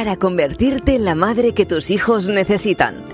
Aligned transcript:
para 0.00 0.16
convertirte 0.16 0.94
en 0.94 1.04
la 1.04 1.14
madre 1.14 1.52
que 1.52 1.66
tus 1.66 1.90
hijos 1.90 2.26
necesitan, 2.26 3.04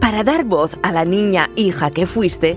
para 0.00 0.24
dar 0.24 0.44
voz 0.44 0.78
a 0.82 0.90
la 0.90 1.04
niña 1.04 1.50
hija 1.54 1.90
que 1.90 2.06
fuiste 2.06 2.56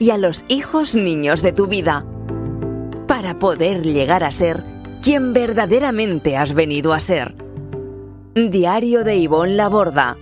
y 0.00 0.10
a 0.10 0.18
los 0.18 0.44
hijos 0.48 0.96
niños 0.96 1.42
de 1.42 1.52
tu 1.52 1.68
vida, 1.68 2.04
para 3.06 3.38
poder 3.38 3.82
llegar 3.84 4.24
a 4.24 4.32
ser 4.32 4.64
quien 5.00 5.32
verdaderamente 5.32 6.36
has 6.36 6.54
venido 6.54 6.92
a 6.92 6.98
ser. 6.98 7.36
Diario 8.34 9.04
de 9.04 9.14
Ivonne 9.14 9.54
Laborda 9.54 10.18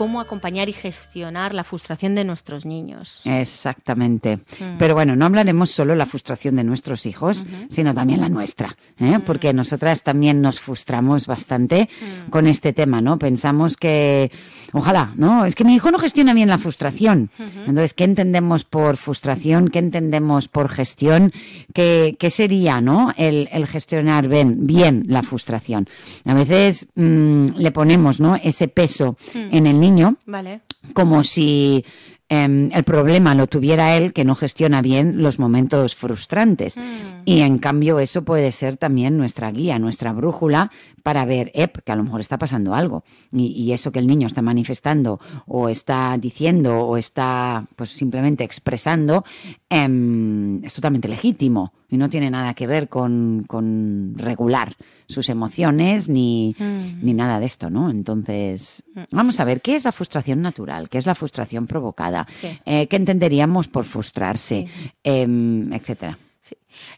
cómo 0.00 0.22
acompañar 0.22 0.70
y 0.70 0.72
gestionar 0.72 1.52
la 1.52 1.62
frustración 1.62 2.14
de 2.14 2.24
nuestros 2.24 2.64
niños. 2.64 3.20
Exactamente. 3.26 4.38
Mm. 4.38 4.78
Pero 4.78 4.94
bueno, 4.94 5.14
no 5.14 5.26
hablaremos 5.26 5.72
solo 5.72 5.92
de 5.92 5.98
la 5.98 6.06
frustración 6.06 6.56
de 6.56 6.64
nuestros 6.64 7.04
hijos, 7.04 7.46
sino 7.68 7.92
también 7.92 8.22
la 8.22 8.30
nuestra, 8.30 8.78
¿eh? 8.98 9.18
mm. 9.18 9.20
porque 9.26 9.52
nosotras 9.52 10.02
también 10.02 10.40
nos 10.40 10.58
frustramos 10.58 11.26
bastante 11.26 11.90
mm. 12.00 12.30
con 12.30 12.46
este 12.46 12.72
tema, 12.72 13.02
¿no? 13.02 13.18
Pensamos 13.18 13.76
que, 13.76 14.32
ojalá, 14.72 15.12
¿no? 15.16 15.44
Es 15.44 15.54
que 15.54 15.64
mi 15.64 15.74
hijo 15.74 15.90
no 15.90 15.98
gestiona 15.98 16.32
bien 16.32 16.48
la 16.48 16.56
frustración. 16.56 17.30
Entonces, 17.38 17.92
¿qué 17.92 18.04
entendemos 18.04 18.64
por 18.64 18.96
frustración? 18.96 19.68
¿Qué 19.68 19.80
entendemos 19.80 20.48
por 20.48 20.70
gestión? 20.70 21.30
¿Qué, 21.74 22.16
qué 22.18 22.30
sería, 22.30 22.80
¿no? 22.80 23.12
El, 23.18 23.50
el 23.52 23.66
gestionar 23.66 24.28
bien, 24.28 24.66
bien, 24.66 25.04
la 25.08 25.22
frustración. 25.22 25.90
A 26.24 26.32
veces 26.32 26.88
le 26.94 27.70
ponemos, 27.70 28.18
¿no? 28.18 28.36
Ese 28.36 28.66
peso 28.66 29.18
en 29.34 29.66
el 29.66 29.78
niño 29.78 29.89
Vale. 30.26 30.60
como 30.94 31.24
si 31.24 31.84
em, 32.28 32.70
el 32.72 32.84
problema 32.84 33.34
lo 33.34 33.46
tuviera 33.46 33.96
él 33.96 34.12
que 34.12 34.24
no 34.24 34.34
gestiona 34.34 34.82
bien 34.82 35.22
los 35.22 35.38
momentos 35.38 35.94
frustrantes. 35.94 36.76
Mm. 36.78 37.22
Y 37.24 37.40
en 37.40 37.58
cambio 37.58 37.98
eso 37.98 38.24
puede 38.24 38.52
ser 38.52 38.76
también 38.76 39.18
nuestra 39.18 39.50
guía, 39.50 39.78
nuestra 39.78 40.12
brújula 40.12 40.70
para 41.10 41.24
ver, 41.24 41.50
que 41.50 41.90
a 41.90 41.96
lo 41.96 42.04
mejor 42.04 42.20
está 42.20 42.38
pasando 42.38 42.72
algo. 42.72 43.02
Y, 43.32 43.72
eso 43.72 43.90
que 43.90 43.98
el 43.98 44.06
niño 44.06 44.28
está 44.28 44.42
manifestando 44.42 45.18
o 45.48 45.68
está 45.68 46.16
diciendo 46.18 46.86
o 46.86 46.96
está 46.96 47.66
pues 47.74 47.90
simplemente 47.90 48.44
expresando 48.44 49.24
em, 49.68 50.64
es 50.64 50.72
totalmente 50.72 51.08
legítimo 51.08 51.72
y 51.88 51.96
no 51.96 52.08
tiene 52.08 52.30
nada 52.30 52.54
que 52.54 52.68
ver 52.68 52.88
con, 52.88 53.44
con 53.48 54.14
regular 54.16 54.76
sus 55.08 55.28
emociones 55.30 56.08
ni, 56.08 56.54
mm. 56.56 57.04
ni, 57.04 57.12
nada 57.12 57.40
de 57.40 57.46
esto, 57.46 57.70
¿no? 57.70 57.90
Entonces, 57.90 58.84
mm. 58.94 59.00
vamos 59.10 59.40
a 59.40 59.44
ver, 59.44 59.62
¿qué 59.62 59.74
es 59.74 59.86
la 59.86 59.92
frustración 59.92 60.40
natural? 60.42 60.88
¿Qué 60.88 60.98
es 60.98 61.06
la 61.06 61.16
frustración 61.16 61.66
provocada? 61.66 62.24
Eh, 62.64 62.86
¿Qué 62.86 62.94
entenderíamos 62.94 63.66
por 63.66 63.84
frustrarse? 63.84 64.68
Em, 65.02 65.72
etcétera. 65.72 66.18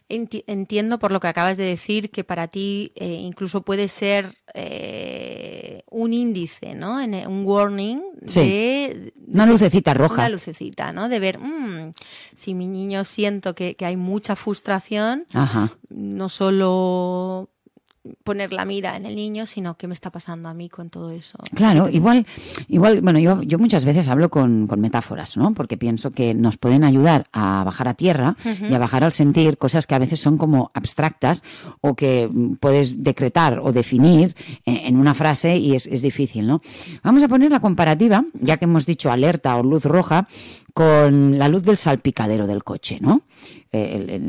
Entiendo 0.09 0.99
por 0.99 1.11
lo 1.11 1.19
que 1.19 1.27
acabas 1.27 1.57
de 1.57 1.63
decir 1.63 2.09
que 2.11 2.23
para 2.23 2.47
ti 2.47 2.91
eh, 2.95 3.05
incluso 3.05 3.61
puede 3.61 3.87
ser 3.87 4.33
eh, 4.53 5.83
un 5.89 6.13
índice, 6.13 6.75
¿no? 6.75 6.97
un 6.97 7.45
warning 7.45 8.01
de, 8.21 9.13
Una 9.27 9.45
lucecita 9.45 9.93
roja. 9.93 10.15
Una 10.15 10.29
lucecita, 10.29 10.91
¿no? 10.91 11.09
De 11.09 11.19
ver, 11.19 11.39
mm, 11.39 11.91
si 12.35 12.53
mi 12.53 12.67
niño 12.67 13.03
siento 13.03 13.55
que, 13.55 13.75
que 13.75 13.85
hay 13.85 13.97
mucha 13.97 14.35
frustración, 14.35 15.25
no 15.89 16.29
solo 16.29 17.49
poner 18.23 18.51
la 18.51 18.65
mira 18.65 18.97
en 18.97 19.05
el 19.05 19.15
niño, 19.15 19.45
sino 19.45 19.75
qué 19.75 19.87
me 19.87 19.93
está 19.93 20.09
pasando 20.09 20.49
a 20.49 20.53
mí 20.53 20.69
con 20.69 20.89
todo 20.89 21.11
eso. 21.11 21.37
Claro, 21.55 21.87
igual, 21.89 22.25
igual, 22.67 23.01
bueno, 23.01 23.19
yo, 23.19 23.41
yo 23.43 23.59
muchas 23.59 23.85
veces 23.85 24.07
hablo 24.07 24.29
con, 24.29 24.67
con, 24.67 24.81
metáforas, 24.81 25.37
¿no? 25.37 25.53
Porque 25.53 25.77
pienso 25.77 26.11
que 26.11 26.33
nos 26.33 26.57
pueden 26.57 26.83
ayudar 26.83 27.27
a 27.31 27.63
bajar 27.63 27.87
a 27.87 27.93
tierra 27.93 28.35
y 28.43 28.73
a 28.73 28.77
bajar 28.77 29.03
al 29.03 29.11
sentir 29.11 29.57
cosas 29.57 29.87
que 29.87 29.95
a 29.95 29.99
veces 29.99 30.19
son 30.19 30.37
como 30.37 30.71
abstractas 30.73 31.43
o 31.81 31.95
que 31.95 32.29
puedes 32.59 33.03
decretar 33.03 33.59
o 33.59 33.71
definir 33.71 34.35
en, 34.65 34.97
una 34.97 35.13
frase 35.13 35.57
y 35.57 35.75
es, 35.75 35.85
es 35.87 36.01
difícil, 36.01 36.45
¿no? 36.45 36.61
Vamos 37.03 37.23
a 37.23 37.27
poner 37.27 37.51
la 37.51 37.59
comparativa, 37.59 38.25
ya 38.33 38.57
que 38.57 38.65
hemos 38.65 38.85
dicho 38.85 39.11
alerta 39.11 39.55
o 39.57 39.63
luz 39.63 39.85
roja, 39.85 40.27
con 40.73 41.37
la 41.37 41.47
luz 41.47 41.63
del 41.63 41.77
salpicadero 41.77 42.47
del 42.47 42.63
coche, 42.63 42.97
¿no? 42.99 43.21
Eh, 43.75 44.21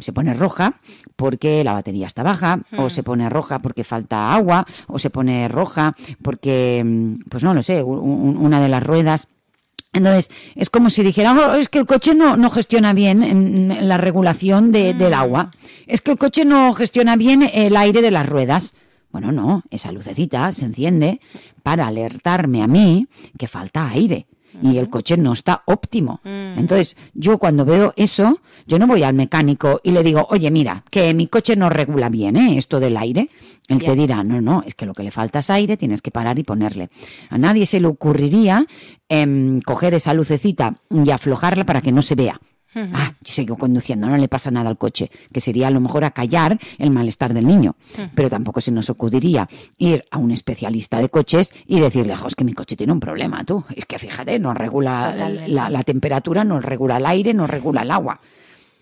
se 0.00 0.14
pone 0.14 0.32
roja 0.32 0.80
porque 1.16 1.62
la 1.62 1.74
batería 1.74 2.06
está 2.06 2.22
baja, 2.22 2.60
o 2.78 2.86
hmm. 2.86 2.90
se 2.90 3.02
pone 3.02 3.28
roja 3.28 3.58
porque 3.58 3.84
falta 3.84 4.32
agua, 4.32 4.66
o 4.86 4.98
se 4.98 5.10
pone 5.10 5.48
roja 5.48 5.94
porque, 6.22 6.82
mm, 6.82 7.28
pues 7.28 7.44
no 7.44 7.52
lo 7.52 7.62
sé, 7.62 7.82
una 7.82 8.58
de 8.58 8.68
las 8.68 8.82
ruedas 8.82 9.28
entonces, 9.92 10.30
es 10.54 10.68
como 10.68 10.90
si 10.90 11.02
dijera, 11.02 11.32
oh, 11.32 11.54
es 11.54 11.70
que 11.70 11.78
el 11.78 11.86
coche 11.86 12.14
no, 12.14 12.36
no 12.36 12.50
gestiona 12.50 12.92
bien 12.92 13.22
en, 13.22 13.88
la 13.88 13.96
regulación 13.96 14.70
de, 14.70 14.92
del 14.92 15.12
hmm. 15.12 15.20
agua. 15.20 15.50
Es 15.86 16.02
que 16.02 16.10
el 16.10 16.18
coche 16.18 16.44
no 16.44 16.74
gestiona 16.74 17.16
bien 17.16 17.42
el 17.42 17.76
aire 17.76 18.02
de 18.02 18.10
las 18.10 18.26
ruedas. 18.26 18.74
Bueno, 19.10 19.32
no, 19.32 19.62
esa 19.70 19.92
lucecita 19.92 20.52
se 20.52 20.66
enciende 20.66 21.20
para 21.62 21.86
alertarme 21.86 22.62
a 22.62 22.66
mí 22.66 23.08
que 23.38 23.48
falta 23.48 23.88
aire 23.88 24.26
y 24.62 24.78
el 24.78 24.88
coche 24.88 25.16
no 25.16 25.32
está 25.32 25.62
óptimo. 25.66 26.20
Mm. 26.24 26.58
Entonces, 26.58 26.96
yo 27.14 27.38
cuando 27.38 27.64
veo 27.64 27.92
eso, 27.96 28.40
yo 28.66 28.78
no 28.78 28.86
voy 28.86 29.02
al 29.02 29.14
mecánico 29.14 29.80
y 29.82 29.90
le 29.90 30.02
digo, 30.02 30.26
oye, 30.30 30.50
mira, 30.50 30.84
que 30.90 31.12
mi 31.14 31.26
coche 31.26 31.56
no 31.56 31.68
regula 31.68 32.08
bien, 32.08 32.36
¿eh? 32.36 32.58
Esto 32.58 32.80
del 32.80 32.96
aire. 32.96 33.28
Él 33.68 33.82
te 33.82 33.94
dirá, 33.94 34.22
no, 34.22 34.40
no, 34.40 34.62
es 34.66 34.74
que 34.74 34.86
lo 34.86 34.92
que 34.92 35.02
le 35.02 35.10
falta 35.10 35.40
es 35.40 35.50
aire, 35.50 35.76
tienes 35.76 36.00
que 36.02 36.10
parar 36.10 36.38
y 36.38 36.44
ponerle. 36.44 36.88
A 37.30 37.38
nadie 37.38 37.66
se 37.66 37.80
le 37.80 37.88
ocurriría 37.88 38.66
em, 39.08 39.60
coger 39.60 39.94
esa 39.94 40.14
lucecita 40.14 40.76
y 40.90 41.10
aflojarla 41.10 41.66
para 41.66 41.82
que 41.82 41.92
no 41.92 42.02
se 42.02 42.14
vea. 42.14 42.40
Ah, 42.92 43.14
sigo 43.24 43.56
conduciendo, 43.56 44.06
no 44.06 44.16
le 44.16 44.28
pasa 44.28 44.50
nada 44.50 44.68
al 44.68 44.76
coche, 44.76 45.10
que 45.32 45.40
sería 45.40 45.68
a 45.68 45.70
lo 45.70 45.80
mejor 45.80 46.04
acallar 46.04 46.58
el 46.78 46.90
malestar 46.90 47.32
del 47.32 47.46
niño. 47.46 47.76
Pero 48.14 48.28
tampoco 48.28 48.60
se 48.60 48.70
nos 48.70 48.90
ocurriría 48.90 49.48
ir 49.78 50.04
a 50.10 50.18
un 50.18 50.30
especialista 50.30 50.98
de 50.98 51.08
coches 51.08 51.54
y 51.66 51.80
decirle, 51.80 52.14
es 52.14 52.34
que 52.34 52.44
mi 52.44 52.52
coche 52.52 52.76
tiene 52.76 52.92
un 52.92 53.00
problema, 53.00 53.44
tú. 53.44 53.64
Es 53.74 53.86
que 53.86 53.98
fíjate, 53.98 54.38
no 54.38 54.52
regula 54.52 55.14
la, 55.46 55.70
la, 55.70 55.82
temperatura, 55.84 56.44
no 56.44 56.60
regula 56.60 56.98
el 56.98 57.06
aire, 57.06 57.32
no 57.32 57.46
regula 57.46 57.82
el 57.82 57.90
agua. 57.90 58.20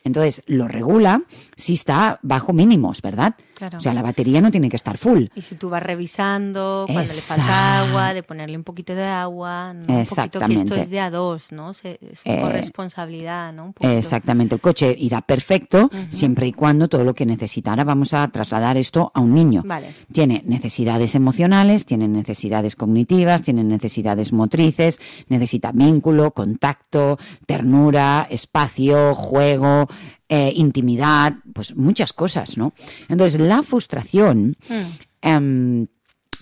Entonces, 0.03 0.43
lo 0.47 0.69
regula 0.69 1.23
si 1.57 1.75
está 1.75 2.19
bajo 2.23 2.53
mínimos, 2.53 3.01
¿verdad? 3.01 3.35
O 3.77 3.81
sea, 3.81 3.95
la 3.95 4.03
batería 4.03 4.41
no 4.41 4.51
tiene 4.51 4.69
que 4.69 4.77
estar 4.77 4.99
full. 4.99 5.27
Y 5.35 5.43
si 5.43 5.55
tú 5.55 5.71
vas 5.71 5.83
revisando 5.83 6.85
cuando 6.87 7.13
le 7.13 7.21
falta 7.21 7.81
agua, 7.81 8.15
de 8.15 8.23
ponerle 8.23 8.57
un 8.57 8.65
poquito 8.65 8.95
de 8.95 9.05
agua, 9.05 9.73
¿no? 9.75 9.95
un 9.99 10.05
poquito 10.05 10.41
que 10.41 10.55
esto 10.55 10.75
es 10.75 10.91
de 10.91 11.01
a 11.01 11.11
dos, 11.11 11.53
¿no? 11.53 11.71
Es 11.71 11.83
una 12.25 12.35
eh, 12.35 12.49
responsabilidad, 12.51 13.53
¿no? 13.53 13.75
exactamente. 13.81 14.55
El 14.55 14.61
coche 14.61 14.95
irá 14.99 15.21
perfecto 15.21 15.91
siempre 16.09 16.47
y 16.47 16.53
cuando 16.53 16.89
todo 16.89 17.05
lo 17.05 17.15
que 17.15 17.27
necesitara 17.27 17.85
vamos 17.85 18.15
a 18.15 18.27
trasladar 18.29 18.77
esto 18.77 19.11
a 19.15 19.21
un 19.21 19.35
niño. 19.35 19.63
Vale. 19.65 19.95
Tiene 20.13 20.43
necesidades 20.47 21.15
emocionales, 21.15 21.85
tiene 21.87 22.09
necesidades 22.09 22.77
cognitivas, 22.77 23.43
tiene 23.43 23.65
necesidades 23.65 24.33
motrices, 24.33 25.01
necesita 25.29 25.73
vínculo, 25.73 26.33
contacto, 26.33 27.19
ternura, 27.47 28.27
espacio, 28.31 29.15
juego, 29.15 29.89
eh, 30.37 30.53
intimidad, 30.57 31.35
pues 31.53 31.77
muchas 31.77 32.13
cosas, 32.13 32.59
¿no? 32.59 32.73
Entonces, 33.09 33.41
la 33.41 33.63
frustración 33.63 34.57
mm. 34.69 34.83
em, 35.23 35.87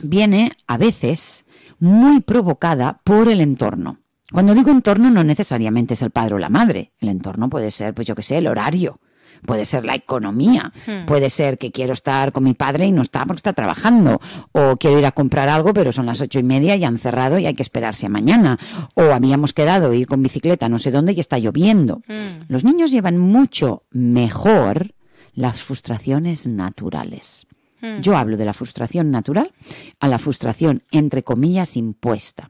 viene 0.01 0.53
a 0.67 0.79
veces 0.79 1.45
muy 1.79 2.21
provocada 2.21 3.03
por 3.05 3.29
el 3.29 3.43
entorno. 3.43 3.99
Cuando 4.33 4.55
digo 4.55 4.71
entorno 4.71 5.11
no 5.11 5.25
necesariamente 5.25 5.93
es 5.93 6.01
el 6.01 6.11
padre 6.11 6.37
o 6.37 6.39
la 6.39 6.49
madre, 6.49 6.93
el 7.01 7.11
entorno 7.11 7.51
puede 7.51 7.71
ser, 7.71 7.93
pues 7.93 8.07
yo 8.09 8.15
qué 8.15 8.23
sé, 8.23 8.39
el 8.39 8.47
horario, 8.47 8.99
puede 9.47 9.65
ser 9.65 9.85
la 9.85 9.95
economía, 9.95 10.73
hmm. 10.87 11.07
puede 11.07 11.31
ser 11.31 11.59
que 11.59 11.71
quiero 11.71 11.93
estar 11.93 12.33
con 12.33 12.45
mi 12.45 12.55
padre 12.55 12.87
y 12.87 12.93
no 12.93 13.03
está 13.03 13.25
porque 13.25 13.39
está 13.39 13.53
trabajando, 13.53 14.21
o 14.53 14.77
quiero 14.77 14.99
ir 14.99 15.07
a 15.07 15.13
comprar 15.13 15.49
algo 15.49 15.73
pero 15.75 15.93
son 15.93 16.07
las 16.07 16.21
ocho 16.21 16.39
y 16.39 16.43
media 16.43 16.77
y 16.77 16.85
han 16.85 16.99
cerrado 16.99 17.39
y 17.39 17.47
hay 17.47 17.55
que 17.55 17.63
esperarse 17.63 18.07
a 18.07 18.09
mañana, 18.09 18.59
o 18.95 19.03
habíamos 19.13 19.53
quedado 19.53 19.93
ir 19.95 20.07
con 20.07 20.23
bicicleta 20.23 20.69
no 20.69 20.79
sé 20.79 20.91
dónde 20.91 21.13
y 21.13 21.21
está 21.21 21.39
lloviendo. 21.39 22.03
Hmm. 22.07 22.45
Los 22.49 22.65
niños 22.65 22.91
llevan 22.91 23.19
mucho 23.19 23.85
mejor 23.91 24.95
las 25.35 25.61
frustraciones 25.61 26.47
naturales. 26.47 27.47
Hmm. 27.81 28.01
Yo 28.01 28.17
hablo 28.17 28.37
de 28.37 28.45
la 28.45 28.55
frustración 28.55 29.11
natural 29.11 29.53
a 30.01 30.09
la 30.09 30.19
frustración, 30.19 30.83
entre 30.91 31.23
comillas, 31.23 31.77
impuesta. 31.77 32.49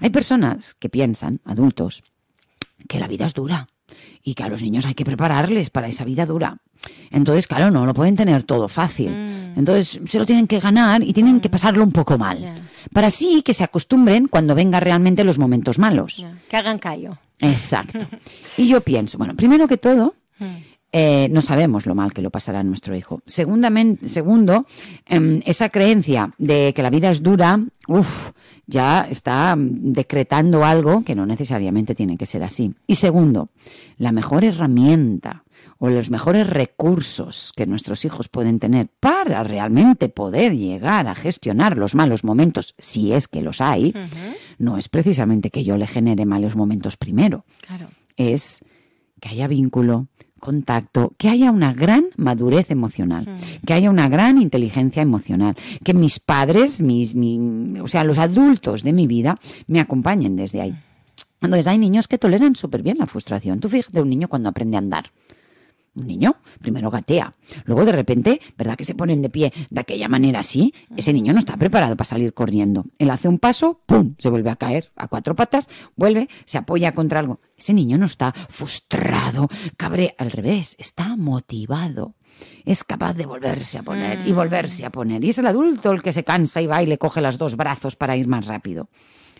Hay 0.00 0.10
personas 0.10 0.74
que 0.74 0.88
piensan, 0.88 1.40
adultos, 1.44 2.04
que 2.88 2.98
la 2.98 3.08
vida 3.08 3.26
es 3.26 3.34
dura, 3.34 3.68
y 4.22 4.34
que 4.34 4.42
a 4.42 4.48
los 4.48 4.62
niños 4.62 4.86
hay 4.86 4.94
que 4.94 5.04
prepararles 5.04 5.70
para 5.70 5.88
esa 5.88 6.04
vida 6.04 6.26
dura. 6.26 6.58
Entonces, 7.10 7.46
claro, 7.46 7.70
no 7.70 7.86
lo 7.86 7.94
pueden 7.94 8.16
tener 8.16 8.42
todo 8.42 8.68
fácil. 8.68 9.10
Mm. 9.10 9.58
Entonces, 9.58 10.00
se 10.04 10.18
lo 10.18 10.26
tienen 10.26 10.46
que 10.46 10.60
ganar 10.60 11.02
y 11.02 11.12
tienen 11.12 11.40
que 11.40 11.48
mm. 11.48 11.52
pasarlo 11.52 11.82
un 11.82 11.92
poco 11.92 12.18
mal. 12.18 12.62
Para 12.92 13.08
así 13.08 13.42
que 13.42 13.54
se 13.54 13.64
acostumbren 13.64 14.28
cuando 14.28 14.54
vengan 14.54 14.82
realmente 14.82 15.24
los 15.24 15.38
momentos 15.38 15.78
malos. 15.78 16.24
Que 16.48 16.56
hagan 16.56 16.78
callo. 16.78 17.18
Exacto. 17.40 17.98
y 18.56 18.68
yo 18.68 18.80
pienso, 18.80 19.18
bueno, 19.18 19.34
primero 19.34 19.66
que 19.68 19.76
todo, 19.76 20.14
mm. 20.38 20.44
Eh, 20.98 21.28
no 21.30 21.42
sabemos 21.42 21.84
lo 21.84 21.94
mal 21.94 22.14
que 22.14 22.22
lo 22.22 22.30
pasará 22.30 22.60
a 22.60 22.64
nuestro 22.64 22.96
hijo. 22.96 23.20
Segundamente, 23.26 24.08
segundo, 24.08 24.64
em, 25.04 25.42
esa 25.44 25.68
creencia 25.68 26.30
de 26.38 26.72
que 26.74 26.82
la 26.82 26.88
vida 26.88 27.10
es 27.10 27.22
dura, 27.22 27.60
uff, 27.86 28.30
ya 28.66 29.06
está 29.10 29.54
decretando 29.58 30.64
algo 30.64 31.04
que 31.04 31.14
no 31.14 31.26
necesariamente 31.26 31.94
tiene 31.94 32.16
que 32.16 32.24
ser 32.24 32.42
así. 32.42 32.72
Y 32.86 32.94
segundo, 32.94 33.50
la 33.98 34.10
mejor 34.10 34.42
herramienta 34.42 35.44
o 35.76 35.90
los 35.90 36.08
mejores 36.08 36.48
recursos 36.48 37.52
que 37.54 37.66
nuestros 37.66 38.06
hijos 38.06 38.30
pueden 38.30 38.58
tener 38.58 38.88
para 38.98 39.44
realmente 39.44 40.08
poder 40.08 40.56
llegar 40.56 41.08
a 41.08 41.14
gestionar 41.14 41.76
los 41.76 41.94
malos 41.94 42.24
momentos, 42.24 42.74
si 42.78 43.12
es 43.12 43.28
que 43.28 43.42
los 43.42 43.60
hay, 43.60 43.92
no 44.56 44.78
es 44.78 44.88
precisamente 44.88 45.50
que 45.50 45.62
yo 45.62 45.76
le 45.76 45.86
genere 45.86 46.24
malos 46.24 46.56
momentos 46.56 46.96
primero. 46.96 47.44
Es 48.16 48.64
que 49.20 49.28
haya 49.28 49.46
vínculo, 49.46 50.08
contacto, 50.46 51.12
que 51.18 51.28
haya 51.28 51.50
una 51.50 51.72
gran 51.72 52.04
madurez 52.16 52.70
emocional, 52.70 53.26
que 53.66 53.74
haya 53.74 53.90
una 53.90 54.08
gran 54.08 54.40
inteligencia 54.40 55.02
emocional, 55.02 55.56
que 55.82 55.92
mis 55.92 56.20
padres, 56.20 56.80
mis, 56.80 57.16
o 57.82 57.88
sea, 57.88 58.04
los 58.04 58.18
adultos 58.18 58.84
de 58.84 58.92
mi 58.92 59.08
vida 59.08 59.40
me 59.66 59.80
acompañen 59.80 60.36
desde 60.36 60.60
ahí. 60.60 60.76
Entonces 61.40 61.66
hay 61.66 61.78
niños 61.78 62.06
que 62.06 62.16
toleran 62.16 62.54
súper 62.54 62.82
bien 62.82 62.98
la 62.98 63.06
frustración. 63.06 63.58
Tú 63.58 63.68
fíjate 63.68 64.00
un 64.00 64.08
niño 64.08 64.28
cuando 64.28 64.48
aprende 64.48 64.76
a 64.76 64.78
andar. 64.78 65.10
Un 65.96 66.06
niño 66.06 66.36
primero 66.60 66.90
gatea, 66.90 67.32
luego 67.64 67.86
de 67.86 67.92
repente, 67.92 68.40
¿verdad 68.58 68.76
que 68.76 68.84
se 68.84 68.94
ponen 68.94 69.22
de 69.22 69.30
pie 69.30 69.52
de 69.70 69.80
aquella 69.80 70.08
manera 70.08 70.40
así? 70.40 70.74
Ese 70.94 71.12
niño 71.14 71.32
no 71.32 71.38
está 71.38 71.56
preparado 71.56 71.96
para 71.96 72.08
salir 72.08 72.34
corriendo. 72.34 72.84
Él 72.98 73.10
hace 73.10 73.28
un 73.28 73.38
paso, 73.38 73.80
¡pum! 73.86 74.14
Se 74.18 74.28
vuelve 74.28 74.50
a 74.50 74.56
caer 74.56 74.92
a 74.94 75.08
cuatro 75.08 75.34
patas, 75.34 75.70
vuelve, 75.96 76.28
se 76.44 76.58
apoya 76.58 76.92
contra 76.92 77.20
algo. 77.20 77.40
Ese 77.56 77.72
niño 77.72 77.96
no 77.96 78.04
está 78.04 78.32
frustrado, 78.32 79.48
cabre, 79.78 80.14
al 80.18 80.30
revés, 80.30 80.76
está 80.78 81.16
motivado. 81.16 82.14
Es 82.66 82.84
capaz 82.84 83.14
de 83.14 83.24
volverse 83.24 83.78
a 83.78 83.82
poner 83.82 84.26
y 84.26 84.32
volverse 84.32 84.84
a 84.84 84.90
poner. 84.90 85.24
Y 85.24 85.30
es 85.30 85.38
el 85.38 85.46
adulto 85.46 85.92
el 85.92 86.02
que 86.02 86.12
se 86.12 86.24
cansa 86.24 86.60
y 86.60 86.66
va 86.66 86.82
y 86.82 86.86
le 86.86 86.98
coge 86.98 87.22
los 87.22 87.38
dos 87.38 87.56
brazos 87.56 87.96
para 87.96 88.18
ir 88.18 88.26
más 88.26 88.46
rápido. 88.46 88.90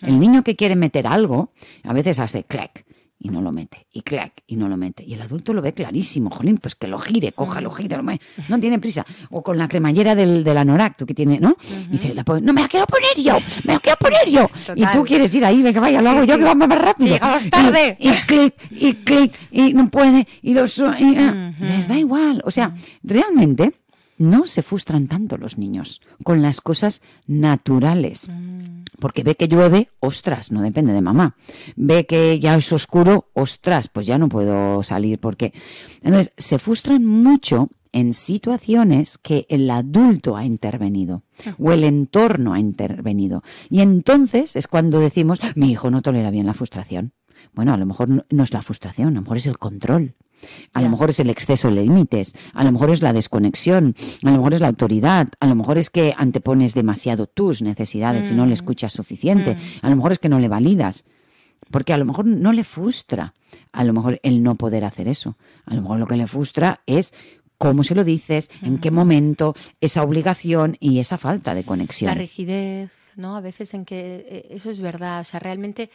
El 0.00 0.18
niño 0.18 0.42
que 0.42 0.56
quiere 0.56 0.76
meter 0.76 1.06
algo, 1.06 1.52
a 1.82 1.92
veces 1.92 2.18
hace 2.18 2.44
clac 2.44 2.86
y 3.26 3.28
no 3.28 3.40
lo 3.40 3.50
mete, 3.50 3.88
y 3.92 4.02
clac, 4.02 4.44
y 4.46 4.54
no 4.54 4.68
lo 4.68 4.76
mete. 4.76 5.02
Y 5.04 5.14
el 5.14 5.22
adulto 5.22 5.52
lo 5.52 5.60
ve 5.60 5.72
clarísimo, 5.72 6.30
jolín, 6.30 6.58
pues 6.58 6.76
que 6.76 6.86
lo 6.86 6.96
gire, 6.96 7.32
cójalo, 7.32 7.70
gire, 7.70 7.98
no 8.48 8.60
tiene 8.60 8.78
prisa. 8.78 9.04
O 9.30 9.42
con 9.42 9.58
la 9.58 9.66
cremallera 9.66 10.14
del, 10.14 10.44
del 10.44 10.56
anorak, 10.56 10.96
tú 10.96 11.06
que 11.06 11.14
tiene, 11.14 11.40
¿no? 11.40 11.56
Y 11.90 11.98
se 11.98 12.14
la 12.14 12.22
pone, 12.22 12.40
no, 12.42 12.52
me 12.52 12.60
la 12.62 12.68
quiero 12.68 12.86
poner 12.86 13.16
yo, 13.16 13.36
me 13.64 13.72
la 13.72 13.80
quiero 13.80 13.98
poner 13.98 14.28
yo. 14.28 14.48
Y 14.76 14.86
tú 14.86 15.04
quieres 15.04 15.34
ir 15.34 15.44
ahí, 15.44 15.60
venga, 15.60 15.80
vaya, 15.80 16.00
lo 16.00 16.10
hago 16.10 16.22
yo 16.22 16.38
que 16.38 16.44
vamos 16.44 16.68
más 16.68 16.78
rápido. 16.80 17.14
Llegamos 17.14 17.50
tarde. 17.50 17.96
Y, 17.98 18.10
clic, 18.10 18.54
y 18.70 18.94
clic, 18.94 19.32
y 19.50 19.74
no 19.74 19.90
puede, 19.90 20.28
y 20.42 20.54
los... 20.54 20.78
Ah, 20.78 21.52
les 21.60 21.88
da 21.88 21.98
igual, 21.98 22.42
o 22.44 22.52
sea, 22.52 22.74
realmente 23.02 23.72
no 24.18 24.46
se 24.46 24.62
frustran 24.62 25.08
tanto 25.08 25.36
los 25.36 25.58
niños 25.58 26.00
con 26.22 26.42
las 26.42 26.60
cosas 26.60 27.02
naturales. 27.26 28.28
Mm. 28.28 28.84
Porque 28.98 29.22
ve 29.22 29.34
que 29.34 29.48
llueve, 29.48 29.90
ostras, 30.00 30.50
no 30.50 30.62
depende 30.62 30.92
de 30.92 31.02
mamá. 31.02 31.36
Ve 31.76 32.06
que 32.06 32.38
ya 32.38 32.56
es 32.56 32.72
oscuro, 32.72 33.28
ostras, 33.34 33.88
pues 33.88 34.06
ya 34.06 34.18
no 34.18 34.28
puedo 34.28 34.82
salir 34.82 35.18
porque... 35.18 35.52
Entonces, 36.02 36.32
se 36.36 36.58
frustran 36.58 37.04
mucho 37.04 37.68
en 37.92 38.12
situaciones 38.12 39.16
que 39.18 39.46
el 39.48 39.70
adulto 39.70 40.36
ha 40.36 40.44
intervenido 40.44 41.22
o 41.58 41.72
el 41.72 41.84
entorno 41.84 42.52
ha 42.52 42.60
intervenido. 42.60 43.42
Y 43.70 43.80
entonces 43.80 44.54
es 44.54 44.68
cuando 44.68 45.00
decimos, 45.00 45.40
mi 45.54 45.70
hijo 45.70 45.90
no 45.90 46.02
tolera 46.02 46.30
bien 46.30 46.46
la 46.46 46.52
frustración. 46.54 47.12
Bueno, 47.54 47.72
a 47.72 47.78
lo 47.78 47.86
mejor 47.86 48.26
no 48.28 48.44
es 48.44 48.52
la 48.52 48.60
frustración, 48.60 49.08
a 49.08 49.12
lo 49.12 49.22
mejor 49.22 49.38
es 49.38 49.46
el 49.46 49.58
control. 49.58 50.14
A 50.72 50.82
lo 50.82 50.88
mejor 50.88 51.10
es 51.10 51.20
el 51.20 51.30
exceso 51.30 51.68
de 51.70 51.82
límites, 51.82 52.34
a 52.52 52.64
lo 52.64 52.72
mejor 52.72 52.90
es 52.90 53.02
la 53.02 53.12
desconexión, 53.12 53.94
a 54.22 54.30
lo 54.30 54.36
mejor 54.36 54.54
es 54.54 54.60
la 54.60 54.68
autoridad, 54.68 55.28
a 55.40 55.46
lo 55.46 55.54
mejor 55.54 55.78
es 55.78 55.90
que 55.90 56.14
antepones 56.16 56.74
demasiado 56.74 57.26
tus 57.26 57.62
necesidades 57.62 58.30
y 58.30 58.34
no 58.34 58.44
le 58.44 58.50
mm. 58.50 58.54
escuchas 58.54 58.92
suficiente, 58.92 59.54
mm. 59.54 59.58
a 59.82 59.90
lo 59.90 59.96
mejor 59.96 60.12
es 60.12 60.18
que 60.18 60.28
no 60.28 60.38
le 60.38 60.48
validas, 60.48 61.04
porque 61.70 61.92
a 61.92 61.98
lo 61.98 62.04
mejor 62.04 62.26
no 62.26 62.52
le 62.52 62.64
frustra, 62.64 63.34
a 63.72 63.84
lo 63.84 63.92
mejor 63.92 64.20
el 64.22 64.42
no 64.42 64.54
poder 64.54 64.84
hacer 64.84 65.08
eso, 65.08 65.36
a 65.64 65.74
lo 65.74 65.82
mejor 65.82 65.98
lo 65.98 66.06
que 66.06 66.16
le 66.16 66.26
frustra 66.26 66.80
es 66.86 67.12
cómo 67.58 67.84
se 67.84 67.94
lo 67.94 68.04
dices, 68.04 68.50
en 68.62 68.78
qué 68.78 68.90
momento, 68.90 69.54
esa 69.80 70.02
obligación 70.02 70.76
y 70.78 70.98
esa 70.98 71.18
falta 71.18 71.54
de 71.54 71.64
conexión. 71.64 72.08
La 72.08 72.14
rigidez, 72.14 72.90
¿no? 73.16 73.36
A 73.36 73.40
veces 73.40 73.72
en 73.74 73.84
que 73.84 74.26
eh, 74.28 74.46
eso 74.50 74.70
es 74.70 74.80
verdad, 74.80 75.20
o 75.20 75.24
sea, 75.24 75.40
realmente 75.40 75.90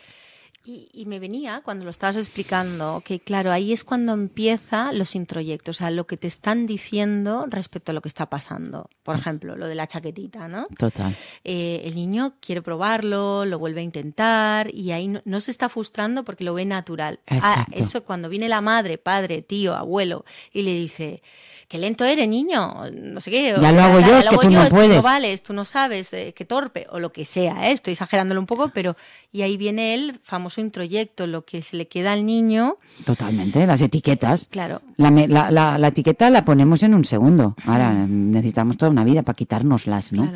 y, 0.63 1.05
me 1.05 1.19
venía 1.19 1.61
cuando 1.63 1.85
lo 1.85 1.91
estabas 1.91 2.17
explicando 2.17 3.01
que, 3.03 3.19
claro, 3.19 3.51
ahí 3.51 3.73
es 3.73 3.83
cuando 3.83 4.13
empieza 4.13 4.93
los 4.93 5.15
introyectos, 5.15 5.77
o 5.77 5.79
sea, 5.79 5.91
lo 5.91 6.05
que 6.05 6.17
te 6.17 6.27
están 6.27 6.67
diciendo 6.67 7.45
respecto 7.49 7.91
a 7.91 7.95
lo 7.95 8.01
que 8.01 8.09
está 8.09 8.29
pasando. 8.29 8.89
Por 9.03 9.15
ejemplo, 9.15 9.55
lo 9.55 9.67
de 9.67 9.75
la 9.75 9.87
chaquetita, 9.87 10.47
¿no? 10.47 10.67
Total. 10.77 11.15
Eh, 11.43 11.81
el 11.85 11.95
niño 11.95 12.35
quiere 12.39 12.61
probarlo, 12.61 13.45
lo 13.45 13.57
vuelve 13.57 13.81
a 13.81 13.83
intentar 13.83 14.73
y 14.73 14.91
ahí 14.91 15.07
no, 15.07 15.39
se 15.39 15.51
está 15.51 15.67
frustrando 15.67 16.23
porque 16.23 16.43
lo 16.43 16.53
ve 16.53 16.65
natural. 16.65 17.19
Ah, 17.27 17.65
eso 17.71 18.03
cuando 18.03 18.29
viene 18.29 18.47
la 18.47 18.61
madre, 18.61 18.97
padre, 18.97 19.41
tío, 19.41 19.75
abuelo 19.75 20.25
y 20.53 20.61
le 20.61 20.73
dice, 20.73 21.23
qué 21.71 21.77
lento 21.77 22.03
eres, 22.03 22.27
niño, 22.27 22.83
no 23.01 23.21
sé 23.21 23.31
qué. 23.31 23.55
Ya 23.61 23.71
lo 23.71 23.81
hago 23.81 24.01
yo, 24.01 24.17
es 24.17 24.27
que 24.27 24.35
tú 24.35 24.49
no 24.49 24.67
puedes. 24.67 24.97
no 24.97 25.01
vales, 25.01 25.41
tú 25.41 25.53
no 25.53 25.63
sabes, 25.63 26.11
eh, 26.11 26.33
qué 26.35 26.43
torpe, 26.43 26.85
o 26.89 26.99
lo 26.99 27.11
que 27.11 27.23
sea, 27.23 27.69
¿eh? 27.69 27.71
estoy 27.71 27.93
exagerándolo 27.93 28.41
un 28.41 28.45
poco, 28.45 28.71
pero 28.73 28.97
y 29.31 29.41
ahí 29.43 29.55
viene 29.55 29.93
el 29.93 30.19
famoso 30.21 30.59
introyecto, 30.59 31.27
lo 31.27 31.45
que 31.45 31.61
se 31.61 31.77
le 31.77 31.87
queda 31.87 32.11
al 32.11 32.25
niño. 32.25 32.75
Totalmente, 33.05 33.65
las 33.65 33.81
etiquetas. 33.81 34.49
Claro. 34.51 34.81
La, 34.97 35.87
etiqueta 35.87 36.29
la 36.29 36.43
ponemos 36.43 36.83
en 36.83 36.93
un 36.93 37.05
segundo. 37.05 37.55
Ahora 37.65 37.93
necesitamos 37.93 38.75
toda 38.75 38.91
una 38.91 39.05
vida 39.05 39.23
para 39.23 39.37
quitárnoslas, 39.37 40.11
¿no? 40.11 40.29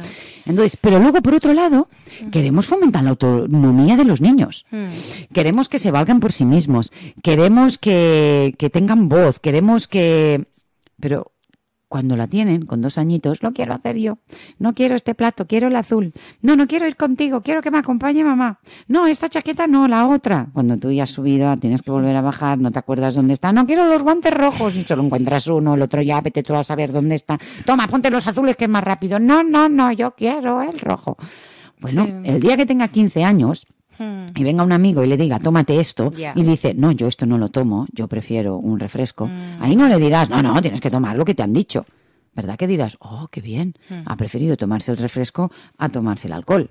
Entonces, 0.46 0.78
pero 0.80 1.00
luego, 1.00 1.22
por 1.22 1.34
otro 1.34 1.54
lado, 1.54 1.90
queremos 2.32 2.66
fomentar 2.66 3.04
la 3.04 3.10
autonomía 3.10 3.98
de 3.98 4.06
los 4.06 4.22
niños. 4.22 4.66
Queremos 5.34 5.68
que 5.68 5.80
se 5.80 5.92
valgan 5.92 6.22
por 6.22 6.32
sí 6.32 6.46
mismos. 6.46 6.94
Queremos 7.22 7.78
que, 7.78 8.56
que 8.58 8.70
tengan 8.70 9.10
voz. 9.10 9.40
Queremos 9.40 9.90
que 9.90 10.46
pero 11.06 11.34
cuando 11.88 12.16
la 12.16 12.26
tienen, 12.26 12.66
con 12.66 12.82
dos 12.82 12.98
añitos, 12.98 13.44
lo 13.44 13.54
quiero 13.54 13.76
hacer 13.76 13.96
yo. 13.96 14.18
No 14.58 14.74
quiero 14.74 14.96
este 14.96 15.14
plato, 15.14 15.46
quiero 15.46 15.68
el 15.68 15.76
azul. 15.76 16.14
No, 16.42 16.56
no 16.56 16.66
quiero 16.66 16.88
ir 16.88 16.96
contigo, 16.96 17.42
quiero 17.44 17.62
que 17.62 17.70
me 17.70 17.78
acompañe 17.78 18.24
mamá. 18.24 18.60
No, 18.88 19.06
esta 19.06 19.30
chaqueta 19.30 19.68
no, 19.68 19.88
la 19.88 20.08
otra. 20.08 20.50
Cuando 20.52 20.78
tú 20.78 20.92
ya 20.92 21.04
has 21.04 21.12
subido, 21.12 21.56
tienes 21.58 21.84
que 21.84 21.92
volver 21.92 22.16
a 22.16 22.22
bajar, 22.22 22.58
no 22.58 22.72
te 22.72 22.80
acuerdas 22.80 23.14
dónde 23.14 23.34
está. 23.34 23.54
No 23.54 23.68
quiero 23.68 23.86
los 23.86 24.02
guantes 24.02 24.34
rojos 24.34 24.76
y 24.78 24.84
solo 24.84 25.04
encuentras 25.04 25.46
uno, 25.46 25.76
el 25.76 25.84
otro 25.84 26.02
ya, 26.02 26.20
vete 26.22 26.42
tú 26.42 26.56
a 26.56 26.64
saber 26.64 26.92
dónde 26.92 27.14
está. 27.14 27.38
Toma, 27.68 27.88
ponte 27.88 28.10
los 28.10 28.26
azules 28.26 28.58
que 28.58 28.64
es 28.64 28.70
más 28.72 28.84
rápido. 28.84 29.20
No, 29.20 29.44
no, 29.44 29.70
no, 29.70 29.92
yo 29.92 30.16
quiero 30.16 30.64
el 30.64 30.80
rojo. 30.80 31.18
Bueno, 31.82 32.08
el 32.24 32.40
día 32.40 32.58
que 32.58 32.66
tenga 32.66 32.88
15 32.88 33.24
años, 33.24 33.68
y 34.00 34.44
venga 34.44 34.64
un 34.64 34.72
amigo 34.72 35.04
y 35.04 35.08
le 35.08 35.18
diga, 35.18 35.40
tómate 35.40 35.80
esto, 35.80 36.12
y 36.36 36.44
dice, 36.44 36.74
no, 36.74 36.92
yo 36.92 37.08
esto 37.08 37.26
no 37.26 37.38
lo 37.38 37.50
tomo, 37.50 37.88
yo 37.92 38.08
prefiero 38.08 38.58
un 38.58 38.80
refresco, 38.80 39.28
mm. 39.28 39.62
ahí 39.62 39.76
no 39.76 39.88
le 39.88 39.98
dirás, 39.98 40.30
no, 40.30 40.42
no, 40.42 40.62
tienes 40.62 40.82
que 40.82 40.92
tomar 40.92 41.18
lo 41.18 41.26
que 41.26 41.36
te 41.36 41.44
han 41.44 41.54
dicho. 41.54 41.86
¿Verdad 42.34 42.58
que 42.58 42.68
dirás, 42.68 42.98
oh, 43.00 43.30
qué 43.32 43.40
bien, 43.40 43.76
mm. 43.90 44.02
ha 44.06 44.18
preferido 44.18 44.58
tomarse 44.58 44.92
el 44.92 44.98
refresco 44.98 45.52
a 45.78 45.90
tomarse 45.90 46.28
el 46.28 46.34
alcohol? 46.34 46.70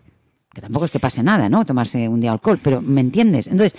Que 0.52 0.60
tampoco 0.60 0.84
es 0.84 0.90
que 0.90 1.00
pase 1.00 1.22
nada, 1.22 1.48
¿no? 1.48 1.64
Tomarse 1.64 2.08
un 2.08 2.20
día 2.20 2.32
alcohol, 2.32 2.60
pero 2.62 2.82
¿me 2.82 3.00
entiendes? 3.00 3.46
Entonces, 3.46 3.74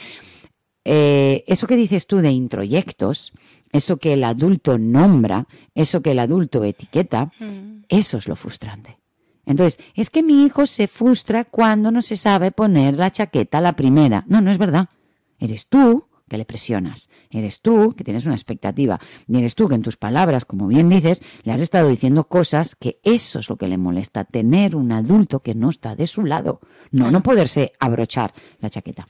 eh, 0.83 1.43
eso 1.47 1.67
que 1.67 1.75
dices 1.75 2.07
tú 2.07 2.17
de 2.17 2.31
introyectos, 2.31 3.33
eso 3.71 3.97
que 3.97 4.13
el 4.13 4.23
adulto 4.23 4.77
nombra, 4.77 5.47
eso 5.73 6.01
que 6.01 6.11
el 6.11 6.19
adulto 6.19 6.63
etiqueta, 6.63 7.31
mm. 7.39 7.83
eso 7.87 8.17
es 8.17 8.27
lo 8.27 8.35
frustrante. 8.35 8.97
Entonces, 9.45 9.79
es 9.93 10.09
que 10.09 10.23
mi 10.23 10.45
hijo 10.45 10.65
se 10.65 10.87
frustra 10.87 11.45
cuando 11.45 11.91
no 11.91 12.01
se 12.01 12.17
sabe 12.17 12.51
poner 12.51 12.95
la 12.95 13.11
chaqueta 13.11 13.59
a 13.59 13.61
la 13.61 13.75
primera. 13.75 14.25
No, 14.27 14.41
no 14.41 14.51
es 14.51 14.57
verdad. 14.57 14.89
Eres 15.39 15.67
tú 15.67 16.05
que 16.27 16.37
le 16.37 16.45
presionas. 16.45 17.09
Eres 17.29 17.61
tú 17.61 17.93
que 17.95 18.03
tienes 18.03 18.25
una 18.25 18.35
expectativa. 18.35 18.99
Y 19.27 19.37
eres 19.37 19.55
tú 19.55 19.67
que 19.67 19.75
en 19.75 19.83
tus 19.83 19.97
palabras, 19.97 20.45
como 20.45 20.67
bien 20.67 20.89
dices, 20.89 21.21
le 21.43 21.51
has 21.51 21.61
estado 21.61 21.89
diciendo 21.89 22.27
cosas 22.27 22.75
que 22.75 22.99
eso 23.03 23.39
es 23.39 23.49
lo 23.49 23.57
que 23.57 23.67
le 23.67 23.77
molesta. 23.77 24.25
Tener 24.25 24.75
un 24.75 24.91
adulto 24.91 25.41
que 25.41 25.55
no 25.55 25.69
está 25.69 25.95
de 25.95 26.07
su 26.07 26.23
lado. 26.23 26.61
No, 26.91 27.11
no 27.11 27.21
poderse 27.21 27.73
abrochar 27.79 28.33
la 28.59 28.69
chaqueta. 28.69 29.07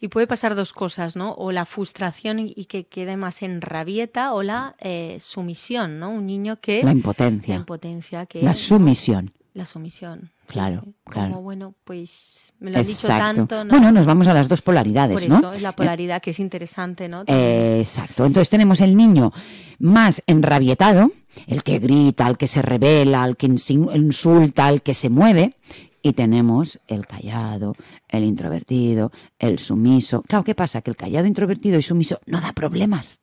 Y 0.00 0.08
puede 0.08 0.26
pasar 0.26 0.54
dos 0.54 0.72
cosas, 0.72 1.16
¿no? 1.16 1.32
O 1.34 1.52
la 1.52 1.64
frustración 1.64 2.38
y 2.40 2.64
que 2.66 2.86
quede 2.86 3.16
más 3.16 3.42
en 3.42 3.60
rabieta 3.60 4.32
o 4.34 4.42
la 4.42 4.76
eh, 4.80 5.16
sumisión, 5.20 5.98
¿no? 5.98 6.10
Un 6.10 6.26
niño 6.26 6.60
que... 6.60 6.82
La 6.82 6.92
impotencia. 6.92 7.54
La 7.54 7.60
impotencia. 7.60 8.26
Que, 8.26 8.42
la 8.42 8.54
sumisión. 8.54 9.32
La 9.54 9.66
sumisión. 9.66 10.30
Claro, 10.46 10.82
claro. 11.04 11.30
Como, 11.30 11.42
bueno, 11.42 11.74
pues 11.84 12.52
me 12.58 12.70
lo 12.70 12.78
han 12.78 12.84
dicho 12.84 13.06
tanto. 13.06 13.64
¿no? 13.64 13.70
Bueno, 13.70 13.92
nos 13.92 14.06
vamos 14.06 14.26
a 14.26 14.34
las 14.34 14.48
dos 14.48 14.62
polaridades, 14.62 15.14
Por 15.14 15.22
eso, 15.22 15.52
es 15.52 15.60
la 15.60 15.76
polaridad 15.76 16.22
que 16.22 16.30
es 16.30 16.40
interesante, 16.40 17.08
¿no? 17.08 17.24
exacto. 17.26 18.24
Entonces 18.24 18.48
tenemos 18.48 18.80
el 18.80 18.96
niño 18.96 19.32
más 19.78 20.22
enrabietado, 20.26 21.12
el 21.46 21.62
que 21.62 21.78
grita, 21.78 22.26
el 22.28 22.38
que 22.38 22.46
se 22.46 22.62
revela, 22.62 23.24
el 23.26 23.36
que 23.36 23.46
insulta, 23.46 24.68
el 24.70 24.80
que 24.80 24.94
se 24.94 25.10
mueve, 25.10 25.56
y 26.02 26.14
tenemos 26.14 26.80
el 26.88 27.06
callado, 27.06 27.76
el 28.08 28.24
introvertido, 28.24 29.12
el 29.38 29.58
sumiso. 29.58 30.22
Claro, 30.22 30.44
¿qué 30.44 30.54
pasa? 30.54 30.80
Que 30.80 30.90
el 30.90 30.96
callado, 30.96 31.26
introvertido 31.26 31.78
y 31.78 31.82
sumiso 31.82 32.20
no 32.26 32.40
da 32.40 32.52
problemas 32.52 33.20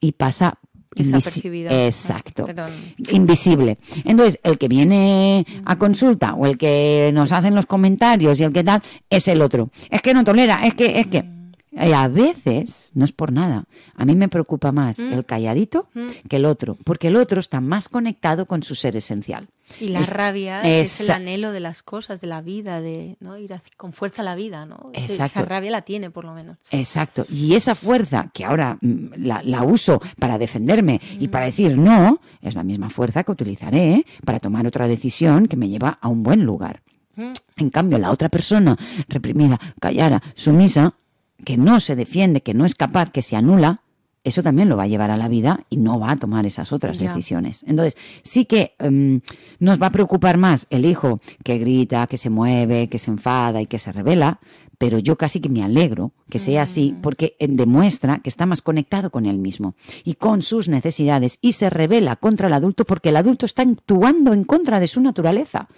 y 0.00 0.12
pasa 0.12 0.58
Exacto. 1.86 2.46
Invisible. 3.10 3.78
Entonces, 4.04 4.40
el 4.42 4.58
que 4.58 4.68
viene 4.68 5.46
a 5.64 5.76
consulta 5.76 6.34
o 6.34 6.46
el 6.46 6.58
que 6.58 7.10
nos 7.14 7.32
hacen 7.32 7.54
los 7.54 7.66
comentarios 7.66 8.40
y 8.40 8.44
el 8.44 8.52
que 8.52 8.64
tal 8.64 8.82
es 9.10 9.28
el 9.28 9.42
otro. 9.42 9.70
Es 9.90 10.02
que 10.02 10.14
no 10.14 10.24
tolera, 10.24 10.66
es 10.66 10.74
que, 10.74 11.00
es 11.00 11.06
que. 11.06 11.37
Y 11.72 11.92
a 11.92 12.08
veces, 12.08 12.90
no 12.94 13.04
es 13.04 13.12
por 13.12 13.32
nada, 13.32 13.64
a 13.94 14.04
mí 14.04 14.14
me 14.14 14.28
preocupa 14.28 14.72
más 14.72 14.98
mm. 14.98 15.12
el 15.12 15.24
calladito 15.24 15.88
mm. 15.94 16.28
que 16.28 16.36
el 16.36 16.44
otro, 16.44 16.76
porque 16.84 17.08
el 17.08 17.16
otro 17.16 17.40
está 17.40 17.60
más 17.60 17.88
conectado 17.88 18.46
con 18.46 18.62
su 18.62 18.74
ser 18.74 18.96
esencial. 18.96 19.48
Y 19.80 19.88
la 19.88 20.02
rabia 20.02 20.62
es, 20.62 21.00
el 21.00 21.10
anhelo 21.10 21.52
de 21.52 21.60
las 21.60 21.82
cosas, 21.82 22.20
de 22.20 22.26
la 22.26 22.40
vida, 22.40 22.80
de 22.80 23.16
¿no? 23.20 23.36
ir 23.36 23.54
con 23.76 23.92
fuerza 23.92 24.22
a 24.22 24.24
la 24.24 24.34
vida, 24.34 24.64
¿no? 24.66 24.90
Esa 24.94 25.26
rabia 25.44 25.70
la 25.70 25.82
tiene, 25.82 26.10
por 26.10 26.24
lo 26.24 26.32
menos. 26.32 26.56
Exacto. 26.70 27.26
Y 27.28 27.54
esa 27.54 27.74
fuerza 27.74 28.30
que 28.32 28.44
ahora 28.44 28.78
mm, 28.80 29.08
la, 29.16 29.62
uso 29.62 30.00
para 30.18 30.38
defenderme 30.38 31.00
y 31.20 31.28
para 31.28 31.46
decir 31.46 31.76
no, 31.76 32.20
es 32.40 32.54
la 32.54 32.62
misma 32.62 32.88
fuerza 32.88 33.24
que 33.24 33.32
utilizaré 33.32 34.06
para 34.24 34.40
tomar 34.40 34.66
otra 34.66 34.88
decisión 34.88 35.46
que 35.46 35.56
me 35.56 35.68
lleva 35.68 35.98
a 36.00 36.08
un 36.08 36.22
buen 36.22 36.44
lugar. 36.44 36.82
En 37.56 37.70
cambio, 37.70 37.98
la 37.98 38.12
otra 38.12 38.28
persona 38.28 38.76
reprimida, 39.08 39.58
callada, 39.80 40.22
sumisa, 40.34 40.94
que 41.44 41.56
no 41.56 41.80
se 41.80 41.96
defiende, 41.96 42.42
que 42.42 42.54
no 42.54 42.64
es 42.64 42.74
capaz, 42.74 43.10
que 43.10 43.22
se 43.22 43.36
anula, 43.36 43.82
eso 44.24 44.42
también 44.42 44.68
lo 44.68 44.76
va 44.76 44.82
a 44.82 44.88
llevar 44.88 45.10
a 45.10 45.16
la 45.16 45.28
vida 45.28 45.64
y 45.70 45.76
no 45.76 45.98
va 45.98 46.10
a 46.10 46.16
tomar 46.16 46.44
esas 46.44 46.72
otras 46.72 46.98
decisiones. 46.98 47.64
Entonces, 47.66 47.96
sí 48.22 48.44
que 48.44 48.74
em, 48.78 49.20
nos 49.58 49.80
va 49.80 49.86
a 49.86 49.92
preocupar 49.92 50.36
más 50.36 50.66
el 50.70 50.84
hijo 50.84 51.20
que 51.44 51.58
grita, 51.58 52.06
que 52.06 52.18
se 52.18 52.28
mueve, 52.28 52.88
que 52.88 52.98
se 52.98 53.10
enfada 53.10 53.62
y 53.62 53.66
que 53.66 53.78
se 53.78 53.92
revela, 53.92 54.40
pero 54.78 54.98
yo 54.98 55.16
casi 55.16 55.40
que 55.40 55.48
me 55.48 55.62
alegro 55.62 56.12
que 56.30 56.38
sea 56.38 56.62
así 56.62 56.92
mm. 56.92 57.00
porque 57.00 57.36
eh, 57.38 57.48
demuestra 57.48 58.20
que 58.20 58.28
está 58.28 58.46
más 58.46 58.62
conectado 58.62 59.10
con 59.10 59.26
él 59.26 59.38
mismo 59.38 59.74
y 60.04 60.14
con 60.14 60.42
sus 60.42 60.68
necesidades 60.68 61.38
y 61.42 61.52
se 61.52 61.68
revela 61.68 62.16
contra 62.16 62.46
el 62.46 62.54
adulto 62.54 62.84
porque 62.84 63.10
el 63.10 63.16
adulto 63.16 63.44
está 63.44 63.62
actuando 63.62 64.32
en 64.32 64.44
contra 64.44 64.80
de 64.80 64.86
su 64.86 65.00
naturaleza 65.00 65.68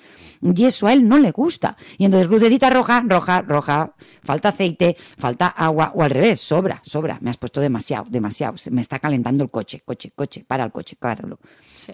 y 0.42 0.64
eso 0.64 0.86
a 0.86 0.92
él 0.92 1.06
no 1.06 1.18
le 1.18 1.32
gusta. 1.32 1.76
Y 1.98 2.04
entonces 2.04 2.28
lucecita 2.28 2.70
roja, 2.70 3.04
roja, 3.06 3.42
roja, 3.42 3.92
falta 4.22 4.48
aceite, 4.48 4.96
falta 4.98 5.48
agua 5.48 5.92
o 5.94 6.02
al 6.02 6.10
revés, 6.10 6.40
sobra, 6.40 6.80
sobra, 6.82 7.18
me 7.20 7.30
has 7.30 7.36
puesto 7.36 7.60
demasiado, 7.60 8.06
demasiado, 8.08 8.54
me 8.70 8.80
está 8.80 8.98
calentando 8.98 9.44
el 9.44 9.50
coche, 9.50 9.82
coche, 9.84 10.12
coche, 10.14 10.44
para 10.46 10.64
el 10.64 10.72
coche, 10.72 10.96
páralo. 10.98 11.38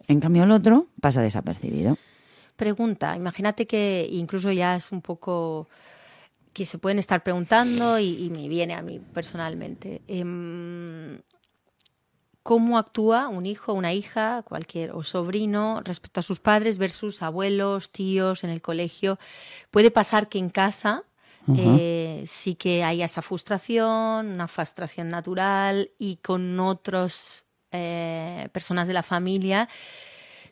En 0.06 0.20
cambio 0.20 0.44
el 0.44 0.50
otro 0.52 0.86
pasa 1.00 1.22
desapercibido. 1.22 1.96
Pregunta, 2.54 3.16
imagínate 3.16 3.66
que 3.66 4.08
incluso 4.10 4.50
ya 4.50 4.76
es 4.76 4.92
un 4.92 5.02
poco 5.02 5.68
que 6.56 6.64
se 6.64 6.78
pueden 6.78 6.98
estar 6.98 7.22
preguntando 7.22 7.98
y, 7.98 8.30
me 8.30 8.48
viene 8.48 8.72
a 8.72 8.80
mí 8.80 8.98
personalmente. 8.98 10.00
Em, 10.08 11.20
¿Cómo 12.42 12.78
actúa 12.78 13.28
un 13.28 13.44
hijo, 13.44 13.74
una 13.74 13.92
hija, 13.92 14.42
cualquier 14.42 14.92
o 14.92 15.02
sobrino 15.02 15.82
respecto 15.84 16.20
a 16.20 16.22
sus 16.22 16.40
padres 16.40 16.78
versus 16.78 17.20
abuelos, 17.20 17.90
tíos 17.90 18.42
en 18.42 18.48
el 18.48 18.62
colegio? 18.62 19.18
Puede 19.70 19.90
pasar 19.90 20.30
que 20.30 20.38
en 20.38 20.48
casa 20.48 21.04
eh, 21.58 22.24
sí 22.26 22.54
que 22.54 22.84
haya 22.84 23.04
esa 23.04 23.20
frustración, 23.20 24.26
una 24.26 24.48
frustración 24.48 25.10
natural 25.10 25.90
y 25.98 26.16
con 26.16 26.58
otras 26.58 27.44
eh, 27.70 28.48
personas 28.50 28.88
de 28.88 28.94
la 28.94 29.02
familia 29.02 29.68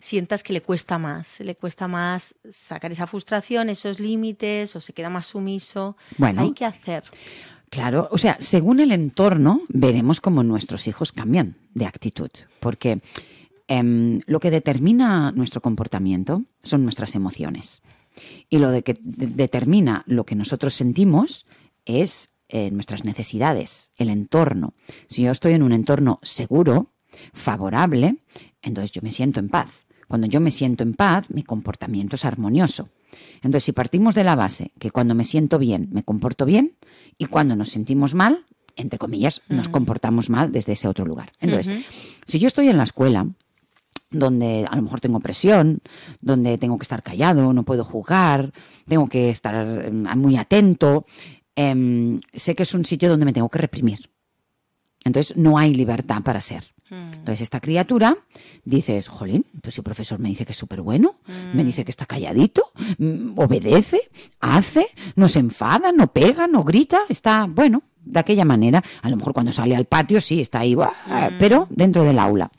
sientas 0.05 0.43
que 0.43 0.53
le 0.53 0.61
cuesta 0.61 0.99
más, 0.99 1.41
le 1.41 1.57
cuesta 1.57 1.89
más 1.89 2.35
sacar 2.51 2.93
esa 2.93 3.07
frustración, 3.07 3.71
esos 3.71 4.01
límites, 4.01 4.77
o 4.77 4.81
se 4.81 4.93
queda 4.93 5.09
más 5.09 5.25
sumiso. 5.25 5.97
Bueno, 6.19 6.43
hay 6.43 6.53
que 6.53 6.67
hacer. 6.67 7.05
Claro, 7.71 8.09
o 8.11 8.19
sea, 8.19 8.37
según 8.39 8.81
el 8.81 8.93
entorno, 8.93 9.63
veremos 9.69 10.21
cómo 10.21 10.43
nuestros 10.43 10.87
hijos 10.89 11.11
cambian 11.11 11.57
de 11.73 11.87
actitud, 11.87 12.29
porque 12.61 13.01
em, 13.67 14.21
lo 14.27 14.41
que 14.41 14.51
determina 14.51 15.33
nuestro 15.33 15.63
comportamiento 15.63 16.43
son 16.63 16.83
nuestras 16.83 17.15
emociones. 17.15 17.81
Y 18.51 18.59
lo 18.59 18.71
de 18.71 18.83
que 18.83 18.95
determina 19.01 20.05
lo 20.07 20.25
que 20.25 20.35
nosotros 20.35 20.75
sentimos 20.75 21.47
es 21.87 22.29
eh, 22.49 22.71
nuestras 22.71 23.05
necesidades, 23.05 23.91
el 23.97 24.11
entorno. 24.11 24.75
Si 25.07 25.23
yo 25.23 25.31
estoy 25.31 25.55
en 25.55 25.63
un 25.63 25.73
entorno 25.73 26.21
seguro, 26.23 26.93
favorable, 27.33 28.17
entonces 28.61 28.93
yo 28.93 29.01
me 29.03 29.11
siento 29.11 29.41
en 29.41 29.49
paz. 29.49 29.84
Cuando 30.09 30.27
yo 30.27 30.41
me 30.41 30.51
siento 30.51 30.83
en 30.83 30.95
paz, 30.95 31.31
mi 31.31 31.43
comportamiento 31.43 32.17
es 32.17 32.25
armonioso. 32.25 32.89
Entonces, 33.37 33.65
si 33.65 33.73
partimos 33.73 34.15
de 34.15 34.25
la 34.25 34.35
base 34.35 34.73
que 34.79 34.91
cuando 34.91 35.15
me 35.15 35.25
siento 35.25 35.59
bien, 35.59 35.89
me 35.93 36.03
comporto 36.03 36.45
bien, 36.45 36.73
y 37.19 37.27
cuando 37.27 37.57
nos 37.57 37.71
sentimos 37.71 38.15
mal, 38.15 38.45
entre 38.77 38.99
comillas, 38.99 39.43
nos 39.49 39.69
mm. 39.69 39.73
comportamos 39.73 40.31
mal 40.31 40.51
desde 40.51 40.73
ese 40.73 40.89
otro 40.89 41.05
lugar. 41.05 41.33
Entonces, 41.41 41.85
si 42.27 42.39
yo 42.39 42.47
estoy 42.47 42.69
en 42.69 42.77
la 42.77 42.85
escuela, 42.85 43.29
donde 44.11 44.67
a 44.69 44.77
lo 44.77 44.83
mejor 44.83 45.01
tengo 45.01 45.21
presión, 45.21 45.81
donde 46.21 46.59
tengo 46.59 46.79
que 46.79 46.85
estar 46.85 47.03
callado, 47.03 47.53
no 47.53 47.63
puedo 47.65 47.85
jugar, 47.85 48.53
tengo 48.87 49.07
que 49.07 49.31
estar 49.31 49.55
em, 49.85 50.05
muy 50.17 50.37
atento, 50.37 51.07
em, 51.57 52.21
sé 52.33 52.55
que 52.55 52.63
es 52.63 52.75
un 52.75 52.85
sitio 52.85 53.09
donde 53.09 53.27
me 53.27 53.33
tengo 53.33 53.49
que 53.49 53.59
reprimir. 53.59 54.11
Entonces 55.05 55.37
no 55.37 55.59
hay 55.59 55.75
libertad 55.75 56.23
para 56.23 56.41
ser. 56.41 56.74
Mm. 56.95 57.13
Entonces 57.15 57.43
esta 57.43 57.61
criatura 57.61 58.17
dices, 58.65 59.09
jolín, 59.09 59.47
pues 59.63 59.75
si 59.75 59.81
el 59.81 59.85
profesor 59.85 60.19
me 60.19 60.29
dice 60.29 60.45
que 60.45 60.53
es 60.53 60.59
súper 60.59 60.81
bueno, 60.81 61.17
me 61.27 61.63
mm. 61.63 61.67
dice 61.67 61.85
que 61.85 61.91
está 61.91 62.07
calladito, 62.07 62.73
mm, 62.99 63.39
obedece, 63.39 64.01
hace, 64.41 64.87
no 65.17 65.29
se 65.29 65.39
enfada, 65.41 65.93
no 65.93 66.13
pega, 66.13 66.47
no 66.47 66.65
grita, 66.65 67.03
está 67.09 67.47
bueno, 67.49 67.83
de 68.05 68.21
aquella 68.21 68.45
manera. 68.45 68.83
A 69.03 69.11
lo 69.11 69.17
mejor 69.17 69.33
cuando 69.33 69.53
sale 69.53 69.75
al 69.75 69.87
patio 69.87 70.21
sí, 70.21 70.41
está 70.41 70.61
ahí, 70.61 70.77
pero 71.39 71.67
dentro 71.71 72.03
del 72.05 72.19
aula. 72.19 72.51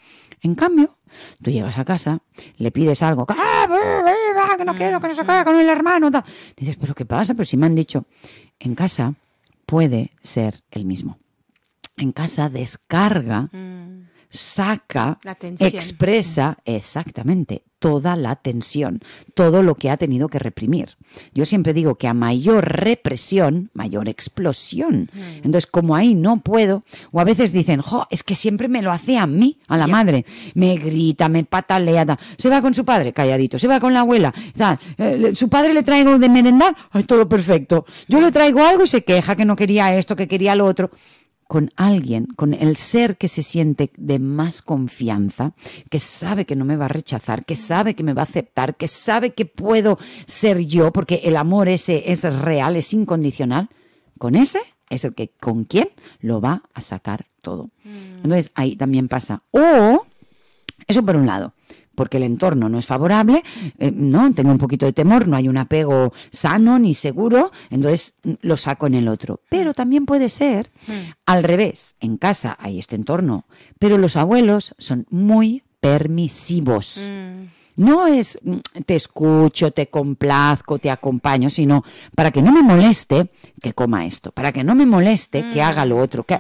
En 0.42 0.56
cambio, 0.56 0.98
tú 1.42 1.52
llegas 1.52 1.78
a 1.78 1.86
casa, 1.86 2.20
le 2.58 2.72
pides 2.72 3.02
algo, 3.04 3.26
ah, 3.30 4.56
que 4.58 4.66
no 4.66 4.76
quiero 4.76 5.00
que 5.00 5.08
no 5.08 5.16
se 5.16 5.24
con 5.24 5.60
el 5.60 5.68
hermano, 5.68 6.10
dices, 6.56 6.78
pero 6.80 6.94
¿qué 6.94 7.06
pasa? 7.06 7.34
Pero 7.34 7.46
si 7.46 7.58
me 7.58 7.66
han 7.66 7.76
dicho, 7.76 8.06
en 8.60 8.76
casa 8.76 9.14
puede 9.66 10.12
ser 10.22 10.64
el 10.72 10.86
mismo 10.86 11.18
en 11.98 12.12
casa 12.12 12.50
descarga, 12.50 13.50
mm. 13.52 14.08
Saca, 14.30 15.20
expresa 15.60 16.58
exactamente 16.66 17.64
toda 17.86 18.16
la 18.16 18.36
tensión, 18.36 19.00
todo 19.36 19.62
lo 19.62 19.76
que 19.76 19.92
ha 19.92 19.98
tenido 19.98 20.28
que 20.28 20.40
reprimir. 20.40 20.98
Yo 21.36 21.46
siempre 21.46 21.72
digo 21.72 21.96
que 21.96 22.08
a 22.08 22.16
mayor 22.16 22.68
represión, 22.68 23.70
mayor 23.74 24.10
explosión. 24.10 25.12
Mm. 25.14 25.46
Entonces, 25.46 25.68
como 25.68 25.96
ahí 25.96 26.16
no 26.16 26.38
puedo, 26.38 26.84
o 27.12 27.20
a 27.20 27.24
veces 27.24 27.52
dicen, 27.52 27.82
jo, 27.82 28.08
es 28.10 28.24
que 28.24 28.34
siempre 28.34 28.68
me 28.70 28.82
lo 28.82 28.92
hace 28.92 29.20
a 29.20 29.28
mí, 29.28 29.60
a 29.68 29.78
la 29.78 29.86
madre. 29.86 30.26
Me 30.56 30.78
grita, 30.78 31.30
me 31.30 31.44
patalea, 31.44 32.18
se 32.38 32.50
va 32.50 32.60
con 32.60 32.74
su 32.74 32.86
padre, 32.86 33.14
calladito, 33.14 33.60
se 33.60 33.68
va 33.68 33.80
con 33.80 33.94
la 33.94 34.00
abuela, 34.00 34.34
eh, 34.98 35.34
su 35.36 35.48
padre 35.48 35.74
le 35.76 35.84
traigo 35.84 36.18
de 36.18 36.28
merendar, 36.28 36.76
ay, 36.90 37.04
todo 37.04 37.30
perfecto. 37.30 37.86
Yo 38.08 38.20
le 38.20 38.32
traigo 38.32 38.64
algo 38.64 38.86
y 38.86 38.88
se 38.88 39.04
queja 39.04 39.36
que 39.36 39.46
no 39.46 39.56
quería 39.56 39.96
esto, 39.96 40.16
que 40.16 40.28
quería 40.28 40.56
lo 40.56 40.66
otro 40.66 40.90
con 41.48 41.72
alguien, 41.76 42.26
con 42.26 42.54
el 42.54 42.76
ser 42.76 43.18
que 43.18 43.28
se 43.28 43.44
siente 43.44 43.92
de 43.98 44.20
más 44.20 44.62
confianza, 44.62 45.54
que 45.90 46.00
sabe 46.00 46.46
que 46.46 46.56
no 46.56 46.66
me 46.66 46.76
va 46.76 46.86
a 46.86 46.90
rechazar, 46.90 47.46
que 47.46 47.56
sabe 47.56 47.94
que 47.94 48.04
me 48.04 48.14
va 48.14 48.22
a 48.22 48.26
aceptar, 48.26 48.76
que 48.76 48.88
sabe 48.88 49.34
que 49.34 49.46
puedo 49.46 50.00
ser 50.26 50.66
yo, 50.66 50.92
porque 50.92 51.22
el 51.24 51.38
amor 51.38 51.68
ese 51.68 52.12
es 52.12 52.24
real, 52.24 52.76
es 52.76 52.94
incondicional, 52.94 53.70
con 54.18 54.36
ese 54.36 54.60
es 54.90 55.06
el 55.06 55.14
que 55.14 55.30
con 55.40 55.66
quien 55.66 55.90
lo 56.20 56.42
va 56.42 56.64
a 56.74 56.82
sacar 56.82 57.28
todo. 57.42 57.70
Mm. 57.84 58.24
Entonces 58.24 58.52
ahí 58.56 58.76
también 58.76 59.08
pasa. 59.08 59.44
O, 59.52 60.06
eso 60.88 61.06
por 61.06 61.16
un 61.16 61.28
lado 61.28 61.54
porque 61.96 62.18
el 62.18 62.24
entorno 62.24 62.70
no 62.70 62.78
es 62.78 62.86
favorable, 62.86 63.44
eh, 63.80 63.92
no, 63.92 64.34
tengo 64.34 64.52
un 64.52 64.58
poquito 64.58 64.86
de 64.86 64.94
temor, 64.94 65.28
no 65.28 65.36
hay 65.36 65.48
un 65.48 65.58
apego 65.58 66.14
sano 66.30 66.78
ni 66.80 66.94
seguro, 66.94 67.52
entonces 67.70 68.16
mm, 68.24 68.34
lo 68.42 68.58
saco 68.58 68.88
en 68.88 68.96
el 68.96 69.08
otro. 69.08 69.42
Pero 69.50 69.74
también 69.74 70.06
puede 70.06 70.30
ser 70.30 70.72
hmm. 70.88 71.12
al 71.26 71.44
revés, 71.44 71.96
en 72.00 72.18
casa 72.18 72.58
hay 72.60 72.80
este 72.80 72.96
entorno, 72.96 73.46
pero 73.80 73.98
los 73.98 74.16
abuelos 74.16 74.76
son 74.78 75.06
muy 75.10 75.64
permisivos. 75.80 77.00
No 77.78 78.08
es 78.08 78.40
mm, 78.44 78.82
te 78.86 78.96
escucho, 78.96 79.72
te 79.72 79.88
complazco, 79.88 80.80
te 80.80 80.90
acompaño, 80.90 81.50
sino 81.50 81.84
para 82.16 82.32
que 82.32 82.42
no 82.42 82.52
me 82.52 82.64
moleste 82.64 83.30
que 83.62 83.74
coma 83.74 84.06
esto, 84.06 84.32
para 84.32 84.52
que 84.52 84.64
no 84.64 84.76
me 84.76 84.86
moleste 84.86 85.44
que 85.54 85.62
haga 85.62 85.86
lo 85.86 85.98
otro. 85.98 86.24
Que... 86.24 86.40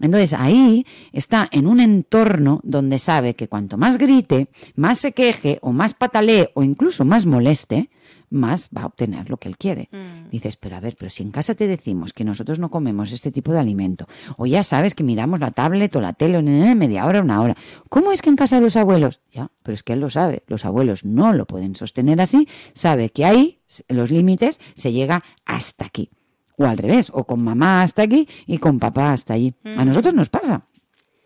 Entonces 0.00 0.34
ahí 0.34 0.84
está 1.12 1.48
en 1.52 1.66
un 1.66 1.80
entorno 1.80 2.60
donde 2.64 2.98
sabe 2.98 3.34
que 3.34 3.48
cuanto 3.48 3.76
más 3.76 3.98
grite, 3.98 4.48
más 4.74 4.98
se 4.98 5.12
queje 5.12 5.58
o 5.62 5.72
más 5.72 5.94
patalee 5.94 6.50
o 6.54 6.62
incluso 6.64 7.04
más 7.04 7.24
moleste, 7.24 7.88
más 8.32 8.70
va 8.76 8.82
a 8.82 8.86
obtener 8.86 9.30
lo 9.30 9.36
que 9.36 9.48
él 9.48 9.56
quiere. 9.56 9.88
Mm. 9.92 10.30
Dices, 10.30 10.56
pero 10.56 10.76
a 10.76 10.80
ver, 10.80 10.96
pero 10.98 11.10
si 11.10 11.22
en 11.22 11.30
casa 11.30 11.54
te 11.54 11.66
decimos 11.66 12.12
que 12.12 12.24
nosotros 12.24 12.58
no 12.58 12.70
comemos 12.70 13.12
este 13.12 13.30
tipo 13.30 13.52
de 13.52 13.58
alimento, 13.58 14.06
o 14.36 14.46
ya 14.46 14.62
sabes 14.62 14.94
que 14.94 15.04
miramos 15.04 15.40
la 15.40 15.50
tablet 15.50 15.94
o 15.96 16.00
la 16.00 16.12
tele 16.12 16.38
en 16.38 16.78
media 16.78 17.06
hora, 17.06 17.20
una 17.20 17.40
hora, 17.40 17.56
¿cómo 17.88 18.12
es 18.12 18.22
que 18.22 18.30
en 18.30 18.36
casa 18.36 18.56
de 18.56 18.62
los 18.62 18.76
abuelos? 18.76 19.20
Ya, 19.32 19.50
pero 19.62 19.74
es 19.74 19.82
que 19.82 19.92
él 19.92 20.00
lo 20.00 20.10
sabe, 20.10 20.42
los 20.46 20.64
abuelos 20.64 21.04
no 21.04 21.32
lo 21.32 21.46
pueden 21.46 21.74
sostener 21.76 22.20
así, 22.20 22.48
sabe 22.72 23.10
que 23.10 23.24
ahí, 23.24 23.60
los 23.88 24.10
límites, 24.10 24.60
se 24.74 24.92
llega 24.92 25.22
hasta 25.44 25.86
aquí. 25.86 26.10
O 26.56 26.64
al 26.64 26.78
revés, 26.78 27.10
o 27.12 27.24
con 27.24 27.42
mamá 27.42 27.82
hasta 27.82 28.02
aquí 28.02 28.28
y 28.46 28.58
con 28.58 28.78
papá 28.78 29.12
hasta 29.12 29.34
allí. 29.34 29.54
A 29.64 29.84
mm. 29.84 29.88
nosotros 29.88 30.14
nos 30.14 30.28
pasa. 30.28 30.66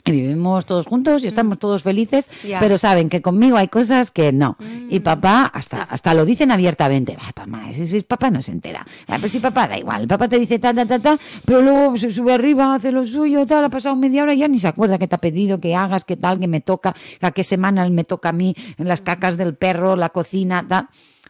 Y 0.07 0.13
vivimos 0.13 0.67
todos 0.67 0.87
juntos 0.87 1.25
y 1.25 1.27
estamos 1.27 1.57
mm. 1.57 1.61
todos 1.61 1.83
felices, 1.83 2.29
pero 2.61 2.79
saben 2.79 3.09
que 3.09 3.21
conmigo 3.23 3.57
hay 3.57 3.69
cosas 3.69 4.11
que 4.11 4.33
no. 4.33 4.57
Mm. 4.59 4.89
Y 4.91 5.01
papá 5.01 5.51
hasta, 5.53 5.83
hasta 5.83 6.15
lo 6.15 6.25
dicen 6.25 6.51
abiertamente. 6.51 7.17
papá, 7.35 7.47
si 7.73 8.03
papá 8.03 8.31
no 8.31 8.41
se 8.41 8.53
entera. 8.53 8.87
pues 9.21 9.33
si 9.33 9.41
papá 9.41 9.69
da 9.69 9.79
igual, 9.79 10.07
papá 10.07 10.29
te 10.29 10.39
dice 10.39 10.59
ta, 10.59 10.73
ta, 10.73 10.87
ta, 10.87 10.99
ta, 10.99 11.19
pero 11.45 11.63
luego 11.63 11.99
se 11.99 12.11
sube 12.11 12.33
arriba, 12.33 12.75
hace 12.75 12.93
lo 12.93 13.05
suyo, 13.05 13.47
tal, 13.47 13.65
ha 13.65 13.69
pasado 13.69 13.97
media 13.97 14.23
hora 14.23 14.35
y 14.35 14.39
ya 14.39 14.49
ni 14.49 14.59
se 14.59 14.69
acuerda 14.69 14.99
que 14.99 15.09
te 15.09 15.15
ha 15.17 15.19
pedido 15.19 15.61
que 15.61 15.75
hagas, 15.75 16.05
que 16.05 16.17
tal, 16.17 16.39
que 16.39 16.49
me 16.49 16.61
toca, 16.61 16.95
a 17.21 17.31
qué 17.33 17.43
semana 17.43 17.89
me 17.89 18.05
toca 18.05 18.31
a 18.31 18.33
mí, 18.33 18.55
en 18.79 18.89
las 18.89 19.01
cacas 19.01 19.37
del 19.37 19.55
perro, 19.55 19.97
la 19.97 20.11
cocina, 20.11 20.65
tal. 20.69 20.89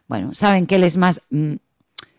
Bueno, 0.09 0.35
saben 0.35 0.67
que 0.67 0.77
él 0.77 0.85
es 0.85 0.97
más 0.97 1.21
mm, 1.31 1.55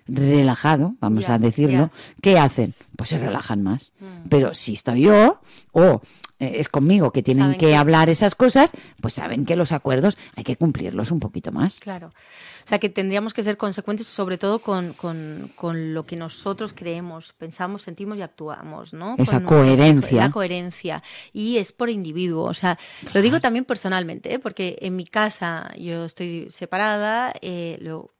relajado, 0.08 0.96
vamos 1.00 1.30
a 1.30 1.38
decirlo. 1.38 1.92
¿Qué 2.22 2.38
hacen? 2.38 2.74
Pues 2.96 3.10
se 3.10 3.18
relajan 3.18 3.64
más. 3.64 3.94
Pero 4.30 4.54
si 4.54 4.74
estoy 4.74 5.02
yo, 5.02 5.40
o 5.72 6.02
eh, 6.40 6.58
es 6.60 6.70
conmigo 6.70 7.12
que 7.12 7.24
tienen 7.24 7.56
que, 7.56 7.76
hablar 7.76 8.10
esas 8.10 8.36
cosas, 8.36 8.72
pues 9.02 9.16
saben 9.16 9.46
que 9.46 9.56
los 9.56 9.72
acuerdos 9.72 10.18
hay 10.36 10.44
que 10.44 10.56
cumplirlos 10.56 11.12
un 11.12 11.20
poquito 11.20 11.52
más. 11.52 11.80
Claro. 11.80 12.08
O 12.08 12.70
sea, 12.70 12.80
que 12.80 12.90
tendríamos 12.90 13.34
que 13.34 13.44
ser 13.44 13.58
consecuentes 13.58 14.08
sobre 14.08 14.38
todo 14.38 14.60
con, 14.60 14.94
con, 14.94 15.94
lo 15.94 16.06
que 16.06 16.16
nosotros 16.16 16.74
creemos, 16.76 17.34
pensamos, 17.34 17.84
sentimos 17.84 18.18
y 18.18 18.22
actuamos, 18.22 18.94
¿no? 18.94 19.16
Esa 19.18 19.42
coherencia. 19.42 20.24
La 20.24 20.30
coherencia. 20.30 21.02
Y 21.32 21.58
es 21.58 21.72
por 21.72 21.90
individuo. 21.90 22.44
O 22.44 22.54
sea, 22.54 22.78
lo 23.14 23.22
digo 23.22 23.40
también 23.40 23.64
personalmente, 23.64 24.34
¿eh? 24.34 24.40
porque 24.40 24.78
en 24.82 24.96
mi 24.96 25.06
casa 25.06 25.72
yo 25.78 26.06
estoy 26.06 26.48
separada, 26.50 27.34
eh, 27.42 27.78
luego 27.82 28.12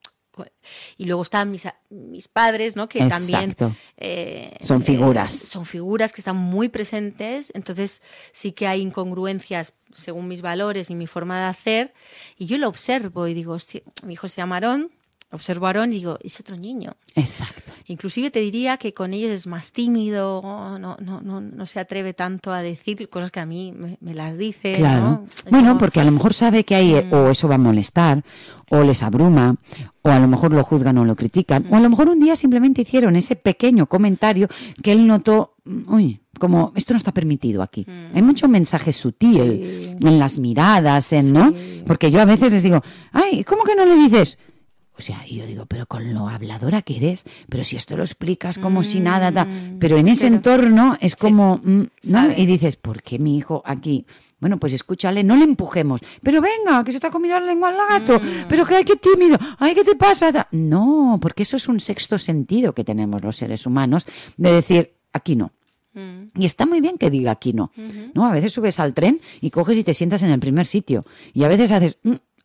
y 0.98 1.06
luego 1.06 1.22
están 1.22 1.52
mis, 1.52 1.68
mis 1.90 2.28
padres, 2.28 2.76
¿no? 2.76 2.88
Que 2.88 3.06
también 3.06 3.56
eh, 3.98 4.56
son 4.62 4.82
figuras. 4.82 5.44
Eh, 5.44 5.48
son 5.48 5.66
figuras 5.66 6.14
que 6.14 6.22
están 6.22 6.36
muy 6.36 6.70
presentes. 6.70 7.52
Entonces 7.54 8.02
sí 8.32 8.52
que 8.52 8.68
hay 8.68 8.82
incongruencias 8.82 9.74
según 9.94 10.28
mis 10.28 10.42
valores 10.42 10.90
y 10.90 10.96
mi 10.96 11.08
forma 11.08 11.40
de 11.40 11.46
hacer. 11.46 11.94
Y 12.38 12.46
yo 12.46 12.58
lo 12.58 12.68
observo 12.68 13.28
y 13.28 13.34
digo, 13.34 13.58
mi 14.04 14.14
hijo 14.14 14.28
se 14.28 14.38
llama 14.38 14.56
Aarón, 14.56 14.92
Aarón 15.30 15.92
y 15.92 15.98
digo, 15.98 16.18
es 16.22 16.40
otro 16.40 16.56
niño. 16.56 16.96
Exacto. 17.16 17.72
Inclusive 17.88 18.32
te 18.32 18.40
diría 18.40 18.78
que 18.78 18.94
con 18.94 19.14
ellos 19.14 19.32
es 19.32 19.46
más 19.46 19.72
tímido, 19.72 20.42
no, 20.44 20.98
no, 21.00 21.22
no, 21.22 21.42
no 21.42 21.66
se 21.66 21.80
atreve 21.80 22.14
tanto 22.14 22.52
a 22.52 22.62
decir 22.62 23.10
cosas 23.10 23.32
que 23.32 23.40
a 23.40 23.46
mí 23.46 23.74
me, 24.00 24.14
las 24.14 24.38
dice. 24.38 24.76
Claro. 24.76 25.26
Bueno, 25.50 25.78
porque 25.78 26.00
a 26.00 26.06
lo 26.06 26.12
mejor 26.12 26.34
sabe 26.34 26.64
que 26.64 26.76
hay, 26.76 26.94
mm. 26.94 27.14
o 27.14 27.30
eso 27.30 27.48
va 27.48 27.56
a 27.56 27.60
molestar, 27.60 28.24
o 28.70 28.84
les 28.84 29.04
abruma, 29.04 29.56
o 30.02 30.10
a 30.10 30.20
lo 30.20 30.28
mejor 30.28 30.54
lo 30.54 30.64
juzgan 30.64 30.98
o 30.98 31.06
lo 31.06 31.16
critican, 31.16 31.66
o 31.70 31.76
a 31.76 31.80
lo 31.80 31.90
mejor 31.90 32.10
un 32.10 32.20
día 32.20 32.36
simplemente 32.36 32.82
hicieron 32.82 33.16
ese 33.16 33.36
pequeño 33.36 33.88
comentario 33.88 34.48
que 34.82 34.94
él 34.94 35.06
notó, 35.06 35.56
uy, 35.88 36.22
como 36.40 36.72
esto 36.76 36.94
no 36.94 36.98
está 36.98 37.12
permitido 37.12 37.62
aquí. 37.62 37.86
Mm. 37.88 38.16
Hay 38.16 38.22
mucho 38.22 38.48
mensaje 38.48 38.94
sutil 38.94 39.98
en 40.00 40.20
las 40.20 40.38
miradas, 40.38 41.12
en, 41.12 41.34
¿no? 41.34 41.54
Porque 41.86 42.12
yo 42.12 42.22
a 42.22 42.26
veces 42.26 42.54
les 42.54 42.64
digo, 42.64 42.82
ay, 43.12 43.44
¿cómo 43.44 43.64
que 43.64 43.76
no 43.76 43.86
le 43.86 43.96
dices? 43.96 44.38
O 44.98 45.02
sea, 45.02 45.26
yo 45.26 45.46
digo, 45.46 45.66
pero 45.68 45.86
con 45.86 46.14
lo 46.14 46.28
habladora 46.28 46.82
que 46.82 46.98
eres, 46.98 47.24
pero 47.50 47.64
si 47.64 47.76
esto 47.76 47.96
lo 47.96 48.04
explicas 48.04 48.58
como 48.58 48.84
si 48.84 49.00
nada, 49.00 49.46
mm, 49.46 49.78
pero 49.80 49.98
en 49.98 50.08
ese 50.08 50.28
entorno 50.28 50.98
es 51.00 51.16
como, 51.16 51.62
mm, 51.64 51.84
¿no? 52.04 52.32
Y 52.36 52.46
dices, 52.46 52.78
¿por 52.78 53.04
qué 53.04 53.20
mi 53.20 53.38
hijo 53.38 53.62
aquí? 53.66 54.06
Bueno, 54.40 54.58
pues 54.58 54.74
escúchale, 54.74 55.24
no 55.24 55.36
le 55.36 55.44
empujemos, 55.44 56.02
pero 56.22 56.42
venga, 56.42 56.84
que 56.84 56.92
se 56.92 57.00
te 57.00 57.08
ha 57.08 57.12
comido 57.12 57.40
la 57.40 57.46
lengua 57.46 57.70
al 57.70 58.00
gato, 58.00 58.20
mm. 58.20 58.48
pero 58.50 58.66
que 58.66 58.76
hay 58.76 58.86
que 58.86 58.96
tímido, 58.96 59.38
ay, 59.60 59.76
¿qué 59.76 59.84
te 59.84 59.96
pasa? 59.96 60.48
No, 60.52 61.20
porque 61.22 61.44
eso 61.44 61.58
es 61.58 61.68
un 61.68 61.80
sexto 61.80 62.18
sentido 62.18 62.74
que 62.74 62.84
tenemos 62.84 63.22
los 63.24 63.36
seres 63.36 63.66
humanos 63.66 64.08
de 64.36 64.52
decir, 64.52 64.96
aquí 65.14 65.36
no. 65.36 65.52
Y 66.36 66.46
está 66.46 66.68
muy 66.68 66.80
bien 66.80 67.00
que 67.00 67.10
diga 67.10 67.32
aquí 67.32 67.54
no. 67.54 67.72
¿no? 68.14 68.28
A 68.28 68.32
veces 68.32 68.54
subes 68.54 68.80
al 68.80 68.94
tren 68.94 69.20
y 69.42 69.50
coges 69.50 69.78
y 69.78 69.84
te 69.84 69.96
sientas 69.96 70.22
en 70.22 70.30
el 70.30 70.40
primer 70.40 70.68
sitio. 70.68 71.06
Y 71.34 71.44
a 71.44 71.48
veces 71.48 71.72
haces, 71.72 71.98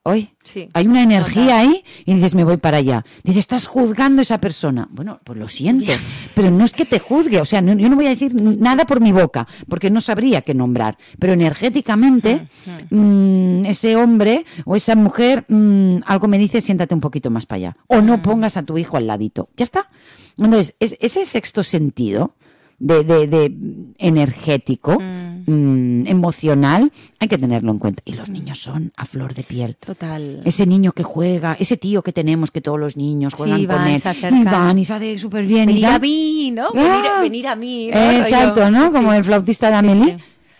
hoy 0.04 0.30
hay 0.72 0.86
una 0.86 1.02
energía 1.02 1.60
ahí 1.60 1.84
y 2.04 2.14
dices, 2.14 2.34
me 2.34 2.44
voy 2.44 2.56
para 2.56 2.78
allá. 2.78 3.04
Dices, 3.22 3.40
estás 3.40 3.66
juzgando 3.66 4.20
a 4.20 4.22
esa 4.22 4.38
persona. 4.38 4.88
Bueno, 4.90 5.20
pues 5.22 5.38
lo 5.38 5.48
siento, 5.48 5.92
pero 6.34 6.50
no 6.50 6.64
es 6.64 6.72
que 6.72 6.84
te 6.84 6.98
juzgue, 6.98 7.40
o 7.40 7.44
sea, 7.44 7.60
yo 7.60 7.88
no 7.88 7.96
voy 7.96 8.06
a 8.06 8.10
decir 8.10 8.34
nada 8.34 8.84
por 8.84 9.00
mi 9.00 9.12
boca, 9.12 9.46
porque 9.68 9.90
no 9.90 10.00
sabría 10.00 10.42
qué 10.42 10.54
nombrar, 10.54 10.98
pero 11.18 11.32
energéticamente 11.32 12.48
mm, 12.90 13.66
ese 13.66 13.96
hombre 13.96 14.44
o 14.64 14.74
esa 14.74 14.96
mujer 14.96 15.44
mm, 15.48 15.98
algo 16.06 16.28
me 16.28 16.38
dice, 16.38 16.60
siéntate 16.60 16.94
un 16.94 17.00
poquito 17.00 17.30
más 17.30 17.46
para 17.46 17.56
allá. 17.56 17.76
O 17.86 18.00
no 18.00 18.22
pongas 18.22 18.56
a 18.56 18.62
tu 18.64 18.78
hijo 18.78 18.96
al 18.96 19.06
ladito. 19.06 19.48
Ya 19.56 19.64
está. 19.64 19.88
Entonces, 20.36 20.74
ese 20.80 21.24
sexto 21.24 21.62
sentido 21.62 22.34
de, 22.78 23.04
de, 23.04 23.54
energético, 23.98 24.98
mm. 25.46 26.02
Mm, 26.02 26.06
emocional, 26.06 26.92
hay 27.18 27.28
que 27.28 27.38
tenerlo 27.38 27.70
en 27.72 27.78
cuenta. 27.78 28.02
Y 28.04 28.14
los 28.14 28.28
niños 28.28 28.58
son 28.58 28.92
a 28.96 29.04
flor 29.04 29.34
de 29.34 29.42
piel. 29.42 29.76
Total. 29.76 30.40
Ese 30.44 30.66
niño 30.66 30.92
que 30.92 31.02
juega, 31.02 31.56
ese 31.58 31.76
tío 31.76 32.02
que 32.02 32.12
tenemos 32.12 32.50
que 32.50 32.60
todos 32.60 32.78
los 32.78 32.96
niños 32.96 33.34
juegan 33.34 33.66
con 33.66 33.86
él. 33.86 34.00
y 34.40 34.44
van 34.44 34.78
y 34.78 34.84
se 34.84 35.18
súper 35.18 35.46
bien. 35.46 35.66
Venir 35.66 35.86
a 35.86 35.98
mí, 35.98 36.50
¿no? 36.54 36.68
Ah. 36.76 37.20
Venir, 37.22 37.46
a, 37.46 37.56
mí. 37.56 37.88
Exacto, 37.88 38.70
¿no? 38.70 38.92
Como 38.92 39.12
el 39.12 39.24
flautista 39.24 39.70
de 39.70 39.76
Amelie. 39.76 40.18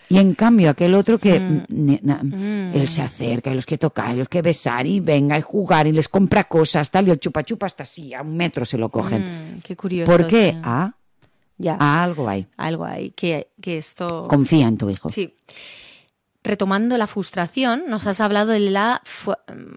Y 0.09 0.19
en 0.19 0.35
cambio, 0.35 0.69
aquel 0.69 0.93
otro 0.93 1.17
que 1.17 1.39
mm. 1.39 2.75
él 2.75 2.87
se 2.87 3.01
acerca, 3.01 3.51
y 3.51 3.55
los 3.55 3.65
que 3.65 3.77
tocar, 3.77 4.13
y 4.13 4.19
los 4.19 4.27
que 4.27 4.41
besar, 4.43 4.85
y 4.85 4.99
venga, 4.99 5.37
y 5.37 5.41
jugar, 5.41 5.87
y 5.87 5.91
les 5.91 6.07
compra 6.07 6.43
cosas, 6.43 6.91
tal, 6.91 7.07
y 7.07 7.11
el 7.11 7.19
chupa 7.19 7.43
chupa 7.43 7.65
hasta 7.65 7.83
así, 7.83 8.13
a 8.13 8.21
un 8.21 8.37
metro 8.37 8.63
se 8.63 8.77
lo 8.77 8.89
cogen. 8.89 9.59
qué 9.63 9.75
curioso. 9.75 10.11
¿Por 10.11 10.27
qué? 10.27 10.55
Ah, 10.61 10.93
ya. 11.63 11.75
algo 11.75 12.29
hay. 12.29 12.47
Algo 12.57 12.85
hay. 12.85 13.11
Que, 13.11 13.47
que 13.61 13.77
esto. 13.77 14.27
Confía 14.27 14.67
en 14.67 14.77
tu 14.77 14.89
hijo. 14.89 15.09
Sí. 15.09 15.33
Retomando 16.43 16.97
la 16.97 17.07
frustración, 17.07 17.83
nos 17.87 18.05
has 18.05 18.19
hablado 18.19 18.51
de 18.51 18.59
la 18.59 19.01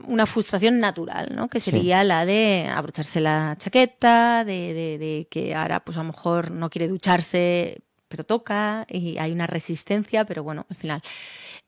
una 0.09 0.27
frustración 0.27 0.81
natural, 0.81 1.33
¿no? 1.35 1.49
Que 1.49 1.61
sería 1.61 2.03
la 2.03 2.27
de 2.27 2.68
abrocharse 2.75 3.20
la 3.20 3.55
chaqueta, 3.57 4.44
de, 4.44 4.75
de, 4.99 5.29
que 5.31 5.55
ahora 5.55 5.81
pues 5.81 5.96
a 5.96 6.01
lo 6.01 6.09
mejor 6.09 6.51
no 6.51 6.68
quiere 6.68 6.88
ducharse, 6.88 7.83
pero 8.09 8.25
toca, 8.25 8.85
y 8.90 9.16
hay 9.18 9.31
una 9.31 9.46
resistencia, 9.46 10.25
pero 10.25 10.42
bueno, 10.42 10.66
al 10.68 10.77
final. 10.77 11.03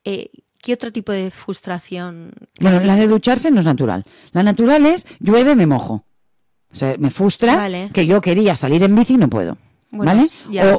Eh, 0.03 0.31
¿Qué 0.61 0.73
otro 0.73 0.91
tipo 0.91 1.13
de 1.13 1.31
frustración? 1.31 2.33
Bueno, 2.59 2.81
la 2.81 2.95
de 2.95 3.07
ducharse 3.07 3.49
no 3.51 3.61
es 3.61 3.65
natural. 3.65 4.03
La 4.33 4.43
natural 4.43 4.85
es 4.85 5.07
llueve, 5.19 5.55
me 5.55 5.65
mojo. 5.65 6.03
O 6.71 6.75
sea, 6.75 6.95
me 6.99 7.09
frustra 7.09 7.89
que 7.93 8.05
yo 8.05 8.21
quería 8.21 8.55
salir 8.55 8.83
en 8.83 8.95
bici 8.95 9.13
y 9.13 9.17
no 9.17 9.29
puedo. 9.29 9.57
¿Vale? 9.91 10.25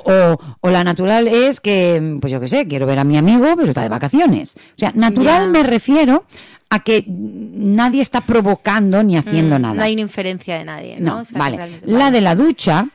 O, 0.05 0.39
o, 0.61 0.71
la 0.71 0.85
natural 0.85 1.27
es 1.27 1.61
que, 1.61 2.19
pues 2.21 2.33
yo 2.33 2.39
qué 2.39 2.49
sé, 2.49 2.69
quiero 2.69 2.87
ver 2.87 2.99
a 3.01 3.05
mi 3.05 3.17
amigo, 3.17 3.55
pero 3.57 3.69
está 3.69 3.83
de 3.83 3.89
vacaciones. 3.89 4.57
O 4.57 4.79
sea, 4.79 4.93
natural 4.95 5.51
me 5.51 5.65
refiero 5.65 6.25
a 6.69 6.79
que 6.79 7.05
nadie 7.09 8.01
está 8.01 8.21
provocando 8.21 9.03
ni 9.03 9.17
haciendo 9.17 9.59
mm, 9.59 9.63
nada. 9.63 9.75
No 9.75 9.83
hay 9.83 9.95
una 9.95 10.03
inferencia 10.03 10.59
de 10.59 10.65
nadie, 10.65 11.01
¿no? 11.01 11.25
vale. 11.33 11.81
La 11.85 12.13
de 12.13 12.21
la 12.21 12.37
ducha 12.37 12.87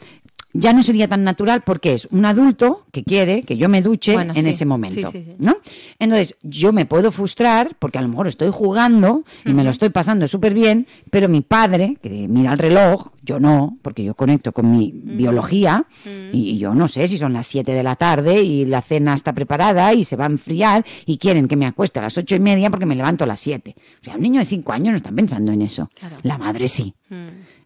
ya 0.58 0.72
no 0.72 0.84
sería 0.84 1.08
tan 1.08 1.24
natural 1.24 1.64
porque 1.66 1.94
es 1.94 2.08
un 2.12 2.26
adulto 2.26 2.86
que 2.92 3.04
quiere 3.04 3.44
que 3.44 3.58
yo 3.58 3.68
me 3.68 3.82
duche 3.82 4.14
en 4.14 4.48
ese 4.48 4.66
momento, 4.66 5.12
¿no? 5.38 5.58
Entonces, 6.00 6.36
yo 6.44 6.72
me 6.72 6.86
puedo 6.86 7.12
frustrar 7.12 7.76
porque 7.78 7.98
a 7.98 8.02
lo 8.02 8.08
mejor 8.08 8.28
estoy 8.28 8.50
jugando 8.52 9.26
y 9.44 9.54
me 9.54 9.64
lo 9.66 9.70
estoy 9.70 9.90
pasando 9.90 10.28
súper 10.28 10.54
bien, 10.54 10.88
pero 11.10 11.28
mi 11.28 11.42
padre, 11.42 11.98
que 12.02 12.28
mira 12.30 12.54
el 12.54 12.60
reloj, 12.60 13.12
yo 13.22 13.40
no, 13.40 13.78
porque 13.82 14.04
yo 14.04 14.16
conecto 14.16 14.54
con 14.54 14.72
mi 14.72 14.92
biología 14.94 15.86
y, 16.32 16.58
yo 16.58 16.74
no 16.74 16.88
sé 16.88 17.08
si 17.10 17.18
son 17.18 17.34
las 17.34 17.48
7 17.48 17.74
de 17.74 17.84
la 17.84 17.98
tarde 17.98 18.42
y 18.42 18.66
la 18.66 18.82
cena 18.82 19.14
está 19.14 19.34
preparada 19.34 19.94
y 19.94 20.06
se 20.06 20.16
va 20.16 20.24
a 20.24 20.30
enfriar 20.30 20.86
y 21.06 21.18
quieren 21.18 21.50
que 21.50 21.58
me 21.58 21.66
acueste 21.66 22.00
a 22.00 22.04
las 22.04 22.18
ocho 22.18 22.36
y 22.36 22.40
media 22.40 22.70
porque 22.70 22.86
me 22.86 22.96
levanto 22.96 23.26
a 23.26 23.28
las 23.28 23.42
7. 23.42 23.76
O 24.02 24.06
sea, 24.06 24.16
un 24.16 24.22
niño 24.22 24.40
de 24.40 24.46
5 24.46 24.72
años 24.72 24.92
no 24.92 24.98
está 24.98 25.12
pensando 25.12 25.52
en 25.52 25.64
eso. 25.64 25.90
La 26.24 26.38
madre 26.38 26.70
sí. 26.70 26.96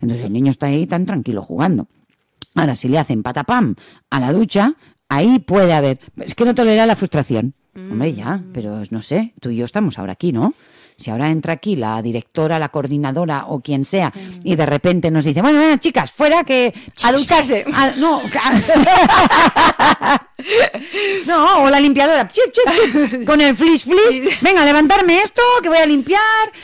Entonces 0.02 0.26
el 0.26 0.34
niño 0.34 0.50
está 0.50 0.68
ahí 0.68 0.88
tan 0.88 1.06
tranquilo 1.06 1.44
jugando. 1.44 1.88
Ahora, 2.56 2.76
si 2.76 2.88
le 2.88 3.00
hacen 3.00 3.24
patapam 3.24 3.76
a 4.10 4.20
la 4.20 4.34
ducha, 4.34 4.76
ahí 5.08 5.40
puede 5.40 5.74
haber. 5.74 6.00
Es 6.18 6.36
que 6.36 6.46
no 6.46 6.56
tolera 6.56 6.86
la 6.86 6.96
frustración. 6.96 7.54
Hombre, 7.76 8.14
ya, 8.14 8.38
mm. 8.38 8.52
pero 8.54 8.82
no 8.90 9.02
sé, 9.02 9.34
tú 9.40 9.50
y 9.52 9.58
yo 9.58 9.66
estamos 9.66 10.00
ahora 10.00 10.14
aquí, 10.14 10.32
¿no? 10.32 10.54
Si 11.00 11.10
ahora 11.10 11.30
entra 11.30 11.54
aquí 11.54 11.78
la 11.78 12.02
directora, 12.02 12.60
la 12.60 12.70
coordinadora 12.70 13.46
o 13.48 13.62
quien 13.62 13.86
sea 13.86 14.12
y 14.44 14.56
de 14.56 14.66
repente 14.66 15.10
nos 15.10 15.24
dice, 15.24 15.42
bueno, 15.42 15.60
bueno, 15.60 15.78
chicas, 15.78 16.12
fuera 16.12 16.44
que... 16.44 16.74
A 17.06 17.14
ducharse. 17.14 17.66
no, 18.00 18.22
no, 21.28 21.64
o 21.64 21.70
la 21.70 21.80
limpiadora, 21.80 22.28
chip, 22.28 22.52
chip, 22.52 23.10
chip, 23.10 23.26
con 23.26 23.40
el 23.40 23.56
flis, 23.56 23.86
flis, 23.86 24.42
venga, 24.42 24.66
levantarme 24.66 25.22
esto, 25.22 25.42
que 25.64 25.70
voy 25.70 25.78
a 25.78 25.86
limpiar, 25.86 26.20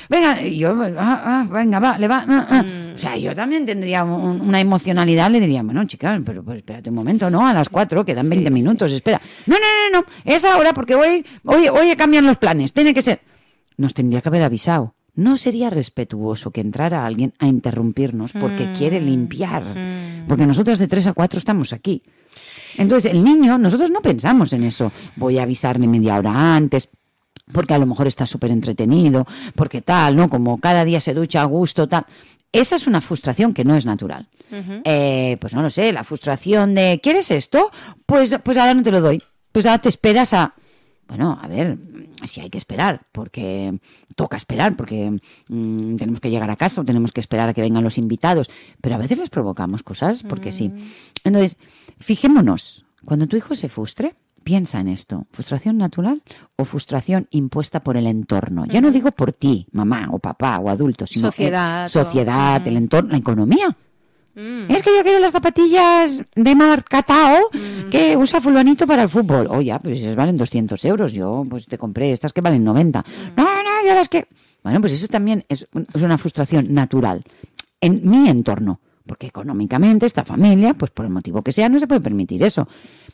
venga, 0.09 0.41
y 0.41 0.57
yo, 0.57 0.75
ah, 0.97 1.21
ah, 1.25 1.45
venga, 1.49 1.79
va, 1.79 1.97
le 1.97 2.07
va, 2.07 2.25
ah, 2.27 2.63
mm. 2.63 2.95
O 2.95 2.97
sea, 2.97 3.17
yo 3.17 3.35
también 3.35 3.65
tendría 3.65 4.05
una 4.05 4.59
emocionalidad, 4.59 5.29
le 5.29 5.41
diría, 5.41 5.61
bueno, 5.63 5.85
chicas, 5.85 6.19
pero 6.25 6.43
pues, 6.43 6.57
espérate 6.57 6.89
un 6.89 6.95
momento, 6.95 7.29
¿no? 7.29 7.45
A 7.45 7.53
las 7.53 7.67
cuatro, 7.67 8.05
quedan 8.05 8.29
20 8.29 8.49
minutos, 8.49 8.91
espera. 8.91 9.21
No, 9.45 9.55
no, 9.55 9.91
no, 9.91 9.99
no, 9.99 10.05
es 10.23 10.45
ahora 10.45 10.73
porque 10.73 10.95
hoy, 10.95 11.25
hoy, 11.43 11.67
hoy 11.67 11.93
cambian 11.97 12.25
los 12.25 12.37
planes, 12.37 12.71
tiene 12.71 12.93
que 12.93 13.01
ser 13.01 13.19
nos 13.77 13.93
tendría 13.93 14.21
que 14.21 14.29
haber 14.29 14.43
avisado. 14.43 14.95
No 15.15 15.37
sería 15.37 15.69
respetuoso 15.69 16.51
que 16.51 16.61
entrara 16.61 17.05
alguien 17.05 17.33
a 17.39 17.47
interrumpirnos 17.47 18.33
porque 18.33 18.65
mm, 18.65 18.75
quiere 18.75 18.99
limpiar. 18.99 19.63
Mm. 19.63 20.27
porque 20.27 20.45
nosotros 20.45 20.77
de 20.79 20.87
3 20.87 21.07
a 21.07 21.13
4 21.13 21.39
estamos 21.39 21.71
aquí. 21.71 22.03
Entonces, 22.77 23.11
el 23.11 23.23
niño, 23.23 23.57
nosotros 23.57 23.91
no 23.91 24.01
pensamos 24.01 24.51
en 24.51 24.65
eso. 24.65 24.91
Voy 25.15 25.37
a 25.37 25.43
avisarle 25.43 25.87
media 25.87 26.17
hora 26.17 26.55
antes, 26.55 26.89
porque 27.51 27.73
a 27.73 27.77
lo 27.77 27.85
mejor 27.85 28.07
está 28.07 28.25
súper 28.25 28.51
entretenido, 28.51 29.25
porque 29.55 29.81
tal, 29.81 30.15
¿no? 30.15 30.29
Como 30.29 30.57
cada 30.57 30.83
día 30.83 30.99
se 30.99 31.13
ducha 31.13 31.41
a 31.41 31.45
gusto, 31.45 31.87
tal. 31.87 32.05
Esa 32.51 32.75
es 32.75 32.87
una 32.87 33.01
frustración 33.01 33.53
que 33.53 33.63
no 33.63 33.75
es 33.75 33.85
natural. 33.85 34.27
Eh, 34.85 35.37
pues 35.41 35.53
no 35.53 35.61
lo 35.61 35.69
sé, 35.69 35.91
la 35.91 36.03
frustración 36.03 36.75
de, 36.75 36.99
¿quieres 37.03 37.29
esto? 37.31 37.71
Pues, 38.05 38.37
pues 38.43 38.57
ahora 38.57 38.73
no 38.73 38.83
te 38.83 38.91
lo 38.91 39.01
doy. 39.01 39.21
Pues 39.51 39.65
ahora 39.65 39.79
te 39.79 39.89
esperas 39.89 40.33
a... 40.33 40.53
Bueno, 41.07 41.37
a 41.41 41.47
ver, 41.47 41.77
si 42.27 42.41
hay 42.41 42.49
que 42.49 42.57
esperar, 42.57 43.07
porque 43.11 43.79
toca 44.15 44.37
esperar, 44.37 44.75
porque 44.75 45.19
mm, 45.47 45.95
tenemos 45.95 46.19
que 46.19 46.29
llegar 46.29 46.49
a 46.49 46.55
casa 46.55 46.81
o 46.81 46.85
tenemos 46.85 47.11
que 47.11 47.21
esperar 47.21 47.49
a 47.49 47.53
que 47.53 47.61
vengan 47.61 47.83
los 47.83 47.97
invitados, 47.97 48.49
pero 48.81 48.95
a 48.95 48.97
veces 48.97 49.17
les 49.17 49.29
provocamos 49.29 49.83
cosas, 49.83 50.23
porque 50.23 50.51
sí. 50.51 50.69
Mm. 50.69 50.77
Entonces, 51.23 51.57
fijémonos, 51.99 52.85
cuando 53.05 53.27
tu 53.27 53.37
hijo 53.37 53.55
se 53.55 53.69
frustre, 53.69 54.15
Piensa 54.45 54.79
en 54.79 54.89
esto, 54.89 55.25
frustración 55.31 55.79
natural 55.79 56.21
o 56.55 56.65
frustración 56.65 57.27
impuesta 57.31 57.79
por 57.79 57.97
el 57.97 58.05
entorno. 58.05 58.67
Ya 58.67 58.79
no 58.79 58.91
digo 58.91 59.09
por 59.09 59.33
ti, 59.33 59.65
mamá 59.71 60.09
o 60.11 60.19
papá 60.19 60.59
o 60.59 60.69
adulto, 60.69 61.07
sino 61.07 61.29
sociedad, 61.29 61.87
sociedad, 61.87 62.61
el 62.67 62.77
entorno, 62.77 63.09
la 63.09 63.17
economía. 63.17 63.75
Mm. 64.35 64.69
Es 64.69 64.83
que 64.83 64.95
yo 64.95 65.03
quiero 65.03 65.19
las 65.19 65.31
zapatillas 65.31 66.21
de 66.35 66.55
marcatao 66.55 67.49
mm. 67.51 67.89
que 67.89 68.17
usa 68.17 68.41
fulanito 68.41 68.85
para 68.85 69.03
el 69.03 69.09
fútbol. 69.09 69.47
Oh, 69.49 69.61
ya, 69.61 69.79
pues 69.79 70.15
valen 70.15 70.37
200 70.37 70.83
euros. 70.85 71.13
Yo 71.13 71.43
pues 71.49 71.65
te 71.65 71.77
compré 71.77 72.11
estas 72.11 72.33
que 72.33 72.41
valen 72.41 72.63
90. 72.63 72.99
Mm. 72.99 73.03
No, 73.37 73.43
no, 73.43 73.87
yo 73.87 73.95
las 73.95 74.09
que... 74.09 74.27
Bueno, 74.63 74.81
pues 74.81 74.93
eso 74.93 75.07
también 75.07 75.45
es, 75.47 75.67
es 75.93 76.01
una 76.01 76.17
frustración 76.17 76.73
natural 76.73 77.23
en 77.81 78.07
mi 78.09 78.29
entorno. 78.29 78.79
Porque 79.05 79.27
económicamente 79.27 80.05
esta 80.05 80.23
familia, 80.23 80.73
pues 80.73 80.91
por 80.91 81.05
el 81.05 81.11
motivo 81.11 81.43
que 81.43 81.51
sea, 81.51 81.69
no 81.69 81.79
se 81.79 81.87
puede 81.87 82.01
permitir 82.01 82.41
eso. 82.43 82.67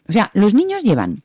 O 0.07 0.13
sea, 0.13 0.31
los 0.33 0.53
niños 0.53 0.83
llevan, 0.83 1.23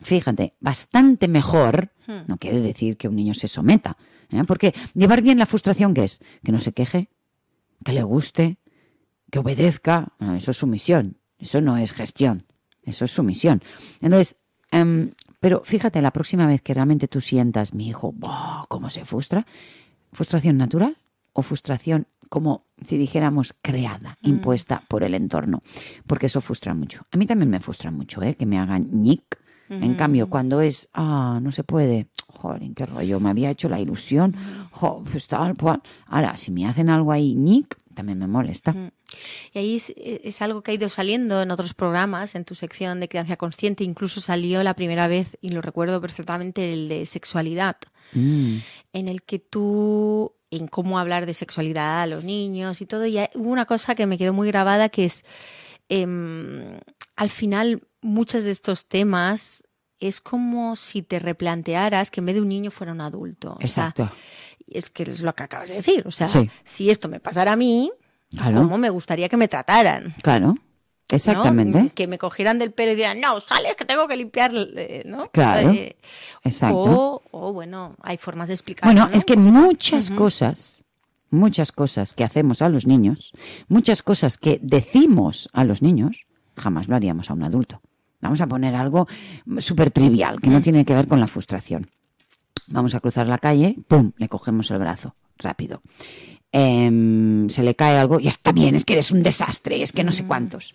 fíjate, 0.00 0.54
bastante 0.60 1.28
mejor, 1.28 1.92
hmm. 2.06 2.26
no 2.26 2.36
quiere 2.36 2.60
decir 2.60 2.96
que 2.96 3.08
un 3.08 3.14
niño 3.14 3.34
se 3.34 3.46
someta, 3.46 3.96
¿eh? 4.30 4.42
porque 4.46 4.74
llevar 4.94 5.22
bien 5.22 5.38
la 5.38 5.46
frustración 5.46 5.94
que 5.94 6.04
es, 6.04 6.20
que 6.44 6.52
no 6.52 6.58
se 6.58 6.72
queje, 6.72 7.08
que 7.84 7.92
le 7.92 8.02
guste, 8.02 8.58
que 9.30 9.38
obedezca, 9.38 10.12
eso 10.36 10.50
es 10.50 10.56
sumisión, 10.56 11.16
eso 11.38 11.60
no 11.60 11.76
es 11.76 11.92
gestión, 11.92 12.44
eso 12.82 13.04
es 13.04 13.10
sumisión. 13.10 13.62
Entonces, 14.00 14.36
em, 14.70 15.12
pero 15.40 15.62
fíjate, 15.64 16.02
la 16.02 16.12
próxima 16.12 16.46
vez 16.46 16.62
que 16.62 16.74
realmente 16.74 17.08
tú 17.08 17.20
sientas, 17.20 17.74
mi 17.74 17.88
hijo, 17.88 18.14
¿cómo 18.68 18.90
se 18.90 19.04
frustra? 19.04 19.46
¿Frustración 20.12 20.58
natural 20.58 20.96
o 21.32 21.42
frustración 21.42 22.06
como 22.30 22.64
si 22.80 22.96
dijéramos 22.96 23.54
creada, 23.60 24.16
mm. 24.22 24.28
impuesta 24.28 24.82
por 24.88 25.02
el 25.02 25.14
entorno, 25.14 25.62
porque 26.06 26.26
eso 26.26 26.40
frustra 26.40 26.72
mucho. 26.72 27.04
A 27.10 27.16
mí 27.18 27.26
también 27.26 27.50
me 27.50 27.60
frustra 27.60 27.90
mucho, 27.90 28.22
¿eh? 28.22 28.36
que 28.36 28.46
me 28.46 28.58
hagan 28.58 28.88
ñic. 28.90 29.38
En 29.68 29.94
cambio, 29.94 30.28
cuando 30.28 30.60
es, 30.60 30.88
ah, 30.94 31.38
no 31.40 31.52
se 31.52 31.62
puede, 31.62 32.08
joder, 32.26 32.60
qué 32.74 32.86
rollo, 32.86 33.20
me 33.20 33.30
había 33.30 33.50
hecho 33.50 33.68
la 33.68 33.78
ilusión, 33.78 34.34
pues 35.12 35.28
tal 35.28 35.56
Ahora, 36.06 36.36
si 36.36 36.50
me 36.50 36.66
hacen 36.66 36.90
algo 36.90 37.12
ahí 37.12 37.36
ñic, 37.36 37.78
también 37.94 38.18
me 38.18 38.26
molesta. 38.26 38.74
Y 39.52 39.58
ahí 39.58 39.76
es, 39.76 40.42
algo 40.42 40.62
que 40.62 40.70
ha 40.70 40.74
ido 40.74 40.88
saliendo 40.88 41.42
en 41.42 41.50
otros 41.50 41.74
programas, 41.74 42.34
en 42.34 42.44
tu 42.44 42.54
sección 42.54 43.00
de 43.00 43.08
crianza 43.08 43.36
consciente, 43.36 43.84
incluso 43.84 44.20
salió 44.20 44.62
la 44.62 44.74
primera 44.74 45.08
vez, 45.08 45.36
y 45.40 45.50
lo 45.50 45.62
recuerdo 45.62 46.00
perfectamente, 46.00 46.72
el 46.72 46.88
de 46.88 47.06
sexualidad, 47.06 47.76
mm. 48.12 48.56
en 48.92 49.08
el 49.08 49.22
que 49.22 49.38
tú 49.38 50.34
en 50.50 50.66
cómo 50.66 50.98
hablar 50.98 51.26
de 51.26 51.34
sexualidad 51.34 52.02
a 52.02 52.06
los 52.06 52.24
niños 52.24 52.80
y 52.80 52.86
todo. 52.86 53.06
Y 53.06 53.18
hubo 53.34 53.50
una 53.50 53.66
cosa 53.66 53.94
que 53.94 54.06
me 54.06 54.18
quedó 54.18 54.32
muy 54.32 54.48
grabada 54.48 54.88
que 54.88 55.04
es, 55.04 55.24
em, 55.88 56.80
al 57.16 57.30
final, 57.30 57.82
muchos 58.00 58.44
de 58.44 58.50
estos 58.50 58.86
temas 58.86 59.62
es 60.00 60.20
como 60.20 60.76
si 60.76 61.02
te 61.02 61.18
replantearas 61.18 62.10
que 62.10 62.20
en 62.20 62.26
vez 62.26 62.34
de 62.34 62.40
un 62.40 62.48
niño 62.48 62.70
fuera 62.70 62.92
un 62.92 63.00
adulto. 63.00 63.56
Exacto. 63.60 64.10
es 64.66 64.88
que 64.88 65.02
es 65.02 65.20
lo 65.20 65.34
que 65.34 65.42
acabas 65.42 65.68
de 65.68 65.76
decir. 65.76 66.04
O 66.06 66.10
sea, 66.10 66.28
si 66.64 66.90
esto 66.90 67.08
me 67.08 67.20
pasara 67.20 67.52
a 67.52 67.56
mí, 67.56 67.92
¿cómo 68.36 68.78
me 68.78 68.90
gustaría 68.90 69.28
que 69.28 69.36
me 69.36 69.48
trataran? 69.48 70.14
Claro. 70.22 70.54
Exactamente. 71.12 71.90
Que 71.94 72.06
me 72.06 72.18
cogieran 72.18 72.58
del 72.58 72.72
pelo 72.72 72.92
y 72.92 72.94
dijeran, 72.94 73.20
no, 73.20 73.40
sales 73.40 73.74
que 73.76 73.84
tengo 73.84 74.06
que 74.06 74.16
limpiar, 74.16 74.52
eh, 74.54 75.02
¿no? 75.06 75.28
Claro. 75.30 75.70
Eh, 75.70 75.96
exacto. 76.44 77.22
O, 77.30 77.52
bueno, 77.52 77.96
hay 78.02 78.16
formas 78.16 78.48
de 78.48 78.54
explicar. 78.54 78.84
Bueno, 78.84 79.08
es 79.12 79.24
que 79.24 79.36
muchas 79.36 80.10
cosas, 80.10 80.84
muchas 81.30 81.72
cosas 81.72 82.14
que 82.14 82.24
hacemos 82.24 82.62
a 82.62 82.68
los 82.68 82.86
niños, 82.86 83.32
muchas 83.68 84.02
cosas 84.02 84.38
que 84.38 84.58
decimos 84.62 85.48
a 85.52 85.64
los 85.64 85.82
niños, 85.82 86.26
jamás 86.56 86.88
lo 86.88 86.96
haríamos 86.96 87.30
a 87.30 87.34
un 87.34 87.42
adulto. 87.42 87.80
Vamos 88.20 88.40
a 88.40 88.46
poner 88.46 88.74
algo 88.74 89.08
súper 89.58 89.90
trivial, 89.90 90.40
que 90.40 90.50
no 90.50 90.60
tiene 90.60 90.84
que 90.84 90.94
ver 90.94 91.08
con 91.08 91.20
la 91.20 91.26
frustración. 91.26 91.88
Vamos 92.66 92.94
a 92.94 93.00
cruzar 93.00 93.26
la 93.26 93.38
calle, 93.38 93.76
¡pum! 93.88 94.12
Le 94.16 94.28
cogemos 94.28 94.70
el 94.70 94.78
brazo, 94.78 95.16
rápido. 95.38 95.82
Em, 96.52 97.48
se 97.48 97.62
le 97.62 97.76
cae 97.76 97.96
algo 97.96 98.18
y 98.18 98.26
está 98.26 98.50
bien, 98.50 98.74
es 98.74 98.84
que 98.84 98.94
eres 98.94 99.12
un 99.12 99.22
desastre, 99.22 99.82
es 99.82 99.92
que 99.92 100.02
no 100.02 100.10
sé 100.10 100.24
mm. 100.24 100.26
cuántos. 100.26 100.74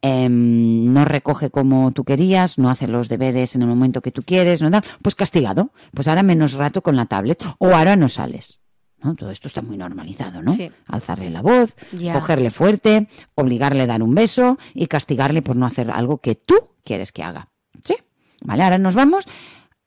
Em, 0.00 0.90
no 0.94 1.04
recoge 1.04 1.50
como 1.50 1.92
tú 1.92 2.04
querías, 2.04 2.56
no 2.56 2.70
hace 2.70 2.86
los 2.86 3.10
deberes 3.10 3.54
en 3.54 3.62
el 3.62 3.68
momento 3.68 4.00
que 4.00 4.12
tú 4.12 4.22
quieres, 4.22 4.62
no 4.62 4.70
pues 5.02 5.14
castigado, 5.14 5.72
pues 5.92 6.08
ahora 6.08 6.22
menos 6.22 6.54
rato 6.54 6.82
con 6.82 6.96
la 6.96 7.04
tablet 7.04 7.44
o 7.58 7.74
ahora 7.74 7.96
no 7.96 8.08
sales. 8.08 8.60
¿no? 9.02 9.14
Todo 9.14 9.30
esto 9.30 9.48
está 9.48 9.60
muy 9.60 9.76
normalizado, 9.76 10.42
¿no? 10.42 10.56
Alzarle 10.86 11.30
la 11.30 11.42
voz, 11.42 11.74
cogerle 12.12 12.50
fuerte, 12.50 13.08
obligarle 13.34 13.82
a 13.82 13.86
dar 13.86 14.02
un 14.02 14.14
beso 14.14 14.58
y 14.74 14.86
castigarle 14.86 15.42
por 15.42 15.56
no 15.56 15.66
hacer 15.66 15.90
algo 15.90 16.18
que 16.18 16.34
tú 16.34 16.54
quieres 16.84 17.12
que 17.12 17.22
haga. 17.22 17.48
¿Sí? 17.84 17.96
Vale, 18.42 18.62
ahora 18.62 18.78
nos 18.78 18.94
vamos 18.94 19.26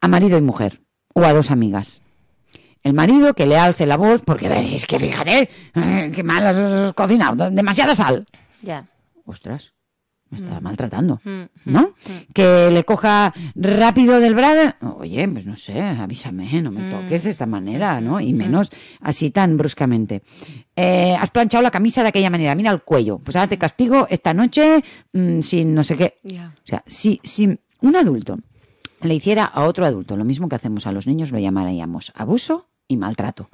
a 0.02 0.08
marido 0.08 0.38
y 0.38 0.41
mujer 0.41 0.82
o 1.13 1.24
a 1.24 1.34
dos 1.34 1.50
amigas 1.50 2.02
el 2.84 2.93
marido 2.93 3.34
que 3.34 3.46
le 3.46 3.58
alce 3.58 3.86
la 3.86 3.98
voz 3.98 4.22
porque 4.24 4.48
es 4.76 4.86
que 4.86 5.00
fíjate, 5.00 5.50
eh, 5.76 6.12
qué 6.13 6.24
mal 6.24 6.46
has 6.46 6.93
cocinado, 6.93 7.50
demasiada 7.50 7.96
sal. 7.96 8.26
Ya. 8.62 8.86
Ostras, 9.26 9.74
me 10.30 10.38
está 10.38 10.60
mm. 10.60 10.63
maltratando, 10.63 11.22
mm, 11.24 11.30
mm, 11.30 11.48
¿no? 11.65 11.93
Que 12.34 12.69
le 12.72 12.84
coja 12.84 13.34
rápido 13.56 14.19
del 14.19 14.36
brazo, 14.36 14.76
oye, 14.98 15.28
pues 15.28 15.46
no 15.46 15.56
sé, 15.56 15.80
avísame, 15.80 16.62
no 16.62 16.72
me 16.72 16.89
toques 16.91 17.24
de 17.24 17.30
esta 17.30 17.46
manera, 17.46 18.02
¿no? 18.02 18.19
Y 18.19 18.34
menos 18.34 18.72
así 19.00 19.30
tan 19.30 19.58
bruscamente. 19.58 20.24
Eh, 20.76 21.15
has 21.17 21.30
planchado 21.30 21.62
la 21.62 21.72
camisa 21.72 22.02
de 22.02 22.10
aquella 22.10 22.30
manera, 22.30 22.56
mira 22.56 22.72
el 22.72 22.82
cuello, 22.82 23.19
pues 23.19 23.36
ahora 23.36 23.48
te 23.48 23.58
castigo 23.58 24.08
esta 24.10 24.34
noche 24.34 24.84
sin 25.13 25.74
no 25.74 25.84
sé 25.84 25.96
qué. 25.96 26.19
O 26.26 26.67
sea, 26.67 26.84
si, 26.88 27.22
si 27.24 27.58
un 27.82 27.96
adulto 27.96 28.39
le 29.02 29.13
hiciera 29.13 29.46
a 29.46 29.65
otro 29.65 29.86
adulto 29.86 30.17
lo 30.17 30.26
mismo 30.26 30.50
que 30.50 30.56
hacemos 30.56 30.88
a 30.88 30.91
los 30.91 31.08
niños, 31.08 31.32
lo 31.32 31.39
llamaríamos 31.39 32.12
abuso 32.15 32.72
y 32.93 32.97
maltrato. 32.97 33.49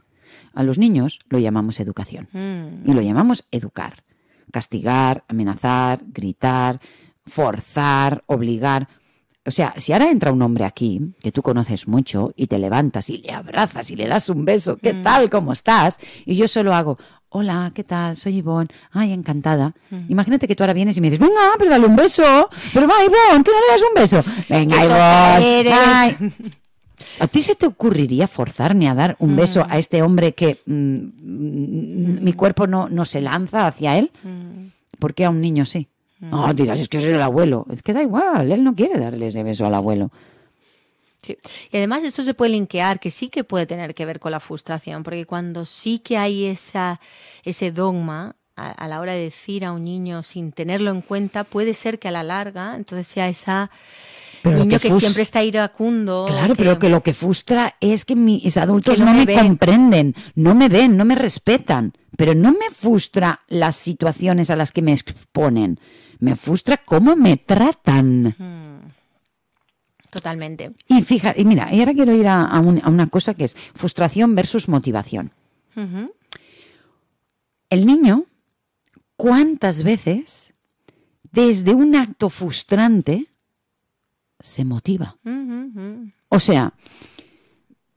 A 0.54 0.64
los 0.64 0.78
niños 0.78 1.20
lo 1.30 1.40
llamamos 1.40 1.80
educación 1.80 2.28
mm. 2.32 2.90
y 2.90 2.94
lo 2.94 3.02
llamamos 3.02 3.46
educar. 3.52 4.04
Castigar, 4.52 5.24
amenazar, 5.28 6.02
gritar, 6.06 6.80
forzar, 7.26 8.24
obligar. 8.26 8.88
O 9.46 9.52
sea, 9.52 9.74
si 9.78 9.94
ahora 9.94 10.12
entra 10.12 10.32
un 10.32 10.42
hombre 10.42 10.66
aquí, 10.66 11.14
que 11.22 11.32
tú 11.32 11.42
conoces 11.42 11.88
mucho, 11.88 12.34
y 12.36 12.48
te 12.48 12.60
levantas 12.60 13.10
y 13.10 13.20
le 13.20 13.32
abrazas 13.32 13.90
y 13.90 13.96
le 13.96 14.08
das 14.08 14.30
un 14.30 14.46
beso, 14.46 14.78
¿qué 14.78 14.94
mm. 14.94 15.04
tal? 15.04 15.30
¿Cómo 15.30 15.54
estás? 15.54 16.00
Y 16.26 16.36
yo 16.36 16.48
solo 16.48 16.74
hago, 16.74 16.98
hola, 17.30 17.72
¿qué 17.74 17.84
tal? 17.84 18.18
Soy 18.18 18.38
Ivonne. 18.38 18.70
Ay, 18.92 19.14
encantada. 19.14 19.74
Mm. 19.90 20.06
Imagínate 20.10 20.48
que 20.48 20.56
tú 20.56 20.64
ahora 20.64 20.74
vienes 20.74 20.98
y 20.98 21.02
me 21.02 21.10
dices, 21.10 21.26
venga, 21.26 21.54
pero 21.58 21.70
dale 21.70 21.86
un 21.86 21.96
beso. 21.96 22.50
Pero 22.74 22.88
va, 22.88 22.96
Ivonne, 23.04 23.44
que 23.44 23.52
no 23.52 23.60
le 23.60 23.72
das 23.72 23.82
un 23.82 23.94
beso. 23.96 24.24
Venga, 24.50 24.86
Ivonne. 24.86 26.52
¿A 27.20 27.28
ti 27.28 27.42
se 27.42 27.56
te 27.56 27.66
ocurriría 27.66 28.28
forzarme 28.28 28.90
a 28.90 28.96
dar 28.96 29.16
un 29.20 29.36
beso 29.36 29.66
a 29.70 29.78
este 29.78 30.02
hombre 30.02 30.34
que 30.34 30.60
mm, 30.66 30.74
mm, 30.74 32.24
mi 32.24 32.34
cuerpo 32.34 32.68
no, 32.68 32.90
no 32.90 33.06
se 33.06 33.22
lanza 33.22 33.68
hacia 33.68 33.98
él? 33.98 34.12
Mm. 34.24 34.68
¿Por 35.00 35.14
qué 35.14 35.26
a 35.26 35.30
un 35.30 35.42
niño 35.42 35.66
sí? 35.66 35.88
No, 36.20 36.54
dirás, 36.54 36.80
es 36.80 36.90
que 36.90 37.00
soy 37.00 37.12
el 37.12 37.22
abuelo. 37.22 37.66
Es 37.72 37.82
que 37.82 37.94
da 37.94 38.02
igual, 38.02 38.52
él 38.52 38.64
no 38.64 38.76
quiere 38.76 39.00
darle 39.00 39.28
ese 39.28 39.44
beso 39.44 39.66
al 39.66 39.74
abuelo. 39.74 40.12
Sí. 41.22 41.38
Y 41.72 41.78
además 41.78 42.04
esto 42.04 42.24
se 42.24 42.34
puede 42.34 42.52
linkear, 42.52 43.00
que 43.00 43.12
sí 43.12 43.30
que 43.30 43.44
puede 43.44 43.66
tener 43.66 43.94
que 43.94 44.06
ver 44.06 44.20
con 44.20 44.32
la 44.32 44.40
frustración, 44.40 45.04
porque 45.04 45.26
cuando 45.26 45.66
sí 45.66 46.00
que 46.00 46.18
hay 46.18 46.46
esa, 46.46 47.00
ese 47.44 47.72
dogma 47.72 48.36
a, 48.56 48.72
a 48.72 48.88
la 48.88 49.00
hora 49.00 49.14
de 49.14 49.24
decir 49.24 49.64
a 49.66 49.72
un 49.72 49.84
niño 49.84 50.24
sin 50.24 50.52
tenerlo 50.52 50.92
en 50.92 51.02
cuenta, 51.02 51.46
puede 51.46 51.74
ser 51.74 52.00
que 52.00 52.10
a 52.10 52.12
la 52.12 52.24
larga 52.24 52.76
entonces 52.76 53.08
sea 53.08 53.30
esa 53.30 53.70
pero 54.42 54.58
niño 54.60 54.80
que, 54.80 54.92
siempre 54.92 55.24
está 55.24 55.44
iracundo. 55.44 56.26
Claro, 56.28 56.56
pero 56.56 56.80
que 56.80 56.90
lo 56.90 57.04
que 57.04 57.14
frustra 57.14 57.76
es 57.80 58.06
que 58.06 58.16
mis 58.16 58.58
adultos 58.58 59.00
no, 59.00 59.14
me, 59.14 59.26
comprenden, 59.34 60.16
no 60.36 60.56
me 60.56 60.70
ven, 60.70 60.98
no 60.98 61.06
me 61.06 61.16
respetan. 61.16 61.94
Pero 62.18 62.36
no 62.36 62.52
me 62.52 62.70
frustra 62.72 63.42
las 63.48 63.76
situaciones 63.76 64.50
a 64.50 64.56
las 64.56 64.72
que 64.72 64.82
me 64.82 64.94
exponen. 64.94 65.80
Me 66.20 66.36
frustra 66.36 66.78
cómo 66.78 67.16
me 67.16 67.38
tratan. 67.38 68.36
Totalmente. 70.10 70.72
Y 70.88 71.02
fíjate, 71.04 71.42
y 71.42 71.46
mira, 71.46 71.74
y 71.74 71.80
ahora 71.80 71.94
quiero 71.94 72.14
ir 72.14 72.28
a, 72.28 72.60
una 72.60 73.08
cosa 73.08 73.34
que 73.34 73.46
es 73.46 73.56
frustración 73.74 74.36
versus 74.36 74.68
motivación. 74.68 75.32
El 77.70 77.86
niño, 77.86 78.26
¿Cuántas 79.20 79.84
veces 79.84 80.54
desde 81.34 81.74
un 81.74 81.98
acto 81.98 82.30
frustrante 82.30 83.28
se 84.40 84.66
motiva? 84.66 85.18
O 86.30 86.40
sea, 86.40 86.74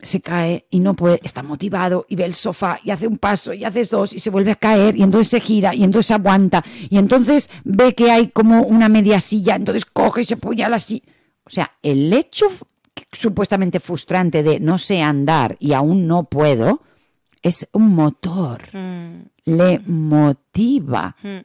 se 0.00 0.20
cae 0.20 0.66
y 0.70 0.81
no 0.81 0.94
puede, 0.94 1.20
está 1.22 1.42
motivado 1.42 2.07
y 2.09 2.16
ve 2.16 2.24
el 2.24 2.35
sofá 2.35 2.81
y 2.83 2.90
hace 2.90 3.07
un 3.07 3.18
paso 3.18 3.52
y 3.52 3.64
hace 3.64 3.85
dos 3.85 4.12
y 4.12 4.18
se 4.18 4.31
vuelve 4.31 4.50
a 4.50 4.57
caer 4.57 4.96
y 4.96 5.02
entonces 5.02 5.28
se 5.28 5.40
gira 5.40 5.74
y 5.74 5.85
entonces 5.85 6.11
aguanta 6.11 6.64
y 6.90 6.98
entonces 6.98 7.48
ve 7.64 7.94
que 7.94 8.11
hay 8.11 8.28
como 8.28 8.62
una 8.62 8.88
media 8.88 9.20
silla, 9.20 9.55
entonces 9.55 9.85
coge 9.85 10.22
y 10.22 10.24
se 10.24 10.35
apoya 10.35 10.66
así. 10.66 11.02
O 11.44 11.50
sea, 11.50 11.72
el 11.83 12.12
hecho 12.12 12.46
supuestamente 13.12 13.81
frustrante 13.81 14.42
de 14.42 14.61
no 14.61 14.78
sé 14.78 15.02
andar 15.02 15.57
y 15.61 15.72
aún 15.72 16.07
no 16.07 16.24
puedo 16.24 16.83
es 17.42 17.68
un 17.72 17.94
motor. 17.94 18.62
Mm. 18.72 19.22
Le 19.44 19.81
motiva. 19.81 21.16
Mm, 21.22 21.38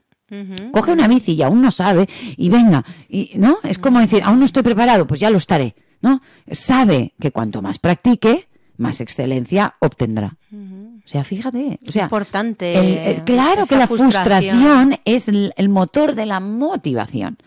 coge 0.71 0.91
una 0.91 1.07
bici 1.07 1.33
y 1.33 1.41
aún 1.41 1.61
no 1.61 1.71
sabe 1.71 2.07
y 2.35 2.49
venga, 2.49 2.83
y 3.07 3.31
no, 3.35 3.59
es 3.63 3.77
como 3.77 3.99
decir, 3.99 4.23
aún 4.23 4.39
no 4.39 4.45
estoy 4.45 4.63
preparado, 4.63 5.07
pues 5.07 5.19
ya 5.19 5.29
lo 5.29 5.37
estaré. 5.37 5.75
¿no? 6.01 6.21
Sabe 6.51 7.13
que 7.19 7.31
cuanto 7.31 7.61
más 7.61 7.79
practique, 7.79 8.47
más 8.77 9.01
excelencia 9.01 9.75
obtendrá. 9.79 10.37
O 10.51 11.09
sea, 11.09 11.23
fíjate. 11.23 11.79
O 11.87 11.91
sea, 11.91 12.03
importante. 12.03 13.21
claro 13.25 13.65
que 13.65 13.77
la 13.77 13.87
frustración, 13.87 14.97
es 15.05 15.27
el, 15.27 15.69
motor 15.69 16.15
de 16.15 16.25
la 16.25 16.39
motivación, 16.39 17.37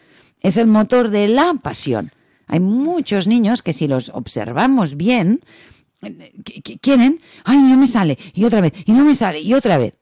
es 0.41 0.57
el 0.57 0.67
motor 0.67 1.11
de 1.11 1.29
la 1.29 1.55
pasión. 1.55 2.13
Hay 2.47 2.61
muchos 2.61 3.27
niños 3.27 3.63
que 3.63 3.73
si 3.73 3.87
los 3.87 4.09
observamos 4.11 4.97
bien, 4.97 5.41
quieren, 6.81 7.21
ay, 7.45 7.59
no 7.59 7.77
me 7.77 7.87
sale, 7.87 8.19
y 8.35 8.45
otra 8.45 8.61
vez, 8.61 8.73
y 8.87 8.93
no 8.93 9.05
me 9.05 9.15
sale, 9.15 9.41
y 9.41 9.55
otra 9.55 9.77
vez. 9.77 9.95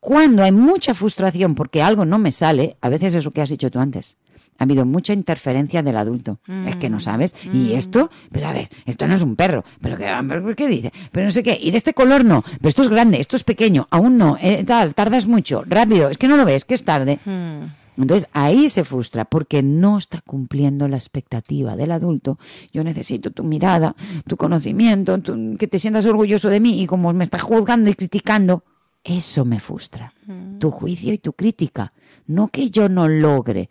Cuando 0.00 0.42
hay 0.42 0.52
mucha 0.52 0.94
frustración 0.94 1.54
porque 1.54 1.82
algo 1.82 2.04
no 2.04 2.18
me 2.18 2.32
sale, 2.32 2.76
a 2.80 2.88
veces 2.88 3.14
es 3.14 3.24
lo 3.24 3.30
que 3.30 3.42
has 3.42 3.50
dicho 3.50 3.70
tú 3.70 3.78
antes 3.78 4.16
ha 4.58 4.64
habido 4.64 4.84
mucha 4.84 5.12
interferencia 5.12 5.82
del 5.82 5.96
adulto. 5.96 6.38
Es 6.66 6.76
que 6.76 6.90
no 6.90 6.96
mm. 6.96 7.00
sabes. 7.00 7.34
Y 7.44 7.70
mm. 7.70 7.76
esto, 7.76 8.10
pero 8.32 8.48
a 8.48 8.52
ver, 8.52 8.68
esto 8.86 9.06
no 9.06 9.14
es 9.14 9.22
un 9.22 9.36
perro. 9.36 9.64
¿Pero 9.80 9.96
qué, 9.96 10.54
qué 10.56 10.68
dice? 10.68 10.92
Pero 11.12 11.26
no 11.26 11.32
sé 11.32 11.42
qué. 11.42 11.56
Y 11.60 11.70
de 11.70 11.76
este 11.76 11.94
color 11.94 12.24
no. 12.24 12.42
Pero 12.42 12.68
esto 12.68 12.82
es 12.82 12.88
grande, 12.88 13.20
esto 13.20 13.36
es 13.36 13.44
pequeño. 13.44 13.86
Aún 13.90 14.18
no. 14.18 14.36
Eh, 14.40 14.64
tal, 14.66 14.94
tardas 14.94 15.26
mucho. 15.26 15.62
Rápido. 15.64 16.10
Es 16.10 16.18
que 16.18 16.26
no 16.26 16.36
lo 16.36 16.44
ves, 16.44 16.64
que 16.64 16.74
es 16.74 16.84
tarde. 16.84 17.20
Mm. 17.24 18.02
Entonces 18.02 18.28
ahí 18.32 18.68
se 18.68 18.84
frustra 18.84 19.24
porque 19.24 19.62
no 19.62 19.98
está 19.98 20.20
cumpliendo 20.20 20.86
la 20.86 20.96
expectativa 20.96 21.76
del 21.76 21.92
adulto. 21.92 22.38
Yo 22.72 22.84
necesito 22.84 23.30
tu 23.32 23.42
mirada, 23.42 23.96
tu 24.26 24.36
conocimiento, 24.36 25.20
que 25.58 25.66
te 25.66 25.80
sientas 25.80 26.06
orgulloso 26.06 26.48
de 26.48 26.60
mí 26.60 26.80
y 26.80 26.86
como 26.86 27.12
me 27.12 27.24
estás 27.24 27.42
juzgando 27.42 27.90
y 27.90 27.94
criticando, 27.94 28.62
eso 29.08 29.44
me 29.44 29.58
frustra. 29.58 30.12
Tu 30.60 30.70
juicio 30.70 31.12
y 31.12 31.18
tu 31.18 31.32
crítica. 31.32 31.92
No 32.26 32.48
que 32.48 32.70
yo 32.70 32.88
no 32.88 33.08
logre 33.08 33.70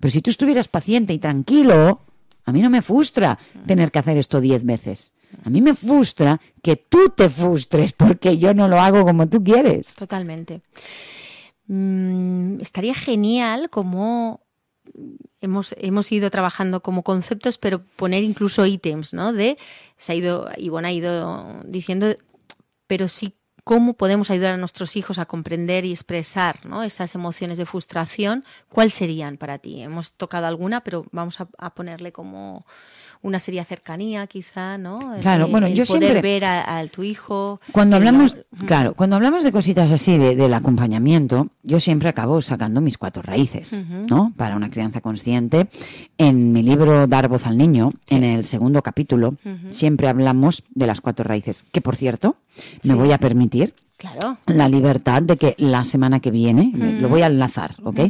pero 0.00 0.10
si 0.12 0.20
tú 0.20 0.30
estuvieras 0.30 0.68
paciente 0.68 1.12
y 1.12 1.18
tranquilo, 1.18 2.00
a 2.44 2.52
mí 2.52 2.62
no 2.62 2.70
me 2.70 2.82
frustra 2.82 3.38
tener 3.66 3.90
que 3.90 3.98
hacer 3.98 4.16
esto 4.16 4.40
diez 4.40 4.64
veces. 4.64 5.12
A 5.44 5.50
mí 5.50 5.60
me 5.60 5.74
frustra 5.74 6.40
que 6.62 6.76
tú 6.76 7.10
te 7.10 7.28
frustres 7.28 7.92
porque 7.92 8.38
yo 8.38 8.54
no 8.54 8.68
lo 8.68 8.80
hago 8.80 9.04
como 9.04 9.28
tú 9.28 9.42
quieres. 9.42 9.94
Totalmente. 9.94 10.62
Mm, 11.66 12.60
estaría 12.60 12.94
genial 12.94 13.70
como 13.70 14.40
hemos, 15.40 15.74
hemos 15.78 16.12
ido 16.12 16.30
trabajando 16.30 16.80
como 16.80 17.02
conceptos, 17.02 17.58
pero 17.58 17.82
poner 17.96 18.22
incluso 18.22 18.64
ítems, 18.66 19.12
¿no? 19.12 19.32
De, 19.32 19.58
se 19.96 20.12
ha 20.12 20.14
ido, 20.14 20.48
Ivonne 20.56 20.88
ha 20.88 20.92
ido 20.92 21.62
diciendo, 21.64 22.14
pero 22.86 23.08
sí 23.08 23.34
cómo 23.66 23.94
podemos 23.94 24.30
ayudar 24.30 24.54
a 24.54 24.58
nuestros 24.58 24.94
hijos 24.94 25.18
a 25.18 25.26
comprender 25.26 25.84
y 25.84 25.90
expresar 25.90 26.60
esas 26.84 27.16
emociones 27.16 27.58
de 27.58 27.66
frustración, 27.66 28.44
¿cuáles 28.68 28.94
serían 28.94 29.38
para 29.38 29.58
ti? 29.58 29.82
Hemos 29.82 30.12
tocado 30.12 30.46
alguna, 30.46 30.84
pero 30.84 31.04
vamos 31.10 31.38
a, 31.40 31.74
ponerle 31.74 32.12
como 32.12 32.64
una 33.26 33.40
seria 33.40 33.64
cercanía, 33.64 34.26
quizá, 34.28 34.78
¿no? 34.78 35.00
Claro, 35.20 35.48
bueno, 35.48 35.66
yo 35.66 35.84
poder 35.84 36.02
siempre 36.02 36.22
ver 36.22 36.44
a, 36.44 36.86
tu 36.86 37.02
hijo. 37.02 37.60
Cuando 37.72 37.96
hablamos, 37.96 38.36
claro, 38.66 38.94
cuando 38.94 39.16
hablamos 39.16 39.42
de 39.42 39.50
cositas 39.50 39.90
así 39.90 40.16
del 40.16 40.54
acompañamiento, 40.54 41.48
yo 41.64 41.80
siempre 41.80 42.08
acabo 42.08 42.40
sacando 42.40 42.80
mis 42.80 42.96
cuatro 42.96 43.22
raíces, 43.22 43.84
¿no? 44.08 44.32
Para 44.36 44.54
una 44.54 44.70
crianza 44.70 45.00
consciente. 45.00 45.68
En 46.18 46.52
mi 46.52 46.62
libro 46.62 47.08
Dar 47.08 47.28
voz 47.28 47.46
al 47.46 47.58
niño, 47.58 47.92
en 48.08 48.22
el 48.22 48.46
segundo 48.46 48.80
capítulo, 48.82 49.34
siempre 49.70 50.08
hablamos 50.08 50.62
de 50.70 50.86
las 50.86 51.00
cuatro 51.00 51.24
raíces, 51.24 51.64
que 51.72 51.80
por 51.80 51.96
cierto, 51.96 52.36
me 52.84 52.94
voy 52.94 53.10
a 53.10 53.18
permitir 53.18 53.74
Claro. 53.96 54.36
La 54.46 54.68
libertad 54.68 55.22
de 55.22 55.38
que 55.38 55.54
la 55.56 55.82
semana 55.82 56.20
que 56.20 56.30
viene, 56.30 56.70
lo 57.00 57.08
voy 57.08 57.22
a 57.22 57.28
enlazar, 57.28 57.76
¿ok? 57.82 58.00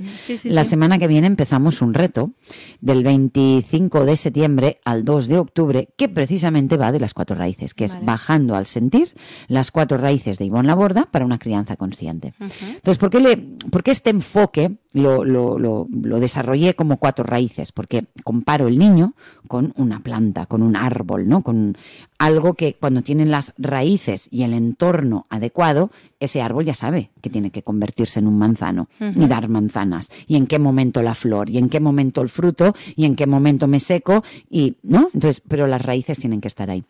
la 0.44 0.64
semana 0.64 0.98
que 0.98 1.06
viene 1.06 1.28
empezamos 1.28 1.80
un 1.80 1.94
reto 1.94 2.32
del 2.80 3.04
25 3.04 4.04
de 4.04 4.16
septiembre 4.16 4.80
al 4.84 5.04
2 5.04 5.28
de 5.28 5.38
octubre 5.38 5.88
que 5.96 6.08
precisamente 6.08 6.76
va 6.76 6.90
de 6.90 6.98
las 6.98 7.14
cuatro 7.14 7.36
raíces, 7.36 7.72
que 7.72 7.84
es 7.84 8.04
bajando 8.04 8.56
al 8.56 8.66
sentir 8.66 9.14
las 9.46 9.70
cuatro 9.70 9.96
raíces 9.96 10.38
de 10.38 10.46
Ivonne 10.46 10.66
Laborda 10.66 11.06
para 11.10 11.24
una 11.24 11.38
crianza 11.38 11.76
consciente. 11.76 12.34
Entonces, 12.40 12.98
¿por 12.98 13.10
qué, 13.10 13.20
le, 13.20 13.36
¿por 13.36 13.84
qué 13.84 13.92
este 13.92 14.10
enfoque 14.10 14.78
lo, 14.92 15.24
lo, 15.24 15.58
lo, 15.58 15.86
lo, 15.90 16.20
desarrollé 16.20 16.74
como 16.74 16.96
cuatro 16.96 17.24
raíces? 17.24 17.70
Porque 17.70 18.06
comparo 18.24 18.66
el 18.66 18.78
niño 18.78 19.14
con 19.46 19.72
una 19.76 20.00
planta, 20.00 20.46
con 20.46 20.62
un 20.62 20.74
árbol, 20.74 21.28
¿no? 21.28 21.42
Con 21.42 21.76
algo 22.18 22.54
que 22.54 22.74
cuando 22.74 23.02
tienen 23.02 23.30
las 23.30 23.52
raíces 23.58 24.28
y 24.30 24.42
el 24.42 24.54
entorno 24.54 25.26
adecuado, 25.30 25.75
ese 26.20 26.42
árbol 26.42 26.64
ya 26.64 26.74
sabe 26.74 27.10
que 27.20 27.30
tiene 27.30 27.50
que 27.50 27.62
convertirse 27.62 28.20
en 28.20 28.26
un 28.26 28.38
manzano 28.38 28.88
y 29.00 29.26
dar 29.26 29.48
manzanas. 29.48 30.10
Y 30.26 30.36
en 30.36 30.46
qué 30.46 30.58
momento 30.58 31.02
la 31.02 31.14
flor, 31.14 31.50
y 31.50 31.58
en 31.58 31.68
qué 31.68 31.80
momento 31.80 32.22
el 32.22 32.28
fruto, 32.28 32.74
y 32.94 33.04
en 33.04 33.16
qué 33.16 33.26
momento 33.26 33.66
me 33.66 33.80
seco, 33.80 34.24
y, 34.50 34.76
¿no? 34.82 35.10
Entonces, 35.12 35.42
pero 35.46 35.66
las 35.66 35.82
raíces 35.82 36.18
tienen 36.18 36.40
que 36.40 36.48
estar 36.48 36.70
ahí. 36.70 36.84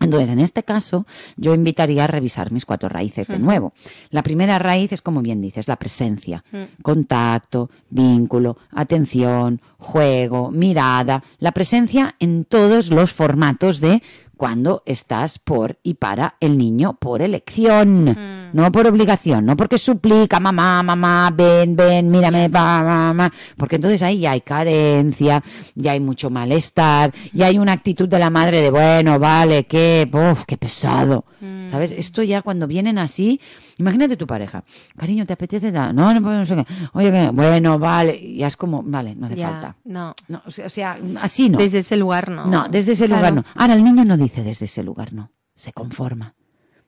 Entonces, 0.00 0.30
en 0.30 0.38
este 0.38 0.62
caso, 0.62 1.06
yo 1.36 1.54
invitaría 1.54 2.04
a 2.04 2.06
revisar 2.06 2.52
mis 2.52 2.64
cuatro 2.64 2.88
raíces 2.88 3.26
de 3.26 3.40
nuevo. 3.40 3.72
La 4.10 4.22
primera 4.22 4.58
raíz 4.60 4.92
es, 4.92 5.02
como 5.02 5.22
bien 5.22 5.40
dices, 5.40 5.66
la 5.66 5.74
presencia. 5.74 6.44
Contacto, 6.82 7.68
vínculo, 7.90 8.58
atención, 8.70 9.60
juego, 9.78 10.52
mirada. 10.52 11.24
La 11.40 11.50
presencia 11.50 12.14
en 12.20 12.44
todos 12.44 12.90
los 12.90 13.12
formatos 13.12 13.80
de 13.80 14.02
cuando 14.38 14.82
estás 14.86 15.38
por 15.38 15.78
y 15.82 15.94
para 15.94 16.36
el 16.40 16.56
niño 16.56 16.96
por 16.98 17.20
elección, 17.20 18.04
mm. 18.04 18.50
no 18.54 18.72
por 18.72 18.86
obligación, 18.86 19.44
no 19.44 19.56
porque 19.56 19.76
suplica, 19.76 20.40
mamá, 20.40 20.82
mamá, 20.82 21.30
ven, 21.34 21.76
ven, 21.76 22.10
mírame, 22.10 22.48
mamá, 22.48 23.30
porque 23.56 23.76
entonces 23.76 24.00
ahí 24.02 24.20
ya 24.20 24.30
hay 24.30 24.40
carencia, 24.40 25.42
ya 25.74 25.92
hay 25.92 26.00
mucho 26.00 26.30
malestar, 26.30 27.12
ya 27.32 27.46
hay 27.46 27.58
una 27.58 27.72
actitud 27.72 28.08
de 28.08 28.18
la 28.18 28.30
madre 28.30 28.62
de, 28.62 28.70
bueno, 28.70 29.18
vale, 29.18 29.64
qué, 29.64 30.08
uf, 30.10 30.44
qué 30.46 30.56
pesado, 30.56 31.24
mm. 31.40 31.70
¿sabes? 31.70 31.92
Esto 31.92 32.22
ya 32.22 32.42
cuando 32.42 32.66
vienen 32.66 32.98
así, 32.98 33.40
imagínate 33.78 34.16
tu 34.16 34.26
pareja, 34.26 34.64
cariño, 34.96 35.26
¿te 35.26 35.32
apetece? 35.32 35.72
No, 35.72 35.92
no, 35.92 36.20
no, 36.20 36.46
sé 36.46 36.56
qué, 36.56 36.66
oye, 36.92 37.30
bueno, 37.30 37.78
vale, 37.78 38.36
ya 38.36 38.46
es 38.46 38.56
como, 38.56 38.82
vale, 38.82 39.14
no 39.14 39.26
hace 39.26 39.36
falta. 39.36 39.76
No. 39.84 40.14
no 40.28 40.42
o, 40.46 40.50
sea, 40.50 40.98
así 41.20 41.48
no. 41.48 41.58
Desde 41.58 41.78
ese 41.78 41.96
lugar 41.96 42.30
no. 42.30 42.46
No, 42.46 42.68
desde 42.68 42.92
ese 42.92 43.08
lugar 43.08 43.32
no. 43.32 43.44
Ahora, 43.54 43.74
el 43.74 43.84
niño 43.84 44.04
no 44.04 44.16
dice, 44.16 44.42
desde 44.42 44.66
ese 44.66 44.82
lugar, 44.82 45.12
no, 45.12 45.30
se 45.54 45.72
conforma. 45.72 46.34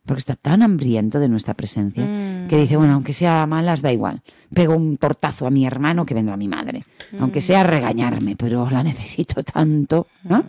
Porque 0.04 0.20
está 0.20 0.34
tan 0.34 0.62
hambriento 0.62 1.20
de 1.20 1.28
nuestra 1.28 1.54
presencia 1.54 2.04
que 2.48 2.56
dice, 2.56 2.76
bueno, 2.76 2.94
aunque 2.94 3.12
sea 3.12 3.46
malas, 3.46 3.82
da 3.82 3.92
igual. 3.92 4.22
Pego 4.52 4.74
un 4.74 4.96
tortazo 4.96 5.46
a 5.46 5.50
mi 5.50 5.66
hermano 5.66 6.06
que 6.06 6.14
vendrá 6.14 6.34
a 6.34 6.38
mi 6.38 6.48
madre. 6.48 6.82
Aunque 7.20 7.40
sea 7.40 7.62
regañarme, 7.62 8.34
pero 8.34 8.68
la 8.70 8.82
necesito 8.82 9.42
tanto. 9.42 10.08
¿no? 10.24 10.42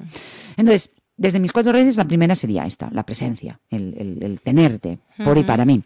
Entonces, 0.55 0.91
desde 1.17 1.39
mis 1.39 1.51
cuatro 1.51 1.71
redes, 1.71 1.97
la 1.97 2.05
primera 2.05 2.35
sería 2.35 2.65
esta, 2.65 2.89
la 2.91 3.03
presencia, 3.03 3.59
el, 3.69 4.39
tenerte 4.43 4.99
por 5.23 5.37
y 5.37 5.43
para 5.43 5.65
mí. 5.65 5.83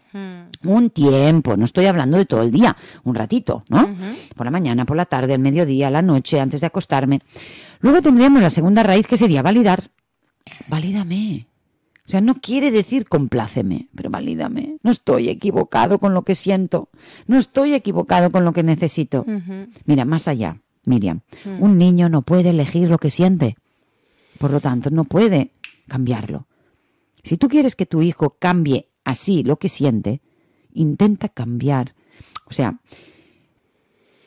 Un 0.64 0.90
tiempo, 0.90 1.56
no 1.56 1.64
estoy 1.64 1.86
hablando 1.86 2.16
de 2.16 2.24
todo 2.24 2.42
el 2.42 2.50
día, 2.50 2.76
un 3.04 3.14
ratito, 3.14 3.62
¿no? 3.68 3.94
Por 4.34 4.46
la 4.46 4.50
mañana, 4.50 4.86
por 4.86 4.96
la 4.96 5.04
tarde, 5.04 5.34
al 5.34 5.40
mediodía, 5.40 5.90
la 5.90 6.02
noche, 6.02 6.40
antes 6.40 6.60
de 6.62 6.68
acostarme. 6.68 7.20
Luego 7.80 8.00
tendríamos 8.00 8.40
la 8.40 8.50
segunda 8.50 8.82
raíz 8.82 9.06
que 9.06 9.16
sería 9.16 9.42
validar 9.42 9.90
valídame. 10.68 11.48
O 12.06 12.08
sea, 12.08 12.20
no 12.20 12.36
quiere 12.36 12.70
decir 12.70 13.08
compláceme, 13.08 13.88
pero 13.94 14.10
valídame. 14.10 14.78
No 14.82 14.92
estoy 14.92 15.28
equivocado 15.28 15.98
con 15.98 16.14
lo 16.14 16.22
que 16.22 16.36
siento. 16.36 16.88
No 17.26 17.36
estoy 17.36 17.74
equivocado 17.74 18.30
con 18.30 18.44
lo 18.44 18.52
que 18.52 18.62
necesito. 18.62 19.26
Mira, 19.84 20.04
más 20.04 20.28
allá, 20.28 20.60
Miriam, 20.84 21.22
mm. 21.44 21.62
un 21.62 21.78
niño 21.78 22.08
no 22.08 22.22
puede 22.22 22.50
elegir 22.50 22.88
lo 22.88 22.98
que 22.98 23.10
siente. 23.10 23.56
Por 24.38 24.50
lo 24.50 24.60
tanto, 24.60 24.90
no 24.90 25.04
puede 25.04 25.52
cambiarlo. 25.88 26.46
Si 27.22 27.36
tú 27.36 27.48
quieres 27.48 27.74
que 27.74 27.86
tu 27.86 28.02
hijo 28.02 28.36
cambie 28.38 28.88
así 29.04 29.42
lo 29.42 29.58
que 29.58 29.68
siente, 29.68 30.20
intenta 30.72 31.28
cambiar. 31.28 31.94
O 32.46 32.52
sea, 32.52 32.80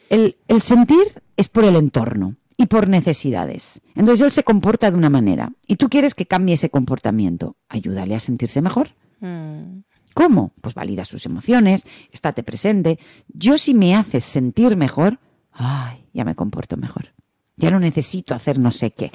el, 0.10 0.38
el 0.48 0.62
sentir 0.62 1.22
es 1.38 1.48
por 1.48 1.64
el 1.64 1.76
entorno 1.76 2.36
y 2.58 2.66
por 2.66 2.90
necesidades. 2.90 3.82
Entonces 3.96 4.26
él 4.26 4.32
se 4.32 4.44
comporta 4.44 4.92
de 4.92 4.98
una 4.98 5.10
manera 5.10 5.54
y 5.66 5.78
tú 5.78 5.88
quieres 5.88 6.14
que 6.14 6.26
cambie 6.26 6.56
ese 6.56 6.70
comportamiento. 6.70 7.56
Ayúdale 7.70 8.16
a 8.16 8.20
sentirse 8.20 8.62
mejor. 8.62 8.90
Mm. 9.22 9.84
¿Cómo? 10.14 10.52
Pues 10.60 10.76
valida 10.76 11.06
sus 11.06 11.26
emociones, 11.26 11.86
estate 12.12 12.44
presente. 12.44 13.00
Yo 13.30 13.58
si 13.58 13.74
me 13.74 13.96
haces 13.96 14.26
sentir 14.26 14.76
mejor, 14.76 15.20
ay, 15.54 16.04
ya 16.14 16.26
me 16.26 16.36
comporto 16.36 16.76
mejor. 16.76 17.14
Ya 17.56 17.72
no 17.72 17.80
necesito 17.80 18.36
hacer 18.36 18.60
no 18.60 18.72
sé 18.72 18.92
qué. 18.92 19.12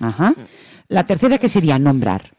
Ajá. 0.00 0.34
La 0.88 1.04
tercera 1.04 1.38
que 1.38 1.48
sería 1.48 1.78
nombrar. 1.78 2.34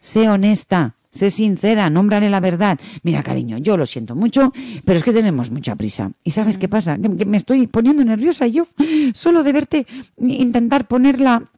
Sé 0.00 0.28
honesta, 0.28 0.94
sé 1.10 1.30
sincera, 1.30 1.90
nómbrale 1.90 2.30
la 2.30 2.40
verdad. 2.40 2.78
Mira, 3.02 3.22
cariño, 3.22 3.58
yo 3.58 3.76
lo 3.76 3.86
siento 3.86 4.14
mucho, 4.16 4.52
pero 4.84 4.98
es 4.98 5.04
que 5.04 5.12
tenemos 5.12 5.50
mucha 5.50 5.76
prisa. 5.76 6.10
¿Y 6.24 6.30
sabes 6.30 6.58
qué 6.58 6.68
pasa? 6.68 6.98
Que, 6.98 7.26
me 7.26 7.36
estoy 7.36 7.66
poniendo 7.66 8.02
nerviosa 8.04 8.46
yo, 8.46 8.66
solo 9.14 9.42
de 9.42 9.52
verte 9.52 9.86
intentar 10.18 10.88
ponerla 10.88 11.50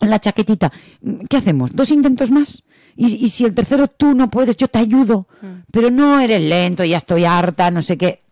la 0.00 0.18
chaquetita. 0.18 0.72
¿Qué 1.28 1.36
hacemos? 1.36 1.72
¿Dos 1.74 1.90
intentos 1.90 2.30
más? 2.30 2.64
Y, 2.96 3.28
si 3.28 3.44
el 3.44 3.54
tercero 3.54 3.88
tú 3.88 4.14
no 4.14 4.30
puedes, 4.30 4.56
yo 4.56 4.68
te 4.68 4.78
ayudo. 4.78 5.26
Mm. 5.42 5.46
Pero 5.70 5.90
no 5.90 6.20
eres 6.20 6.40
lento, 6.42 6.84
ya 6.84 6.98
estoy 6.98 7.24
harta, 7.24 7.70
no 7.70 7.82
sé 7.82 7.98
qué. 7.98 8.22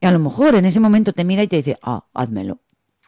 Y 0.00 0.06
a 0.06 0.10
lo 0.10 0.18
mejor 0.18 0.54
en 0.54 0.64
ese 0.64 0.80
momento 0.80 1.12
te 1.12 1.24
mira 1.24 1.42
y 1.42 1.48
te 1.48 1.56
dice, 1.56 1.78
ah, 1.82 2.04
házmelo. 2.12 2.58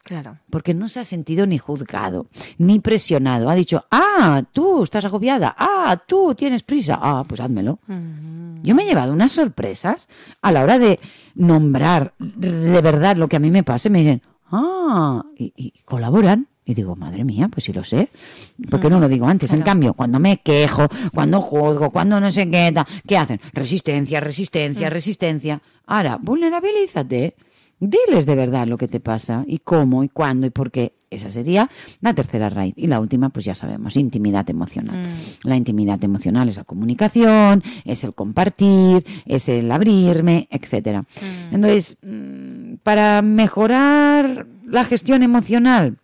Claro. 0.05 0.37
Porque 0.51 0.75
no 0.75 0.91
se 0.91 1.01
ha 1.01 1.05
sentido 1.05 1.47
ni 1.47 1.57
juzgado, 1.57 2.27
ni 2.59 2.79
presionado. 2.79 3.49
Ha 3.49 3.55
dicho, 3.55 3.87
ah, 3.91 4.43
tú 4.53 4.85
estás 4.85 5.07
agobiada, 5.07 5.57
ah, 5.59 5.99
tú 6.07 6.35
tienes 6.35 6.63
prisa, 6.63 6.99
ah, 7.01 7.25
pues 7.27 7.41
házmelo. 7.41 7.79
Yo 8.63 8.75
me 8.75 8.85
he 8.85 8.87
llevado 8.87 9.15
unas 9.15 9.33
sorpresas 9.33 10.11
a 10.43 10.53
la 10.53 10.63
hora 10.63 10.79
de 10.79 11.01
nombrar 11.35 12.13
de 12.19 12.81
verdad 12.83 13.17
lo 13.17 13.29
que 13.29 13.37
a 13.37 13.41
mí 13.41 13.51
me 13.51 13.63
pase. 13.63 13.89
Me 13.89 14.01
dicen, 14.01 14.21
ah, 14.53 15.25
y 15.37 15.73
colaboran. 15.87 16.49
Y 16.67 16.75
digo, 16.75 16.97
madre 16.97 17.25
mía, 17.25 17.49
pues 17.49 17.65
sí 17.65 17.73
lo 17.73 17.85
sé. 17.85 18.09
¿Por 18.71 18.81
qué 18.81 18.89
no 18.89 18.99
lo 18.99 19.09
digo 19.09 19.27
antes? 19.27 19.53
En 19.53 19.61
cambio, 19.61 19.93
cuando 19.93 20.19
me 20.19 20.39
quejo, 20.39 20.89
cuando 21.13 21.43
juzgo, 21.43 21.91
cuando 21.91 22.19
no 22.21 22.31
sé 22.31 22.51
qué, 22.51 22.75
¿qué 23.07 23.19
hacen? 23.19 23.41
Resistencia, 23.53 24.21
resistencia, 24.21 24.89
mm. 24.89 24.93
resistencia. 24.93 25.63
Ahora, 25.87 26.19
vulnerabilízate. 26.21 27.37
Diles 27.81 28.27
de 28.27 28.35
verdad 28.35 28.67
lo 28.67 28.79
que 28.79 28.89
te 28.89 29.01
pasa 29.01 29.45
y 29.47 29.59
cómo 29.59 30.05
y 30.05 30.09
cuándo 30.09 30.47
y 30.47 30.51
por 30.51 30.71
qué. 30.71 30.95
Esa 31.11 31.31
sería 31.31 31.71
la 32.01 32.13
tercera 32.13 32.51
raíz. 32.51 32.75
Y 32.77 32.89
la 32.89 32.99
última, 32.99 33.29
pues 33.29 33.45
ya 33.45 33.55
sabemos, 33.55 33.97
intimidad 33.97 34.49
emocional. 34.51 34.97
Mm. 34.97 35.49
La 35.49 35.57
intimidad 35.57 36.03
emocional 36.03 36.49
es 36.49 36.57
la 36.57 36.65
comunicación, 36.65 37.63
es 37.85 38.03
el 38.03 38.15
compartir, 38.15 39.05
es 39.25 39.49
el 39.49 39.71
abrirme, 39.71 40.49
etcétera. 40.51 41.03
Mm. 41.03 41.55
Entonces, 41.55 41.99
para 42.83 43.23
mejorar 43.23 44.47
la 44.67 44.85
gestión 44.85 45.23
emocional, 45.23 45.99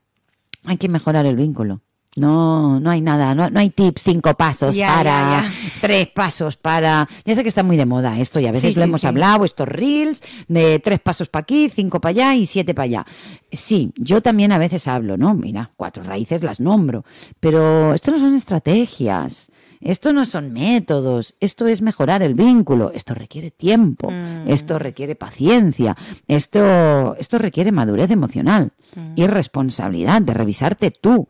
hay 0.65 0.77
que 0.77 0.89
mejorar 0.89 1.27
el 1.27 1.37
vínculo. 1.37 1.81
No, 2.17 2.81
no 2.81 2.91
hay 2.91 3.01
nada, 3.01 3.37
no, 3.37 3.51
no 3.51 3.61
hay 3.61 3.71
tips, 3.71 4.03
cinco 4.03 4.35
pasos 4.35 4.77
para, 4.77 5.49
tres 5.81 6.09
pasos 6.09 6.57
para. 6.57 7.09
Ya 7.25 7.37
sé 7.37 7.45
que 7.45 7.49
está 7.49 7.63
muy 7.63 7.77
de 7.77 7.87
moda 7.87 8.19
esto 8.19 8.41
y 8.41 8.47
a 8.47 8.53
veces 8.53 8.77
lo 8.77 8.83
hemos 8.83 9.05
hablado, 9.05 9.45
estos 9.45 9.69
reels 9.69 10.21
de 10.49 10.81
tres 10.81 10.99
pasos 10.99 11.29
para 11.29 11.43
aquí, 11.43 11.69
cinco 11.69 12.01
para 12.01 12.11
allá 12.11 12.35
y 12.35 12.47
siete 12.47 12.75
para 12.75 12.85
allá. 12.85 13.07
Sí, 13.53 13.93
yo 13.95 14.23
también 14.23 14.51
a 14.51 14.59
veces 14.59 14.89
hablo, 14.89 15.17
¿no? 15.17 15.35
Mira, 15.35 15.71
cuatro 15.77 16.03
raíces 16.03 16.43
las 16.43 16.59
nombro, 16.59 17.05
pero 17.39 17.95
esto 17.95 18.11
no 18.11 18.19
son 18.19 18.35
estrategias. 18.35 19.53
Esto 19.81 20.13
no 20.13 20.27
son 20.27 20.53
métodos, 20.53 21.37
esto 21.41 21.67
es 21.67 21.81
mejorar 21.81 22.23
el 22.23 22.35
vínculo, 22.35 22.93
esto 22.93 23.15
requiere 23.15 23.51
tiempo, 23.51 24.11
mm. 24.11 24.47
esto 24.47 24.79
requiere 24.79 25.15
paciencia, 25.15 25.97
esto, 26.29 27.17
esto 27.19 27.39
requiere 27.39 27.73
madurez 27.73 28.11
emocional 28.11 28.73
mm. 28.95 29.13
y 29.17 29.27
responsabilidad 29.27 30.21
de 30.21 30.35
revisarte 30.35 30.91
tú. 30.91 31.29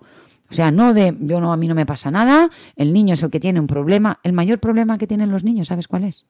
O 0.50 0.54
sea, 0.54 0.70
no 0.70 0.94
de 0.94 1.16
yo 1.20 1.40
no, 1.40 1.52
a 1.52 1.56
mí 1.56 1.68
no 1.68 1.74
me 1.74 1.86
pasa 1.86 2.10
nada, 2.10 2.50
el 2.76 2.92
niño 2.92 3.14
es 3.14 3.22
el 3.22 3.30
que 3.30 3.40
tiene 3.40 3.60
un 3.60 3.66
problema. 3.66 4.18
El 4.22 4.32
mayor 4.32 4.58
problema 4.58 4.98
que 4.98 5.06
tienen 5.06 5.30
los 5.30 5.44
niños, 5.44 5.68
¿sabes 5.68 5.86
cuál 5.86 6.04
es? 6.04 6.24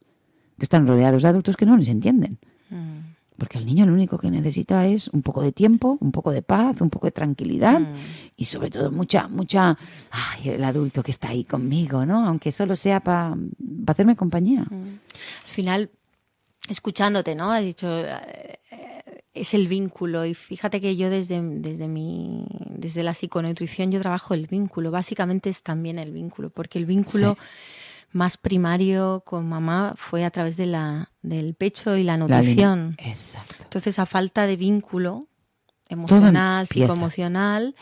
Que 0.58 0.64
están 0.64 0.86
rodeados 0.86 1.22
de 1.22 1.28
adultos 1.28 1.56
que 1.56 1.66
no 1.66 1.76
les 1.76 1.88
entienden. 1.88 2.38
Mm. 2.68 3.00
Porque 3.38 3.56
el 3.56 3.64
niño 3.64 3.86
lo 3.86 3.94
único 3.94 4.18
que 4.18 4.30
necesita 4.30 4.86
es 4.86 5.08
un 5.08 5.22
poco 5.22 5.40
de 5.40 5.52
tiempo, 5.52 5.96
un 6.00 6.12
poco 6.12 6.30
de 6.30 6.42
paz, 6.42 6.82
un 6.82 6.90
poco 6.90 7.06
de 7.06 7.12
tranquilidad 7.12 7.80
mm. 7.80 7.94
y 8.36 8.44
sobre 8.44 8.68
todo 8.68 8.90
mucha, 8.90 9.28
mucha, 9.28 9.78
ay, 10.10 10.50
el 10.50 10.62
adulto 10.62 11.02
que 11.02 11.10
está 11.10 11.30
ahí 11.30 11.44
conmigo, 11.44 12.04
¿no? 12.04 12.26
Aunque 12.26 12.52
solo 12.52 12.76
sea 12.76 13.00
para 13.00 13.34
hacerme 13.86 14.16
compañía. 14.16 14.66
Mm. 14.68 14.98
Al 15.44 15.50
final, 15.50 15.90
escuchándote, 16.68 17.34
¿no? 17.34 17.50
Has 17.50 17.62
dicho, 17.62 17.88
eh, 17.88 18.58
es 19.34 19.54
el 19.54 19.68
vínculo 19.68 20.26
y 20.26 20.34
fíjate 20.34 20.80
que 20.80 20.96
yo 20.96 21.08
desde, 21.08 21.40
desde, 21.42 21.88
mi, 21.88 22.46
desde 22.68 23.02
la 23.02 23.14
psiconutrición 23.14 23.90
yo 23.90 24.00
trabajo 24.00 24.34
el 24.34 24.46
vínculo, 24.46 24.90
básicamente 24.90 25.50
es 25.50 25.62
también 25.62 25.98
el 25.98 26.12
vínculo, 26.12 26.50
porque 26.50 26.78
el 26.78 26.86
vínculo 26.86 27.38
más 28.12 28.36
primario 28.36 29.22
con 29.24 29.48
mamá 29.48 29.94
fue 29.96 30.24
a 30.24 30.30
través 30.30 30.56
de 30.56 30.66
la, 30.66 31.10
del 31.22 31.54
pecho 31.54 31.96
y 31.96 32.02
la 32.02 32.16
nutrición. 32.16 32.96
Exacto. 32.98 33.54
Entonces, 33.62 34.00
a 34.00 34.06
falta 34.06 34.46
de 34.46 34.56
vínculo 34.56 35.28
emocional, 35.88 36.66
psicoemocional, 36.66 37.74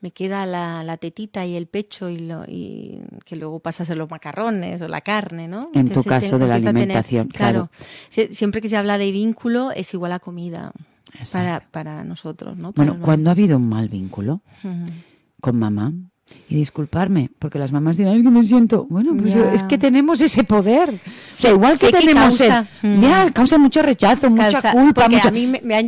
me 0.00 0.10
queda 0.10 0.46
la, 0.46 0.84
la, 0.84 0.96
tetita 0.96 1.46
y 1.46 1.56
el 1.56 1.66
pecho 1.66 2.10
y, 2.10 2.18
lo, 2.18 2.44
y 2.46 3.00
que 3.24 3.36
luego 3.36 3.60
pasa 3.60 3.82
a 3.82 3.86
ser 3.86 3.96
los 3.96 4.10
macarrones 4.10 4.80
o 4.82 4.88
la 4.88 5.00
carne, 5.00 5.48
¿no? 5.48 5.70
En 5.74 5.88
tu 5.88 6.02
caso 6.02 6.38
de 6.38 6.46
la 6.46 6.56
alimentación, 6.56 7.28
claro. 7.28 7.70
Siempre 8.08 8.60
que 8.60 8.68
se 8.68 8.76
habla 8.76 8.98
de 8.98 9.10
vínculo 9.12 9.70
es 9.70 9.92
igual 9.94 10.12
a 10.12 10.18
comida 10.18 10.72
para, 11.32 11.60
para 11.70 12.04
nosotros, 12.04 12.56
¿no? 12.56 12.72
bueno, 12.72 12.98
cuando 13.00 13.30
ha 13.30 13.32
habido 13.32 13.56
un 13.56 13.68
mal 13.68 13.88
vínculo 13.88 14.42
con 15.40 15.58
mamá, 15.58 15.92
y 16.48 16.56
disculparme, 16.56 17.30
porque 17.38 17.58
las 17.58 17.72
mamás 17.72 17.96
dirán, 17.96 18.16
es 18.16 18.22
que 18.22 18.30
me 18.30 18.42
siento, 18.42 18.86
bueno, 18.88 19.14
pues 19.16 19.34
es 19.34 19.62
que 19.64 19.76
tenemos 19.76 20.20
ese 20.20 20.44
poder. 20.44 21.00
igual 21.42 21.78
que 21.78 21.90
tenemos 21.90 22.38
causa, 22.38 22.66
ya 22.82 23.30
causa 23.30 23.58
mucho 23.58 23.82
rechazo, 23.82 24.30
mucha 24.30 24.72
culpa, 24.72 25.04
a 25.04 25.30
mí 25.30 25.46
me, 25.46 25.74
han 25.74 25.86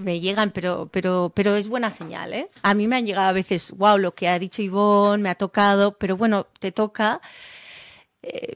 me 0.00 0.20
llegan, 0.20 0.50
pero 0.50 0.88
pero 0.92 1.32
pero 1.34 1.56
es 1.56 1.68
buena 1.68 1.90
señal, 1.90 2.32
¿eh? 2.32 2.48
A 2.62 2.74
mí 2.74 2.86
me 2.86 2.96
han 2.96 3.06
llegado 3.06 3.28
a 3.28 3.32
veces, 3.32 3.72
wow, 3.76 3.98
lo 3.98 4.14
que 4.14 4.28
ha 4.28 4.38
dicho 4.38 4.60
Ivonne 4.60 5.22
me 5.22 5.30
ha 5.30 5.34
tocado, 5.34 5.96
pero 5.96 6.16
bueno, 6.16 6.46
te 6.58 6.72
toca 6.72 7.20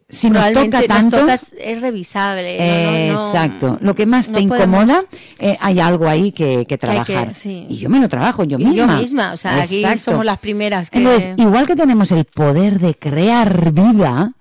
si 0.09 0.29
nos 0.29 0.53
toca 0.53 0.83
tanto 0.83 1.27
es 1.29 1.81
revisable 1.81 3.11
exacto. 3.11 3.79
lo 3.81 3.94
que 3.94 4.07
más 4.07 4.31
te 4.31 4.40
incomoda 4.40 5.05
eh, 5.38 5.57
hay 5.61 5.81
algo 5.81 6.09
ahí 6.09 6.33
que, 6.33 6.66
trabajar. 6.79 7.33
y 7.44 7.79
yo 7.79 7.88
me 7.88 8.01
lo 8.01 8.09
trabajo 8.09 8.44
yo 8.44 8.59
misma 8.59 8.75
yo 8.75 8.87
misma. 8.87 9.33
o 9.33 9.37
sea 9.37 9.62
aquí 9.62 9.85
somos 9.96 10.25
las 10.25 10.38
primeras 10.38 10.90
que... 10.90 10.98
entonces 10.98 11.31
igual 11.37 11.66
que 11.66 11.77
tenemos 11.77 12.11
el 12.11 12.25
poder 12.25 12.81
de 12.81 12.94
crear 12.94 13.72
vida 13.72 14.33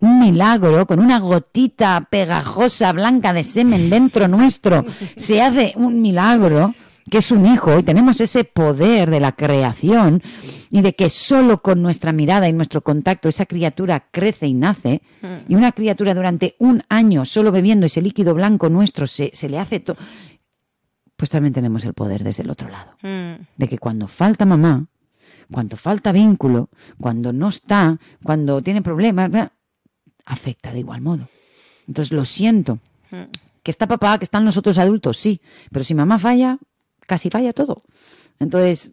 un 0.00 0.20
milagro 0.20 0.86
con 0.86 1.00
una 1.00 1.18
gotita 1.18 2.06
pegajosa 2.10 2.92
blanca 2.92 3.32
de 3.32 3.44
semen 3.44 3.88
dentro 3.90 4.28
nuestro 4.28 4.84
se 5.16 5.40
hace 5.40 5.72
un 5.76 6.02
milagro 6.02 6.74
que 7.08 7.18
es 7.18 7.30
un 7.30 7.46
hijo 7.46 7.78
y 7.78 7.82
tenemos 7.82 8.20
ese 8.20 8.44
poder 8.44 9.10
de 9.10 9.20
la 9.20 9.32
creación 9.32 10.22
y 10.70 10.82
de 10.82 10.94
que 10.94 11.10
solo 11.10 11.62
con 11.62 11.82
nuestra 11.82 12.12
mirada 12.12 12.48
y 12.48 12.52
nuestro 12.52 12.82
contacto 12.82 13.28
esa 13.28 13.46
criatura 13.46 14.08
crece 14.10 14.46
y 14.46 14.54
nace 14.54 15.02
y 15.48 15.54
una 15.54 15.72
criatura 15.72 16.14
durante 16.14 16.56
un 16.58 16.82
año 16.88 17.24
solo 17.24 17.52
bebiendo 17.52 17.86
ese 17.86 18.02
líquido 18.02 18.34
blanco 18.34 18.68
nuestro 18.68 19.06
se, 19.06 19.32
le 19.48 19.58
hace 19.58 19.80
todo, 19.80 19.96
pues 21.16 21.30
también 21.30 21.52
tenemos 21.52 21.84
el 21.84 21.94
poder 21.94 22.22
desde 22.22 22.42
el 22.42 22.50
otro 22.50 22.68
lado. 22.68 22.92
Mm. 23.02 23.42
De 23.56 23.68
que 23.68 23.78
cuando 23.78 24.06
falta 24.06 24.44
mamá, 24.44 24.86
cuando 25.50 25.76
falta 25.76 26.12
vínculo, 26.12 26.68
cuando 27.00 27.32
no 27.32 27.48
está, 27.48 27.98
cuando 28.22 28.62
tiene 28.62 28.82
problemas, 28.82 29.30
afecta 30.26 30.72
de 30.72 30.80
igual 30.80 31.00
modo. 31.00 31.28
Entonces 31.86 32.12
lo 32.12 32.24
siento. 32.24 32.78
Mm. 33.10 33.22
Que 33.62 33.70
está 33.70 33.86
papá, 33.88 34.18
que 34.18 34.24
están 34.24 34.44
los 34.44 34.56
otros 34.56 34.78
adultos, 34.78 35.16
sí. 35.16 35.40
Pero 35.72 35.84
si 35.84 35.94
mamá 35.94 36.18
falla, 36.18 36.58
casi 37.08 37.30
falla 37.30 37.52
todo. 37.52 37.82
Entonces, 38.38 38.92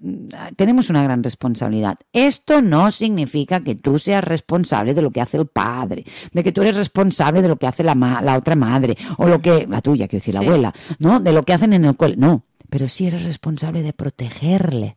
tenemos 0.55 0.89
una 0.89 1.03
gran 1.03 1.23
responsabilidad. 1.23 1.99
Esto 2.13 2.63
no 2.63 2.89
significa 2.89 3.59
que 3.59 3.75
tú 3.75 3.99
seas 3.99 4.23
responsable 4.23 4.95
de 4.95 5.03
lo 5.03 5.11
que 5.11 5.21
hace 5.21 5.37
el 5.37 5.45
padre, 5.45 6.03
de 6.33 6.43
que 6.43 6.51
tú 6.51 6.63
eres 6.63 6.75
responsable 6.75 7.43
de 7.43 7.49
lo 7.49 7.57
que 7.57 7.67
hace 7.67 7.83
la, 7.83 7.93
la 7.93 8.37
otra 8.37 8.55
madre, 8.55 8.97
o 9.17 9.27
lo 9.27 9.39
que, 9.41 9.67
la 9.67 9.81
tuya, 9.81 10.07
quiero 10.07 10.21
decir, 10.21 10.33
la 10.33 10.39
abuela, 10.39 10.73
¿no? 10.97 11.19
De 11.19 11.31
lo 11.31 11.43
que 11.43 11.53
hacen 11.53 11.73
en 11.73 11.85
el 11.85 11.95
cole. 11.95 12.15
No, 12.17 12.43
pero 12.71 12.87
sí 12.87 13.05
eres 13.05 13.23
responsable 13.23 13.83
de 13.83 13.93
protegerle, 13.93 14.95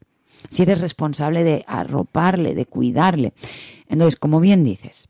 si 0.48 0.62
eres 0.62 0.80
responsable 0.80 1.44
de 1.44 1.64
arroparle, 1.66 2.54
de 2.54 2.64
cuidarle. 2.64 3.34
Entonces, 3.86 4.16
como 4.16 4.40
bien 4.40 4.64
dices, 4.64 5.08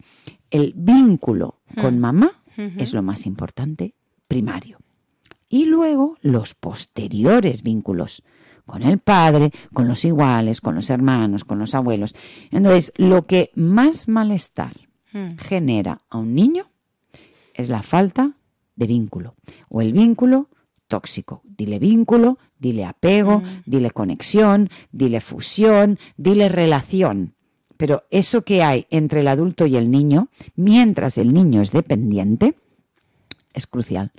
el 0.50 0.72
vínculo 0.74 1.60
con 1.80 1.98
mm. 1.98 2.00
mamá 2.00 2.32
es 2.76 2.92
lo 2.92 3.04
más 3.04 3.24
importante 3.24 3.94
primario 4.26 4.77
y 5.48 5.64
luego 5.64 6.16
los 6.20 6.54
posteriores 6.54 7.62
vínculos 7.62 8.22
con 8.68 8.82
el 8.82 8.98
padre, 8.98 9.50
con 9.72 9.88
los 9.88 10.04
iguales, 10.04 10.60
con 10.60 10.74
los 10.74 10.90
hermanos, 10.90 11.44
con 11.44 11.58
los 11.58 11.74
abuelos. 11.74 12.14
Entonces, 12.50 12.92
lo 12.96 13.26
que 13.26 13.50
más 13.54 14.08
malestar 14.08 14.76
hmm. 15.12 15.36
genera 15.38 16.02
a 16.10 16.18
un 16.18 16.34
niño 16.34 16.70
es 17.54 17.70
la 17.70 17.82
falta 17.82 18.36
de 18.76 18.86
vínculo 18.86 19.34
o 19.70 19.80
el 19.80 19.94
vínculo 19.94 20.50
tóxico. 20.86 21.40
Dile 21.44 21.78
vínculo, 21.78 22.38
dile 22.58 22.84
apego, 22.84 23.38
hmm. 23.38 23.62
dile 23.64 23.90
conexión, 23.90 24.68
dile 24.92 25.20
fusión, 25.20 25.98
dile 26.18 26.50
relación. 26.50 27.34
Pero 27.78 28.04
eso 28.10 28.42
que 28.42 28.62
hay 28.62 28.86
entre 28.90 29.20
el 29.20 29.28
adulto 29.28 29.64
y 29.64 29.76
el 29.76 29.90
niño, 29.90 30.28
mientras 30.56 31.16
el 31.16 31.32
niño 31.32 31.62
es 31.62 31.72
dependiente, 31.72 32.54
es 33.54 33.66
crucial. 33.66 34.12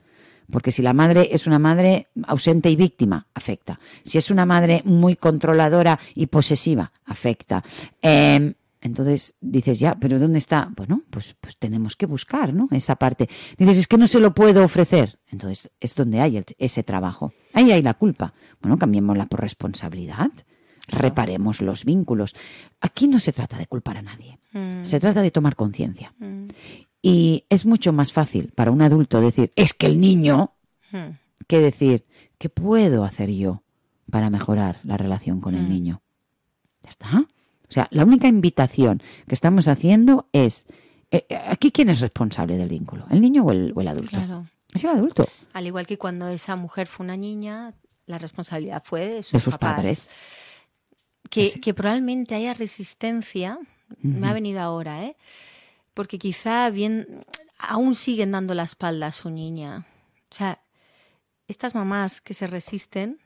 Porque 0.51 0.71
si 0.71 0.81
la 0.81 0.93
madre 0.93 1.29
es 1.31 1.47
una 1.47 1.59
madre 1.59 2.07
ausente 2.27 2.69
y 2.69 2.75
víctima, 2.75 3.27
afecta. 3.33 3.79
Si 4.03 4.17
es 4.17 4.31
una 4.31 4.45
madre 4.45 4.81
muy 4.85 5.15
controladora 5.15 5.99
y 6.15 6.27
posesiva, 6.27 6.91
afecta. 7.05 7.63
Em, 8.01 8.53
entonces 8.81 9.35
dices, 9.41 9.79
ya, 9.79 9.95
pero 9.95 10.19
¿dónde 10.19 10.39
está? 10.39 10.71
Bueno, 10.75 11.03
pues, 11.09 11.35
pues 11.39 11.57
tenemos 11.57 11.95
que 11.95 12.05
buscar, 12.05 12.53
¿no? 12.53 12.67
Esa 12.71 12.95
parte. 12.95 13.29
Dices, 13.57 13.77
es 13.77 13.87
que 13.87 13.97
no 13.97 14.07
se 14.07 14.19
lo 14.19 14.33
puedo 14.33 14.63
ofrecer. 14.63 15.19
Entonces 15.27 15.69
es 15.79 15.95
donde 15.95 16.21
hay 16.21 16.43
ese 16.57 16.83
trabajo. 16.83 17.33
Ahí 17.53 17.71
hay 17.71 17.81
la 17.81 17.93
culpa. 17.93 18.33
Bueno, 18.61 18.77
cambiémosla 18.77 19.25
por 19.25 19.41
responsabilidad. 19.41 20.31
Reparemos 20.87 21.61
los 21.61 21.85
vínculos. 21.85 22.35
Aquí 22.81 23.07
no 23.07 23.19
se 23.19 23.33
trata 23.33 23.57
de 23.57 23.67
culpar 23.67 23.97
a 23.97 24.01
nadie. 24.01 24.39
Mm. 24.53 24.83
Se 24.83 24.99
trata 24.99 25.21
de 25.21 25.29
tomar 25.29 25.55
conciencia. 25.55 26.13
Mm. 26.17 26.47
Y 27.01 27.45
es 27.49 27.65
mucho 27.65 27.93
más 27.93 28.11
fácil 28.11 28.51
para 28.53 28.71
un 28.71 28.81
adulto 28.81 29.21
decir, 29.21 29.51
es 29.55 29.73
que 29.73 29.85
el 29.85 29.99
niño, 29.99 30.53
mm. 30.91 31.45
que 31.47 31.59
decir, 31.59 32.05
¿qué 32.37 32.49
puedo 32.49 33.03
hacer 33.03 33.29
yo 33.31 33.63
para 34.11 34.29
mejorar 34.29 34.79
la 34.83 34.97
relación 34.97 35.39
con 35.39 35.55
el 35.55 35.69
niño? 35.69 36.01
Ya 36.83 36.89
está. 36.89 37.25
O 37.69 37.71
sea, 37.71 37.87
la 37.91 38.03
única 38.03 38.27
invitación 38.27 39.01
que 39.27 39.35
estamos 39.35 39.67
haciendo 39.67 40.27
es, 40.33 40.65
eh, 41.11 41.25
eh, 41.29 41.39
¿aquí 41.47 41.71
quién 41.71 41.89
es 41.89 42.01
responsable 42.01 42.57
del 42.57 42.69
vínculo? 42.69 43.05
¿El 43.09 43.21
niño 43.21 43.43
o 43.45 43.51
el, 43.51 43.87
adulto? 43.87 44.17
Claro. 44.17 44.47
Es 44.73 44.83
el 44.83 44.89
adulto. 44.89 45.27
Al 45.53 45.67
igual 45.67 45.87
que 45.87 45.97
cuando 45.97 46.27
esa 46.27 46.55
mujer 46.55 46.87
fue 46.87 47.05
una 47.05 47.15
niña, 47.15 47.73
la 48.07 48.17
responsabilidad 48.17 48.83
fue 48.83 49.07
de 49.07 49.23
sus, 49.23 49.57
padres. 49.57 50.09
Que, 51.29 51.59
que, 51.61 51.73
probablemente 51.73 52.35
haya 52.35 52.55
resistencia, 52.55 53.59
me 54.01 54.27
ha 54.27 54.33
venido 54.33 54.61
ahora, 54.61 55.05
¿eh? 55.05 55.15
Porque 55.99 56.17
quizá 56.17 56.69
bien, 56.69 57.25
aún 57.57 57.93
siguen 57.93 58.31
dando 58.31 58.53
la 58.53 58.63
espalda 58.63 59.07
a 59.07 59.11
su 59.11 59.29
niña. 59.29 59.85
O 60.31 60.33
sea, 60.33 60.61
estas 61.49 61.75
mamás 61.75 62.21
que 62.21 62.33
se 62.33 62.47
resisten 62.47 63.19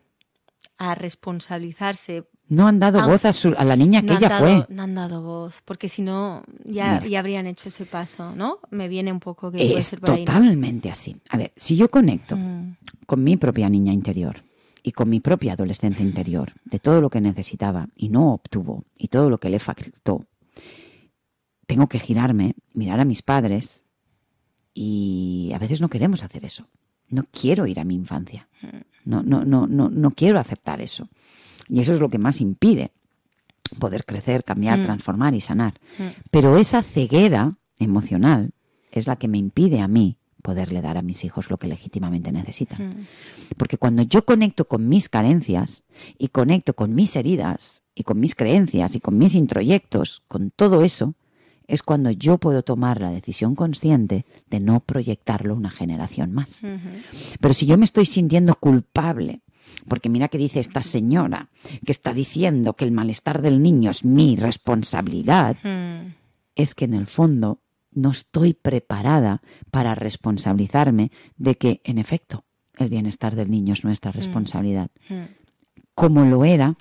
a 0.80 0.96
responsabilizarse 0.96 2.28
no 2.50 2.68
han 2.68 2.80
dado 2.80 3.08
voz 3.08 3.26
a, 3.26 3.64
la 3.64 3.76
niña 3.76 4.02
que 4.02 4.14
ella 4.14 4.40
fue. 4.40 4.66
No 4.70 4.82
han 4.82 4.96
dado 4.96 5.22
voz, 5.22 5.62
porque 5.64 5.88
si 5.88 6.02
no, 6.02 6.42
ya, 6.66 7.00
habrían 7.16 7.46
hecho 7.46 7.70
ese 7.70 7.86
paso, 7.86 8.36
¿no? 8.36 8.58
Me 8.72 8.88
viene 8.88 9.12
un 9.12 9.20
poco 9.20 9.52
que 9.52 9.78
es 9.78 9.92
totalmente 9.92 10.90
así. 10.90 11.16
A 11.30 11.38
ver, 11.38 11.54
si 11.56 11.76
yo 11.76 11.92
conecto 11.92 12.36
mm. 12.36 12.78
con 13.06 13.24
mi 13.24 13.38
propia 13.38 13.70
niña 13.70 13.94
interior 13.94 14.44
y 14.82 14.94
con 14.94 15.10
mi 15.10 15.20
propia 15.20 15.54
adolescente 15.54 16.02
interior, 16.02 16.54
de 16.66 16.80
todo 16.80 17.02
lo 17.02 17.12
que 17.12 17.22
necesitaba 17.22 17.88
y 17.96 18.10
no 18.10 18.34
obtuvo, 18.34 18.84
y 18.98 19.10
todo 19.10 19.30
lo 19.30 19.38
que 19.38 19.50
le 19.50 19.60
faltó, 19.60 20.26
tengo 21.74 21.88
que 21.88 21.98
girarme, 21.98 22.54
mirar 22.76 23.00
a 23.00 23.04
mis 23.04 23.24
padres, 23.24 23.84
y 24.76 25.50
a 25.56 25.58
veces 25.58 25.82
no 25.82 25.90
queremos 25.90 26.22
hacer 26.22 26.46
eso. 26.46 26.68
No 27.10 27.26
quiero 27.32 27.66
ir 27.66 27.80
a 27.80 27.84
mi 27.84 27.96
infancia. 27.96 28.48
No, 29.06 29.24
no, 29.24 29.44
no, 29.44 29.66
no, 29.66 29.90
no 29.90 30.12
quiero 30.12 30.40
aceptar 30.40 30.82
eso. 30.82 31.10
Y 31.68 31.80
eso 31.80 31.92
es 31.92 32.00
lo 32.00 32.10
que 32.10 32.20
más 32.20 32.42
impide 32.42 32.92
poder 33.80 34.06
crecer, 34.06 34.44
cambiar, 34.44 34.78
mm. 34.78 34.84
transformar 34.84 35.34
y 35.34 35.42
sanar. 35.42 35.74
Mm. 35.98 36.04
Pero 36.30 36.58
esa 36.58 36.84
ceguera 36.84 37.58
emocional 37.80 38.52
es 38.92 39.08
la 39.08 39.16
que 39.16 39.28
me 39.28 39.40
impide 39.40 39.80
a 39.80 39.88
mí 39.88 40.18
poderle 40.44 40.80
dar 40.82 41.00
a 41.00 41.02
mis 41.02 41.24
hijos 41.24 41.50
lo 41.50 41.58
que 41.58 41.66
legítimamente 41.66 42.32
necesitan. 42.32 42.88
Mm. 42.88 43.08
Porque 43.58 43.80
cuando 43.80 44.04
yo 44.04 44.26
conecto 44.26 44.68
con 44.68 44.88
mis 44.88 45.10
carencias 45.10 45.86
y 46.20 46.28
conecto 46.28 46.76
con 46.76 46.94
mis 46.94 47.16
heridas 47.16 47.82
y 47.96 48.04
con 48.04 48.20
mis 48.20 48.36
creencias 48.36 48.96
y 48.96 49.00
con 49.00 49.18
mis 49.18 49.34
introyectos, 49.34 50.22
con 50.28 50.52
todo 50.52 50.84
eso, 50.84 51.16
es 51.68 51.84
cuando 51.84 52.12
yo 52.12 52.38
puedo 52.38 52.64
tomar 52.64 53.02
la 53.02 53.12
decisión 53.12 53.56
consciente 53.56 54.26
de 54.50 54.60
no 54.60 54.80
proyectarlo 54.82 55.56
una 55.56 55.70
generación 55.70 56.34
más. 56.34 56.64
Pero 57.40 57.54
si 57.54 57.66
yo 57.66 57.78
me 57.78 57.86
estoy 57.86 58.06
sintiendo 58.06 58.56
culpable 58.56 59.42
porque 59.88 60.10
mira 60.10 60.28
que 60.28 60.38
dice 60.38 60.60
esta 60.60 60.82
señora, 60.82 61.50
que 61.86 61.92
está 61.92 62.14
diciendo 62.14 62.74
que 62.74 62.86
el 62.86 62.92
malestar 62.92 63.42
del 63.42 63.62
niño 63.62 63.92
es 63.92 64.04
mi 64.06 64.36
responsabilidad, 64.36 65.58
es 66.56 66.76
que 66.76 66.86
en 66.86 66.94
el 66.94 67.08
fondo 67.08 67.60
no 67.92 68.12
estoy 68.12 68.54
preparada 68.54 69.42
para 69.72 69.96
responsabilizarme 69.96 71.12
de 71.38 71.56
que, 71.56 71.82
en 71.84 71.98
efecto, 71.98 72.44
el 72.78 72.90
bienestar 72.90 73.36
del 73.36 73.52
niño 73.52 73.74
es 73.74 73.84
nuestra 73.84 74.12
responsabilidad. 74.12 74.90
Como 75.96 76.26
lo 76.26 76.44
era 76.44 76.76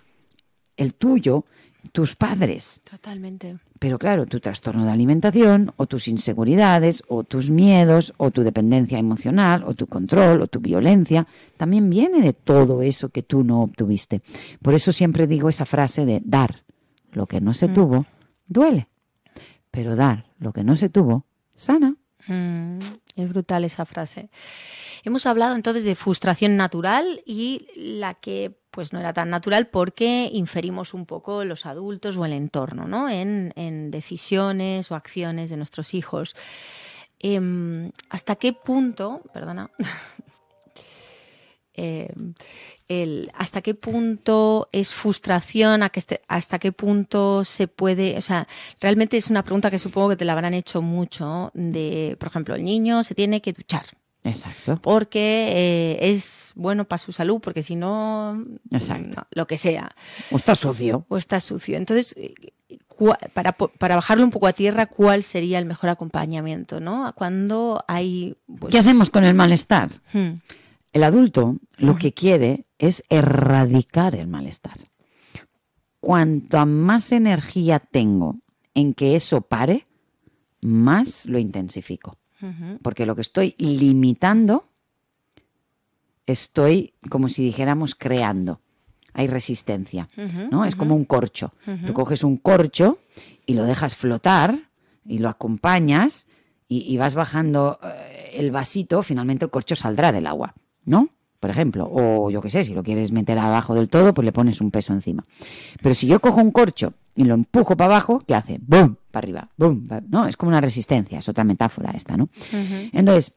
el 0.77 0.95
tuyo 0.95 1.45
tus 1.91 2.15
padres. 2.15 2.81
Totalmente. 2.89 3.59
Pero 3.79 3.99
claro, 3.99 4.27
tu 4.27 4.39
trastorno 4.39 4.85
de 4.85 4.93
alimentación, 4.93 5.73
o 5.77 5.87
tus 5.87 6.07
inseguridades, 6.07 7.03
o 7.09 7.25
tus 7.25 7.51
miedos, 7.51 8.15
o 8.17 8.31
tu 8.31 8.43
dependencia 8.43 8.99
emocional, 8.99 9.65
o 9.67 9.75
tu 9.75 9.89
control, 9.89 10.43
o 10.43 10.47
tu 10.47 10.61
violencia, 10.61 11.27
también 11.57 11.91
viene 11.91 12.23
de 12.23 12.33
todo 12.33 12.83
eso 12.83 13.09
que 13.09 13.23
tú 13.23 13.43
no 13.43 13.63
obtuviste. 13.63 14.23
Por 14.63 14.75
eso 14.75 14.93
siempre 14.93 15.27
digo 15.27 15.49
esa 15.49 15.67
frase 15.67 16.07
de 16.07 16.23
dar 16.25 16.63
lo 17.11 17.27
que 17.27 17.41
no 17.41 17.55
se 17.55 17.69
mm. 17.69 17.75
tuvo, 17.75 18.07
duele. 18.47 18.89
Pero 19.71 19.97
dar 19.97 20.27
lo 20.39 20.53
que 20.53 20.63
no 20.63 20.77
se 20.77 20.89
tuvo, 20.89 21.25
sana. 21.55 21.97
Mm, 22.29 22.79
es 23.17 23.29
brutal 23.29 23.65
esa 23.65 23.87
frase. 23.87 24.31
Hemos 25.05 25.27
hablado 25.27 25.55
entonces 25.55 25.85
de 25.85 25.95
frustración 25.95 26.57
natural 26.57 27.23
y 27.27 27.67
la 27.77 28.15
que 28.15 28.57
pues 28.71 28.93
no 28.93 29.01
era 29.01 29.13
tan 29.13 29.29
natural 29.29 29.67
porque 29.67 30.31
inferimos 30.33 30.95
un 30.95 31.05
poco 31.05 31.45
los 31.45 31.67
adultos 31.67 32.17
o 32.17 32.25
el 32.25 32.33
entorno, 32.33 32.87
¿no? 32.89 33.09
En, 33.11 33.91
decisiones 33.91 34.91
o 34.91 34.95
acciones 34.95 35.51
de 35.51 35.59
nuestros 35.59 35.93
hijos. 35.93 36.35
Em, 37.19 37.93
¿Hasta 38.09 38.37
qué 38.37 38.55
punto, 38.55 39.23
perdona, 39.33 39.71
em, 41.75 42.35
hasta 43.35 43.63
qué 43.63 43.75
punto 43.75 44.69
es 44.73 44.93
frustración, 44.93 45.83
hasta 46.29 46.59
qué 46.59 46.73
punto 46.73 47.45
se 47.45 47.67
puede, 47.69 48.19
o 48.19 48.23
sea, 48.23 48.47
realmente 48.81 49.17
es 49.17 49.29
una 49.31 49.43
pregunta 49.43 49.71
que 49.71 49.79
supongo 49.79 50.11
que 50.11 50.17
te 50.17 50.25
la 50.25 50.35
habrán 50.35 50.55
hecho 50.55 50.83
mucho, 50.83 51.51
de, 51.55 52.17
por 52.19 52.29
ejemplo, 52.29 52.55
el 52.55 52.65
niño 52.65 53.03
se 53.03 53.15
tiene 53.15 53.41
que 53.41 53.53
duchar, 53.53 53.87
Exacto. 54.25 54.79
Porque 54.81 55.49
eh, 55.53 56.11
es 56.13 56.53
bueno 56.55 56.85
para 56.85 56.99
su 56.99 57.13
salud, 57.13 57.41
porque 57.41 57.63
si 57.63 57.75
no, 57.75 58.45
lo 59.33 59.47
que 59.47 59.59
sea. 59.59 59.91
O 60.31 60.37
está 60.37 60.55
sucio. 60.55 61.05
O 61.09 61.17
está 61.17 61.41
sucio. 61.41 61.77
Entonces, 61.77 62.15
para, 63.35 63.53
para 63.53 63.97
bajarlo 63.97 64.25
un 64.25 64.31
poco 64.31 64.47
a 64.47 64.53
tierra, 64.53 64.87
¿cuál 64.87 65.25
sería 65.25 65.59
el 65.59 65.67
mejor 65.67 65.91
acompañamiento? 65.91 66.81
¿no? 66.81 67.13
Cuando 67.17 67.85
hay... 67.89 68.37
Pues 68.61 68.73
¿Qué 68.73 68.79
hacemos 68.79 69.11
con 69.11 69.25
el 69.25 69.35
malestar? 69.35 69.91
Hmm. 70.13 70.35
El 70.93 71.05
adulto 71.05 71.57
lo 71.79 71.97
que 71.97 72.13
quiere 72.13 72.67
es 72.79 73.03
erradicar 73.09 74.15
el 74.15 74.27
malestar. 74.27 74.79
Cuanto 76.01 76.65
más 76.67 77.13
energía 77.13 77.79
tengo 77.79 78.37
en 78.75 78.93
que 78.93 79.17
eso 79.17 79.43
pare, 79.43 79.87
más 80.61 81.27
lo 81.27 81.39
intensifico. 81.39 82.19
Porque 82.83 83.07
lo 83.07 83.15
que 83.15 83.21
estoy 83.21 83.55
limitando, 83.57 84.69
estoy, 86.27 86.95
como 87.09 87.29
si 87.29 87.45
dijéramos, 87.45 87.95
creando. 87.95 88.61
Hay 89.15 89.29
resistencia, 89.29 90.09
¿no? 90.51 90.65
Es 90.65 90.75
como 90.75 90.97
un 90.97 91.05
corcho. 91.05 91.55
Tú 91.87 91.93
coges 91.93 92.25
un 92.25 92.37
corcho 92.37 92.99
y 93.47 93.55
lo 93.55 93.65
dejas 93.65 93.95
flotar 93.95 94.71
y 95.05 95.19
lo 95.19 95.29
acompañas 95.29 96.27
y, 96.69 96.97
vas 96.97 97.15
bajando 97.15 97.79
eh, 97.83 98.31
el 98.35 98.51
vasito, 98.51 99.03
finalmente 99.03 99.45
el 99.45 99.51
corcho 99.51 99.77
saldrá 99.77 100.11
del 100.11 100.27
agua, 100.27 100.55
¿no? 100.85 101.09
por 101.43 101.51
ejemplo, 101.51 101.91
o 101.93 102.31
yo 102.31 102.41
qué 102.41 102.51
sé, 102.51 102.63
si 102.63 102.73
lo 102.73 102.85
quieres 102.85 103.11
meter 103.11 103.37
abajo 103.37 103.75
del 103.75 103.89
todo, 103.89 104.15
pues 104.15 104.25
le 104.25 104.31
pones 104.31 104.61
un 104.61 104.71
peso 104.71 104.93
encima. 104.93 105.25
Pero 105.83 105.93
si 105.93 106.07
yo 106.07 106.21
cojo 106.21 106.41
un 106.41 106.53
corcho 106.53 106.95
y 107.17 107.25
lo 107.25 107.35
empujo 107.35 107.77
para 107.77 107.97
abajo, 107.97 108.23
¿qué 108.25 108.37
hace? 108.37 108.61
¡Bum! 108.65 108.95
Para 109.11 109.25
arriba, 109.25 109.49
¡bum! 109.57 109.89
¿no? 110.09 110.29
Es 110.29 110.37
como 110.37 110.51
una 110.51 110.61
resistencia, 110.61 111.19
es 111.19 111.29
otra 111.29 111.43
metáfora 111.43 111.91
esta, 111.97 112.17
¿no? 112.17 112.29
Entonces, 112.93 113.33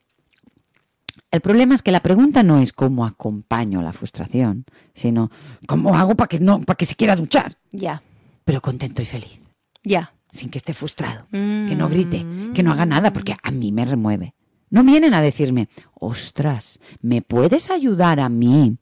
el 1.31 1.41
problema 1.41 1.73
es 1.73 1.81
que 1.81 1.91
la 1.91 1.99
pregunta 1.99 2.43
no 2.43 2.59
es 2.59 2.73
cómo 2.73 3.07
acompaño 3.07 3.81
la 3.81 3.91
frustración, 3.91 4.65
sino 4.93 5.31
cómo 5.65 5.97
hago 5.97 6.13
para 6.13 6.27
que 6.27 6.39
no, 6.39 6.61
para 6.61 6.77
que 6.77 6.85
se 6.85 6.93
quiera 6.93 7.15
duchar. 7.15 7.57
Ya. 7.71 8.03
Pero 8.43 8.61
contento 8.61 9.01
y 9.01 9.05
feliz. 9.05 9.39
Ya. 9.83 10.13
Sin 10.31 10.51
que 10.51 10.59
esté 10.59 10.73
frustrado, 10.73 11.25
que 11.31 11.75
no 11.75 11.89
grite, 11.89 12.23
que 12.53 12.61
no 12.61 12.71
haga 12.71 12.85
nada, 12.85 13.11
porque 13.11 13.35
a 13.41 13.49
mí 13.49 13.71
me 13.71 13.83
remueve. 13.83 14.35
No 14.75 14.83
vienen 14.83 15.13
a 15.13 15.21
decirme, 15.21 15.69
ostras, 15.93 16.81
¿me 17.01 17.21
puedes 17.21 17.69
ayudar 17.69 18.19
a 18.19 18.27
mí 18.27 18.75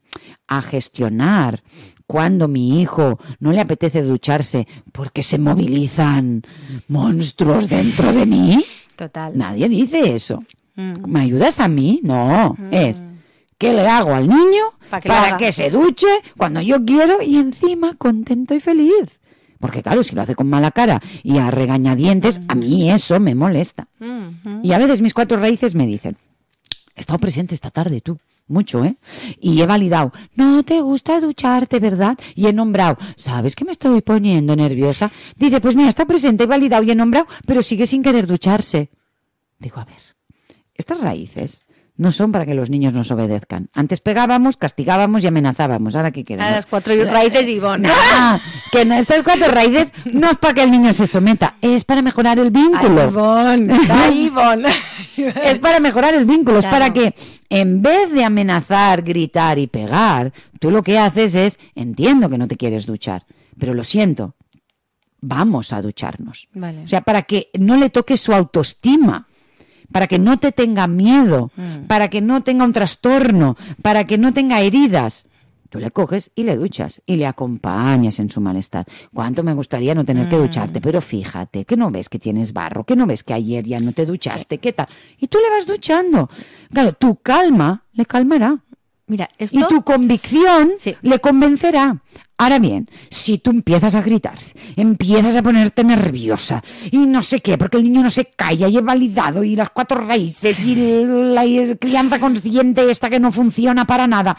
a 0.47 0.63
gestionar 0.63 1.61
cuando 2.07 2.47
mi 2.47 2.81
hijo 2.81 3.19
no 3.39 3.51
le 3.51 3.61
apetece 3.61 4.01
ducharse 4.01 4.67
porque 4.91 5.21
se 5.21 5.37
movilizan 5.37 6.41
monstruos 6.87 7.69
dentro 7.69 8.11
de 8.11 8.25
mí? 8.25 8.65
Total. 8.95 9.37
Nadie 9.37 9.69
dice 9.69 10.15
eso. 10.15 10.43
Mm. 10.73 11.07
¿Me 11.11 11.19
ayudas 11.19 11.59
a 11.59 11.67
mí? 11.67 11.99
No, 12.01 12.55
mm. 12.57 12.73
es 12.73 13.03
¿qué 13.59 13.71
le 13.71 13.87
hago 13.87 14.15
al 14.15 14.27
niño 14.27 14.63
para 14.89 15.37
que, 15.37 15.51
se 15.51 15.69
duche 15.69 16.07
cuando 16.35 16.59
yo 16.59 16.83
quiero 16.83 17.21
y 17.21 17.37
encima 17.37 17.93
contento 17.93 18.55
y 18.55 18.59
feliz? 18.59 19.21
Porque 19.63 19.81
claro, 19.81 20.03
si 20.03 20.13
lo 20.13 20.21
hace 20.21 20.35
con 20.35 20.49
mala 20.49 20.71
cara 20.71 21.01
y 21.23 21.37
a 21.37 21.49
regañadientes, 21.49 22.41
a 22.49 22.53
mí 22.53 22.91
eso 22.91 23.17
me 23.21 23.33
molesta. 23.33 23.87
Y 24.61 24.73
a 24.73 24.77
veces 24.77 24.99
mis 24.99 25.13
cuatro 25.13 25.37
raíces 25.37 25.73
me 25.73 25.87
dicen, 25.87 26.17
he 26.93 26.99
estado 26.99 27.17
presente 27.17 27.55
esta 27.55 27.71
tarde 27.71 28.01
tú 28.01 28.19
mucho, 28.45 28.83
¿eh? 28.83 28.97
Y 29.39 29.61
he 29.61 29.65
validado, 29.65 30.11
no 30.35 30.63
te 30.63 30.81
gusta 30.81 31.21
ducharte, 31.21 31.79
¿verdad? 31.79 32.17
Y 32.35 32.47
he 32.47 32.51
nombrado, 32.51 32.97
¿sabes 33.15 33.55
que 33.55 33.63
me 33.63 33.71
estoy 33.71 34.01
poniendo 34.01 34.53
nerviosa? 34.53 35.09
Dice, 35.37 35.61
pues 35.61 35.77
mira, 35.77 35.87
está 35.87 36.03
presente, 36.03 36.43
he 36.43 36.47
validado 36.47 36.83
y 36.83 36.91
he 36.91 36.95
nombrado, 36.95 37.27
pero 37.45 37.61
sigue 37.61 37.87
sin 37.87 38.03
querer 38.03 38.27
ducharse. 38.27 38.89
Digo, 39.59 39.79
a 39.79 39.85
ver, 39.85 40.01
estas 40.75 40.99
raíces 40.99 41.62
no 41.95 42.11
son 42.11 42.31
para 42.31 42.45
que 42.45 42.55
los 42.55 42.69
niños 42.69 42.93
nos 42.93 43.11
obedezcan. 43.11 43.69
Antes 43.73 44.01
pegábamos, 44.01 44.57
castigábamos 44.57 45.23
y 45.23 45.27
amenazábamos. 45.27 45.95
Ahora 45.95 46.11
qué 46.11 46.23
queremos. 46.23 46.49
A 46.49 46.55
las 46.55 46.65
cuatro 46.65 46.93
raíces 47.05 47.47
y 47.47 47.59
bon. 47.59 47.83
que 48.71 48.85
no, 48.85 48.95
estas 48.95 49.21
cuatro 49.23 49.47
raíces 49.49 49.93
no 50.11 50.31
es 50.31 50.37
para 50.37 50.53
que 50.55 50.63
el 50.63 50.71
niño 50.71 50.91
se 50.93 51.05
someta, 51.05 51.57
es 51.61 51.85
para 51.85 52.01
mejorar 52.01 52.39
el 52.39 52.49
vínculo. 52.49 53.11
Ay, 53.89 54.31
es 55.43 55.59
para 55.59 55.79
mejorar 55.79 56.15
el 56.15 56.25
vínculo, 56.25 56.59
es 56.59 56.65
para 56.65 56.91
que 56.91 57.13
en 57.49 57.81
vez 57.83 58.11
de 58.11 58.23
amenazar, 58.23 59.03
gritar 59.03 59.59
y 59.59 59.67
pegar, 59.67 60.33
tú 60.59 60.71
lo 60.71 60.81
que 60.81 60.97
haces 60.97 61.35
es, 61.35 61.59
entiendo 61.75 62.29
que 62.29 62.39
no 62.39 62.47
te 62.47 62.57
quieres 62.57 62.87
duchar, 62.87 63.25
pero 63.59 63.75
lo 63.75 63.83
siento, 63.83 64.35
vamos 65.21 65.71
a 65.73 65.81
ducharnos. 65.83 66.49
O 66.83 66.87
sea, 66.87 67.01
para 67.01 67.21
que 67.21 67.49
no 67.59 67.77
le 67.77 67.91
toque 67.91 68.17
su 68.17 68.33
autoestima 68.33 69.27
para 69.93 70.07
que 70.07 70.19
no 70.19 70.37
te 70.37 70.51
tenga 70.51 70.87
miedo, 70.87 71.51
mm. 71.55 71.85
para 71.87 72.09
que 72.09 72.19
no 72.19 72.43
tenga 72.43 72.65
un 72.65 72.73
trastorno, 72.73 73.55
para 73.81 74.05
que 74.05 74.17
no 74.17 74.33
tenga 74.33 74.59
heridas. 74.59 75.27
Tú 75.69 75.79
le 75.79 75.91
coges 75.91 76.31
y 76.35 76.43
le 76.43 76.57
duchas 76.57 77.01
y 77.05 77.15
le 77.15 77.25
acompañas 77.25 78.19
en 78.19 78.29
su 78.29 78.41
malestar. 78.41 78.85
¿Cuánto 79.13 79.41
me 79.43 79.53
gustaría 79.53 79.95
no 79.95 80.03
tener 80.03 80.29
que 80.29 80.35
mm. 80.35 80.41
ducharte? 80.41 80.81
Pero 80.81 80.99
fíjate, 80.99 81.65
que 81.65 81.77
no 81.77 81.89
ves 81.89 82.09
que 82.09 82.19
tienes 82.19 82.53
barro, 82.53 82.83
que 82.83 82.95
no 82.95 83.05
ves 83.05 83.23
que 83.23 83.33
ayer 83.33 83.63
ya 83.63 83.79
no 83.79 83.93
te 83.93 84.05
duchaste, 84.05 84.57
¿qué 84.57 84.73
tal? 84.73 84.87
Y 85.17 85.27
tú 85.27 85.37
le 85.37 85.49
vas 85.49 85.65
duchando. 85.65 86.29
Claro, 86.71 86.93
tu 86.93 87.15
calma 87.15 87.85
le 87.93 88.05
calmará. 88.05 88.62
Mira, 89.07 89.29
Y 89.37 89.63
tu 89.67 89.83
convicción 89.83 90.71
le 91.01 91.19
convencerá. 91.19 92.01
Ahora 92.37 92.59
bien, 92.59 92.89
si 93.09 93.37
tú 93.37 93.51
empiezas 93.51 93.95
a 93.95 94.01
gritar, 94.01 94.39
empiezas 94.75 95.35
a 95.35 95.43
ponerte 95.43 95.83
nerviosa 95.83 96.63
y 96.91 96.97
no 96.97 97.21
sé 97.21 97.41
qué, 97.41 97.57
porque 97.57 97.77
el 97.77 97.83
niño 97.83 98.01
no 98.01 98.09
se 98.09 98.25
calla 98.25 98.67
y 98.67 98.77
he 98.77 98.81
validado 98.81 99.43
y 99.43 99.55
las 99.55 99.69
cuatro 99.69 100.05
raíces 100.05 100.59
y 100.65 101.05
la 101.05 101.43
crianza 101.79 102.19
consciente 102.19 102.89
esta 102.89 103.09
que 103.09 103.19
no 103.19 103.31
funciona 103.31 103.85
para 103.85 104.07
nada. 104.07 104.37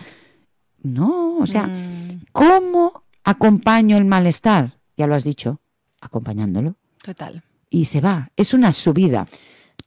No, 0.82 1.38
o 1.38 1.46
sea, 1.46 1.66
mm. 1.66 2.26
¿cómo 2.32 3.04
acompaño 3.22 3.96
el 3.96 4.04
malestar? 4.04 4.78
Ya 4.96 5.06
lo 5.06 5.14
has 5.14 5.24
dicho, 5.24 5.60
acompañándolo. 6.00 6.76
Total. 7.02 7.42
Y 7.70 7.84
se 7.86 8.00
va. 8.00 8.30
Es 8.36 8.54
una 8.54 8.72
subida 8.72 9.26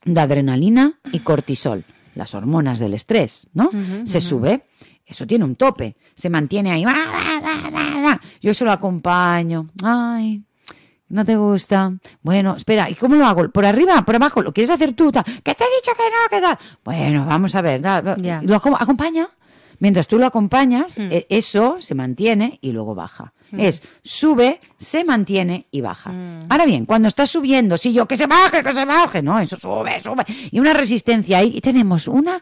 de 0.05 0.19
adrenalina 0.19 0.99
y 1.11 1.19
cortisol 1.19 1.84
las 2.18 2.34
hormonas 2.36 2.80
del 2.80 2.93
estrés, 2.93 3.47
¿no? 3.53 3.70
se 4.05 4.20
sube, 4.22 4.65
eso 5.05 5.26
tiene 5.26 5.45
un 5.45 5.55
tope, 5.55 5.95
se 6.15 6.30
mantiene 6.30 6.72
ahí. 6.72 6.84
Yo 8.41 8.51
eso 8.51 8.65
lo 8.65 8.72
acompaño. 8.72 9.70
Ay, 9.84 10.43
no 11.09 11.24
te 11.24 11.38
gusta. 11.38 11.93
Bueno, 12.22 12.55
espera, 12.57 12.89
¿y 12.89 12.95
cómo 12.95 13.15
lo 13.15 13.26
hago? 13.26 13.49
¿Por 13.49 13.65
arriba? 13.65 14.03
¿Por 14.03 14.15
abajo? 14.15 14.41
¿Lo 14.41 14.51
quieres 14.51 14.70
hacer 14.70 14.93
tú? 14.93 15.11
¿Qué 15.11 15.55
te 15.55 15.63
he 15.63 15.76
dicho 15.78 15.91
que 15.95 16.03
no? 16.09 16.30
¿Qué 16.30 16.41
tal? 16.41 16.57
Bueno, 16.84 17.26
vamos 17.26 17.55
a 17.55 17.61
ver. 17.61 17.82
¿Lo 17.82 18.55
acompaña? 18.55 19.30
Mientras 19.80 20.07
tú 20.07 20.17
lo 20.17 20.25
acompañas, 20.25 20.97
mm. 20.97 21.11
e, 21.11 21.28
eso 21.30 21.78
se 21.80 21.95
mantiene 21.95 22.59
y 22.61 22.71
luego 22.71 22.95
baja. 22.95 23.34
Mm. 23.51 23.59
Es 23.59 23.84
sube, 24.03 24.59
se 24.78 25.03
mantiene 25.03 25.67
y 25.71 25.82
baja. 25.82 26.11
Mm. 26.11 26.39
Ahora 26.49 26.65
bien, 26.65 26.86
cuando 26.86 27.07
estás 27.07 27.30
subiendo, 27.30 27.78
si 27.78 27.93
yo 27.93 28.07
que 28.07 28.17
se 28.17 28.28
baje, 28.28 28.63
que 28.63 28.73
se 28.73 28.86
baje, 28.86 29.21
no, 29.21 29.39
eso 29.39 29.57
sube, 29.57 30.01
sube. 30.01 30.25
Y 30.51 30.59
una 30.59 30.73
resistencia 30.73 31.39
ahí, 31.39 31.53
y 31.55 31.61
tenemos 31.61 32.07
una 32.07 32.41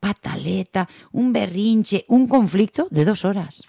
pataleta, 0.00 0.88
un 1.12 1.32
berrinche, 1.32 2.04
un 2.08 2.26
conflicto 2.26 2.88
de 2.90 3.04
dos 3.04 3.24
horas. 3.24 3.62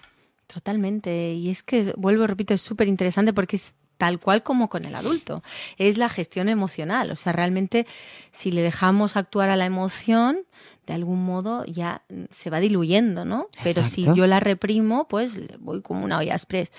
Totalmente. 0.46 1.34
Y 1.34 1.50
es 1.50 1.62
que, 1.62 1.94
vuelvo, 1.96 2.26
repito, 2.26 2.54
es 2.54 2.62
súper 2.62 2.88
interesante 2.88 3.32
porque 3.32 3.56
es 3.56 3.74
tal 3.96 4.18
cual 4.18 4.42
como 4.42 4.68
con 4.68 4.84
el 4.84 4.94
adulto. 4.94 5.42
Es 5.78 5.96
la 5.96 6.08
gestión 6.08 6.48
emocional. 6.48 7.10
O 7.10 7.16
sea, 7.16 7.32
realmente 7.32 7.86
si 8.32 8.50
le 8.50 8.60
dejamos 8.60 9.16
actuar 9.16 9.48
a 9.48 9.56
la 9.56 9.64
emoción, 9.64 10.40
de 10.86 10.94
algún 10.94 11.24
modo 11.24 11.64
ya 11.64 12.02
se 12.30 12.50
va 12.50 12.58
diluyendo, 12.60 13.24
¿no? 13.24 13.48
Pero 13.62 13.84
si 13.84 14.04
yo 14.14 14.26
la 14.26 14.40
reprimo, 14.40 15.06
pues 15.06 15.38
voy 15.60 15.80
como 15.80 16.04
una 16.04 16.18
olla 16.18 16.34
express. 16.34 16.72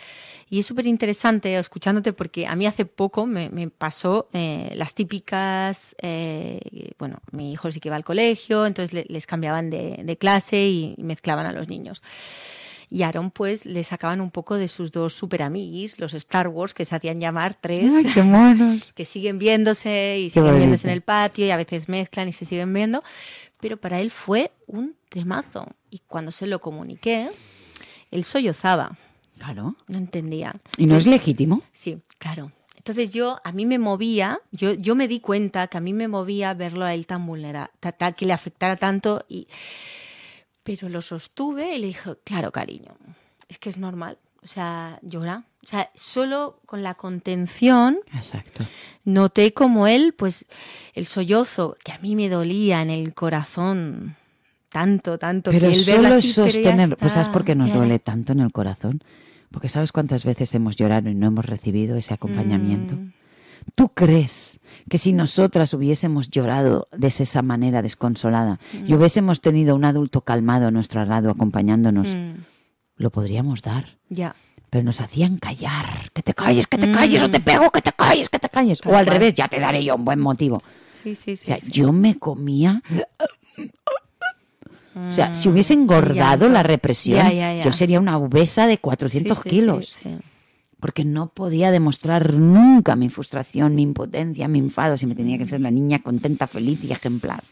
Y 0.49 0.59
es 0.59 0.65
súper 0.65 0.85
interesante 0.85 1.57
escuchándote 1.57 2.13
porque 2.13 2.45
a 2.45 2.55
mí 2.55 2.65
hace 2.65 2.85
poco 2.85 3.25
me, 3.25 3.49
pasó 3.69 4.29
eh, 4.33 4.71
las 4.75 4.93
típicas, 4.93 5.95
eh, 6.01 6.59
bueno, 6.99 7.19
mi 7.31 7.53
hijo 7.53 7.71
sí 7.71 7.79
que 7.79 7.89
iba 7.89 7.95
al 7.95 8.03
colegio, 8.03 8.65
entonces 8.65 9.05
les 9.07 9.25
cambiaban 9.25 9.69
de, 9.69 10.17
clase 10.19 10.67
y 10.67 10.95
mezclaban 10.99 11.45
a 11.45 11.53
los 11.53 11.69
niños. 11.69 12.01
Y 12.89 13.01
Aaron, 13.01 13.31
pues, 13.31 13.65
le 13.65 13.83
sacaban 13.83 14.21
un 14.21 14.29
poco 14.29 14.55
de 14.55 14.67
sus 14.67 14.91
dos 14.91 15.15
super 15.15 15.41
amiguis, 15.41 15.97
los 15.97 16.13
Star 16.13 16.47
Wars, 16.47 16.75
que 16.75 16.85
se 16.85 16.95
hacían 16.95 17.19
llamar 17.19 17.57
tres. 17.59 17.91
¡Ay, 17.91 18.05
qué 18.13 18.21
monos! 18.21 18.93
que 18.95 19.05
siguen 19.05 19.39
viéndose 19.39 20.19
y 20.19 20.29
siguen 20.29 20.57
viéndose 20.57 20.85
en 20.85 20.93
el 20.93 21.01
patio 21.01 21.43
y 21.47 21.49
a 21.49 21.57
veces 21.57 21.89
mezclan 21.89 22.27
y 22.27 22.33
se 22.33 22.45
siguen 22.45 22.71
viendo 22.71 23.01
pero 23.63 23.77
para 23.77 24.01
él 24.01 24.11
fue 24.11 24.51
un 24.67 24.97
temazo. 25.07 25.65
Y 25.89 25.99
cuando 25.99 26.31
se 26.31 26.47
lo 26.47 26.59
comuniqué, 26.59 27.29
él 28.11 28.25
sollozaba. 28.25 28.97
Claro. 29.37 29.77
No 29.87 29.97
entendía. 29.97 30.53
¿Y 30.77 30.85
no 30.85 30.97
es 30.97 31.07
legítimo? 31.07 31.63
Sí, 31.71 32.01
claro. 32.17 32.51
Entonces 32.75 33.13
yo, 33.13 33.39
a 33.41 33.53
mí 33.53 33.65
me 33.65 33.79
movía, 33.79 34.41
yo, 34.51 34.73
yo 34.73 34.95
me 34.95 35.07
di 35.07 35.21
cuenta 35.21 35.67
que 35.67 35.77
a 35.77 35.79
mí 35.79 35.93
me 35.93 36.09
movía 36.09 36.53
verlo 36.53 36.83
a 36.83 36.93
él 36.93 37.07
tan 37.07 37.25
vulnerable, 37.25 37.71
que 38.17 38.25
le 38.25 38.33
afectara 38.33 38.75
tanto. 38.75 39.23
Y... 39.29 39.47
Pero 40.63 40.89
lo 40.89 40.99
sostuve 41.01 41.77
y 41.77 41.79
le 41.79 41.87
dije, 41.87 42.17
claro, 42.25 42.51
cariño, 42.51 42.97
es 43.47 43.59
que 43.59 43.69
es 43.69 43.77
normal. 43.77 44.17
O 44.43 44.47
sea, 44.47 44.99
llora. 45.03 45.45
O 45.63 45.67
sea, 45.67 45.89
solo 45.95 46.59
con 46.65 46.83
la 46.83 46.95
contención. 46.95 47.97
Exacto. 48.13 48.65
Noté 49.05 49.53
como 49.53 49.87
él, 49.87 50.13
pues, 50.17 50.45
el 50.93 51.05
sollozo, 51.05 51.77
que 51.83 51.93
a 51.93 51.99
mí 51.99 52.15
me 52.15 52.27
dolía 52.27 52.81
en 52.81 52.89
el 52.89 53.13
corazón. 53.13 54.17
Tanto, 54.69 55.17
tanto. 55.17 55.51
Pero 55.51 55.69
que 55.69 55.75
solo 55.75 56.21
sostener. 56.21 56.97
Pues, 56.97 57.13
¿sabes 57.13 57.29
por 57.29 57.45
qué 57.45 57.55
nos 57.55 57.73
duele 57.73 57.99
tanto 57.99 58.33
en 58.33 58.41
el 58.41 58.51
corazón? 58.51 59.03
Porque 59.51 59.69
¿sabes 59.69 59.91
cuántas 59.91 60.25
veces 60.25 60.53
hemos 60.55 60.75
llorado 60.75 61.09
y 61.09 61.15
no 61.15 61.27
hemos 61.27 61.45
recibido 61.45 61.95
ese 61.95 62.13
acompañamiento? 62.13 62.95
Mm. 62.95 63.13
¿Tú 63.75 63.89
crees 63.89 64.59
que 64.89 64.97
si 64.97 65.13
nosotras 65.13 65.73
hubiésemos 65.73 66.29
llorado 66.29 66.89
de 66.91 67.07
esa 67.07 67.41
manera 67.41 67.81
desconsolada 67.81 68.59
y 68.73 68.93
mm. 68.93 68.95
hubiésemos 68.95 69.39
tenido 69.41 69.75
un 69.75 69.85
adulto 69.85 70.21
calmado 70.21 70.67
a 70.67 70.71
nuestro 70.71 71.05
lado 71.05 71.29
acompañándonos, 71.29 72.07
mm 72.09 72.33
lo 72.97 73.11
podríamos 73.11 73.61
dar. 73.61 73.97
Ya. 74.09 74.35
Pero 74.73 74.85
nos 74.85 75.01
hacían 75.01 75.37
callar. 75.37 75.85
Que 76.15 76.23
te 76.23 76.33
calles, 76.33 76.65
que 76.65 76.79
te 76.79 76.91
calles, 76.91 77.21
o 77.21 77.29
te 77.29 77.37
mm. 77.37 77.43
pego, 77.43 77.69
que 77.69 77.79
te 77.79 77.91
calles, 77.91 78.27
que 78.27 78.39
te 78.39 78.49
calles. 78.49 78.81
o 78.83 78.95
al 78.97 79.05
revés, 79.05 79.35
ya 79.35 79.47
te 79.47 79.59
daré 79.59 79.83
yo 79.83 79.95
un 79.95 80.03
buen 80.03 80.19
motivo. 80.19 80.63
Sí, 80.89 81.13
sí, 81.13 81.35
sí. 81.35 81.43
O 81.43 81.45
sea, 81.45 81.57
yo 81.59 81.91
me 81.91 82.17
comía. 82.17 82.81
O 84.95 85.13
sea, 85.13 85.35
si 85.35 85.47
hubiese 85.47 85.75
engordado 85.75 86.49
la 86.49 86.63
represión, 86.63 87.23
yo 87.63 87.71
sería 87.71 87.99
una 87.99 88.17
obesa 88.17 88.65
de 88.65 88.79
400 88.79 89.43
kilos. 89.43 89.99
Porque 90.79 91.05
no 91.05 91.27
podía 91.27 91.69
demostrar 91.69 92.33
nunca 92.33 92.95
mi 92.95 93.09
frustración, 93.09 93.75
mi 93.75 93.83
impotencia, 93.83 94.47
mi 94.47 94.57
enfado, 94.57 94.97
si 94.97 95.05
me 95.05 95.13
tenía 95.13 95.37
que 95.37 95.45
ser 95.45 95.61
la 95.61 95.69
niña 95.69 96.01
contenta, 96.01 96.47
feliz 96.47 96.83
y 96.83 96.91
ejemplar. 96.91 97.43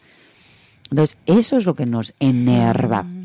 Entonces, 0.90 1.20
eso 1.28 1.56
es 1.56 1.66
lo 1.66 1.76
que 1.76 1.86
nos 1.86 2.16
enerva. 2.20 3.04
Mm 3.04 3.21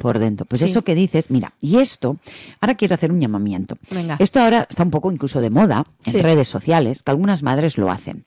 por 0.00 0.18
dentro. 0.18 0.46
Pues 0.46 0.62
eso 0.62 0.82
que 0.82 0.94
dices, 0.94 1.30
mira, 1.30 1.54
y 1.60 1.78
esto, 1.78 2.18
ahora 2.60 2.76
quiero 2.76 2.94
hacer 2.94 3.12
un 3.12 3.20
llamamiento. 3.20 3.78
Esto 4.18 4.40
ahora 4.40 4.66
está 4.68 4.82
un 4.82 4.90
poco 4.90 5.10
incluso 5.10 5.40
de 5.40 5.50
moda 5.50 5.86
en 6.04 6.22
redes 6.22 6.48
sociales, 6.48 7.02
que 7.02 7.10
algunas 7.10 7.42
madres 7.42 7.78
lo 7.78 7.90
hacen. 7.90 8.24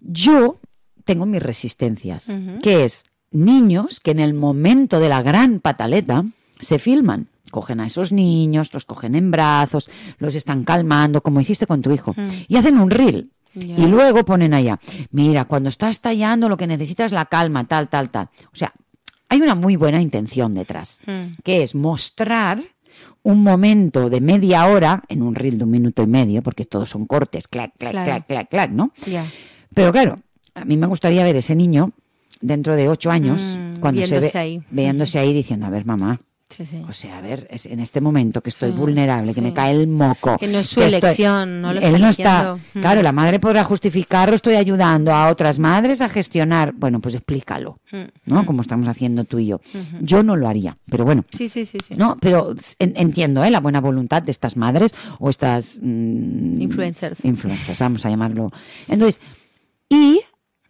Yo 0.00 0.58
tengo 1.04 1.26
mis 1.26 1.42
resistencias, 1.42 2.36
que 2.62 2.84
es 2.84 3.04
niños 3.30 4.00
que 4.00 4.10
en 4.10 4.20
el 4.20 4.34
momento 4.34 5.00
de 5.00 5.08
la 5.08 5.22
gran 5.22 5.60
pataleta 5.60 6.24
se 6.58 6.78
filman. 6.78 7.28
Cogen 7.50 7.80
a 7.80 7.86
esos 7.86 8.12
niños, 8.12 8.72
los 8.72 8.84
cogen 8.84 9.16
en 9.16 9.30
brazos, 9.30 9.88
los 10.18 10.36
están 10.36 10.62
calmando, 10.62 11.20
como 11.20 11.40
hiciste 11.40 11.66
con 11.66 11.82
tu 11.82 11.90
hijo, 11.90 12.14
y 12.46 12.56
hacen 12.56 12.78
un 12.78 12.90
reel. 12.90 13.30
Y 13.52 13.86
luego 13.86 14.24
ponen 14.24 14.54
allá, 14.54 14.78
mira, 15.10 15.44
cuando 15.46 15.68
estás 15.68 15.90
estallando 15.90 16.48
lo 16.48 16.56
que 16.56 16.68
necesitas 16.68 17.06
es 17.06 17.12
la 17.12 17.24
calma, 17.24 17.64
tal, 17.64 17.88
tal, 17.88 18.08
tal. 18.10 18.28
O 18.52 18.56
sea, 18.56 18.72
hay 19.30 19.40
una 19.40 19.54
muy 19.54 19.76
buena 19.76 20.02
intención 20.02 20.54
detrás, 20.54 21.00
mm. 21.06 21.40
que 21.42 21.62
es 21.62 21.74
mostrar 21.74 22.62
un 23.22 23.42
momento 23.42 24.10
de 24.10 24.20
media 24.20 24.66
hora 24.66 25.02
en 25.08 25.22
un 25.22 25.34
reel 25.34 25.56
de 25.56 25.64
un 25.64 25.70
minuto 25.70 26.02
y 26.02 26.06
medio, 26.06 26.42
porque 26.42 26.64
todos 26.64 26.90
son 26.90 27.06
cortes, 27.06 27.46
clac, 27.48 27.72
clac, 27.78 27.92
clac, 27.92 28.26
clac, 28.26 28.48
clac, 28.50 28.70
¿no? 28.70 28.92
Pero 29.72 29.92
claro, 29.92 30.18
a 30.54 30.64
mí 30.64 30.76
me 30.76 30.86
gustaría 30.86 31.22
ver 31.22 31.36
ese 31.36 31.54
niño 31.54 31.92
dentro 32.40 32.74
de 32.74 32.88
ocho 32.88 33.10
años, 33.10 33.40
mm, 33.40 33.80
cuando 33.80 34.04
se 34.06 34.18
ve, 34.20 34.30
ahí. 34.34 34.62
viéndose 34.70 35.18
ahí 35.18 35.32
diciendo, 35.32 35.66
a 35.66 35.70
ver, 35.70 35.84
mamá, 35.84 36.20
O 36.88 36.92
sea, 36.92 37.18
a 37.18 37.20
ver, 37.20 37.46
es 37.50 37.66
en 37.66 37.80
este 37.80 38.00
momento 38.00 38.42
que 38.42 38.50
estoy 38.50 38.70
vulnerable, 38.70 39.32
que 39.32 39.40
me 39.40 39.52
cae 39.52 39.72
el 39.72 39.86
moco. 39.86 40.36
Que 40.38 40.48
no 40.48 40.58
es 40.58 40.66
su 40.66 40.82
elección, 40.82 41.62
no 41.62 41.72
lo 41.72 41.80
Él 41.80 42.00
no 42.00 42.08
está. 42.08 42.56
Mm. 42.74 42.80
Claro, 42.80 43.02
la 43.02 43.12
madre 43.12 43.38
podrá 43.38 43.64
justificarlo, 43.64 44.34
estoy 44.34 44.56
ayudando 44.56 45.12
a 45.12 45.30
otras 45.30 45.58
madres 45.58 46.00
a 46.00 46.08
gestionar. 46.08 46.72
Bueno, 46.74 47.00
pues 47.00 47.14
explícalo, 47.14 47.78
mm. 47.92 47.96
¿no? 48.26 48.42
Mm. 48.42 48.46
Como 48.46 48.62
estamos 48.62 48.88
haciendo 48.88 49.24
tú 49.24 49.38
y 49.38 49.46
yo. 49.46 49.60
Yo 50.00 50.22
no 50.22 50.36
lo 50.36 50.48
haría, 50.48 50.76
pero 50.90 51.04
bueno. 51.04 51.24
Sí, 51.30 51.48
sí, 51.48 51.64
sí. 51.64 51.78
sí. 51.86 51.94
No, 51.96 52.16
pero 52.20 52.54
entiendo, 52.78 53.44
¿eh? 53.44 53.50
La 53.50 53.60
buena 53.60 53.80
voluntad 53.80 54.22
de 54.22 54.32
estas 54.32 54.56
madres 54.56 54.94
o 55.18 55.30
estas. 55.30 55.78
influencers. 55.82 57.24
Influencers, 57.24 57.78
vamos 57.78 58.04
a 58.04 58.10
llamarlo. 58.10 58.50
Entonces, 58.88 59.20
y 59.88 60.20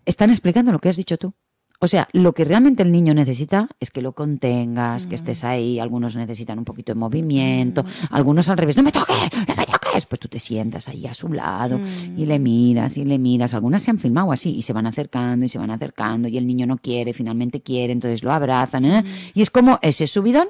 están 0.05 0.31
explicando 0.31 0.73
lo 0.73 0.79
que 0.79 0.89
has 0.89 0.97
dicho 0.97 1.17
tú. 1.17 1.35
O 1.83 1.89
sea, 1.89 2.11
lo 2.13 2.35
que 2.35 2.45
realmente 2.45 2.83
el 2.83 2.93
niño 2.93 3.15
necesita 3.15 3.67
es 3.81 3.91
que 3.91 4.03
lo 4.03 4.13
contengas, 4.13 5.07
que 5.07 5.15
estés 5.15 5.45
ahí. 5.45 5.79
Algunos 5.81 6.15
necesitan 6.15 6.59
un 6.59 6.67
poquito 6.67 6.93
de 6.93 7.01
movimiento, 7.01 7.87
algunos 8.11 8.51
al 8.51 8.59
revés. 8.59 8.77
¡No 8.77 8.83
me 8.83 8.93
toques! 8.93 9.17
¡No 9.49 9.55
me 9.57 9.65
toques! 9.65 10.05
Pues 10.05 10.21
tú 10.21 10.29
te 10.29 10.39
sientas 10.39 10.89
ahí 10.89 11.07
a 11.07 11.15
su 11.15 11.33
lado 11.33 11.81
y 12.19 12.27
le 12.27 12.39
miras 12.39 12.99
y 12.99 13.07
le 13.07 13.19
miras. 13.19 13.55
Algunas 13.55 13.83
se 13.83 13.91
han 13.91 13.99
filmado 13.99 14.31
así 14.31 14.55
y 14.55 14.61
se 14.61 14.75
van 14.75 14.87
acercando 14.87 15.47
y 15.47 15.49
se 15.49 15.57
van 15.57 15.71
acercando 15.71 16.29
y 16.29 16.37
el 16.37 16.47
niño 16.47 16.67
no 16.67 16.77
quiere, 16.77 17.15
finalmente 17.15 17.63
quiere, 17.63 17.95
entonces 17.95 18.23
lo 18.23 18.31
abrazan. 18.31 18.85
¿eh? 18.85 19.05
Y 19.33 19.41
es 19.41 19.49
como 19.49 19.79
ese 19.81 20.07
subidón 20.07 20.49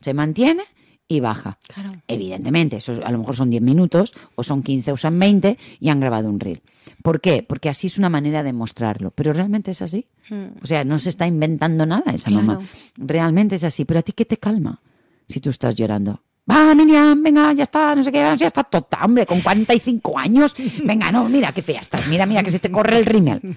se 0.00 0.14
mantiene 0.14 0.62
y 1.10 1.18
baja. 1.18 1.58
Evidentemente, 2.06 2.76
eso 2.76 3.00
a 3.04 3.10
lo 3.10 3.18
mejor 3.18 3.34
son 3.34 3.50
10 3.50 3.62
minutos, 3.62 4.14
o 4.36 4.44
son 4.44 4.62
15 4.62 4.92
o 4.92 4.96
son 4.96 5.18
20 5.18 5.58
y 5.80 5.88
han 5.88 5.98
grabado 5.98 6.28
un 6.28 6.38
reel. 6.38 6.62
¿Por 7.02 7.20
qué? 7.20 7.42
Porque 7.42 7.68
así 7.68 7.88
es 7.88 7.98
una 7.98 8.08
manera 8.08 8.44
de 8.44 8.52
mostrarlo. 8.52 9.10
Pero 9.10 9.32
realmente 9.32 9.72
es 9.72 9.82
así. 9.82 10.06
Hmm. 10.28 10.62
O 10.62 10.66
sea, 10.68 10.84
no 10.84 11.00
se 11.00 11.08
está 11.08 11.26
inventando 11.26 11.84
nada 11.84 12.12
esa 12.12 12.30
mamá. 12.30 12.60
Realmente 12.96 13.56
es 13.56 13.64
así. 13.64 13.84
Pero 13.84 13.98
a 13.98 14.02
ti, 14.02 14.12
¿qué 14.12 14.24
te 14.24 14.36
calma 14.36 14.78
si 15.26 15.40
tú 15.40 15.50
estás 15.50 15.74
llorando? 15.74 16.22
Va, 16.48 16.76
Miriam, 16.76 17.20
venga, 17.22 17.52
ya 17.54 17.64
está, 17.64 17.94
no 17.94 18.02
sé 18.02 18.10
qué, 18.10 18.18
ya 18.36 18.46
está 18.46 18.64
tota, 18.64 19.04
hombre, 19.04 19.26
con 19.26 19.40
45 19.40 20.18
años. 20.18 20.54
Venga, 20.84 21.10
no, 21.10 21.28
mira 21.28 21.52
qué 21.52 21.62
fea 21.62 21.80
estás, 21.80 22.08
mira, 22.08 22.24
mira 22.26 22.42
que 22.42 22.50
se 22.50 22.58
te 22.58 22.70
corre 22.70 22.98
el 22.98 23.04
rímel. 23.04 23.56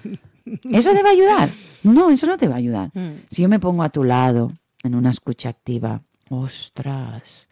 ¿Eso 0.70 0.92
te 0.92 1.02
va 1.02 1.08
a 1.08 1.12
ayudar? 1.12 1.48
No, 1.82 2.10
eso 2.10 2.26
no 2.26 2.36
te 2.36 2.46
va 2.46 2.54
a 2.56 2.58
ayudar. 2.58 2.90
Hmm. 2.94 3.22
Si 3.30 3.42
yo 3.42 3.48
me 3.48 3.60
pongo 3.60 3.84
a 3.84 3.90
tu 3.90 4.04
lado 4.04 4.52
en 4.82 4.94
una 4.94 5.10
escucha 5.10 5.48
activa, 5.48 6.02
ostras, 6.30 7.48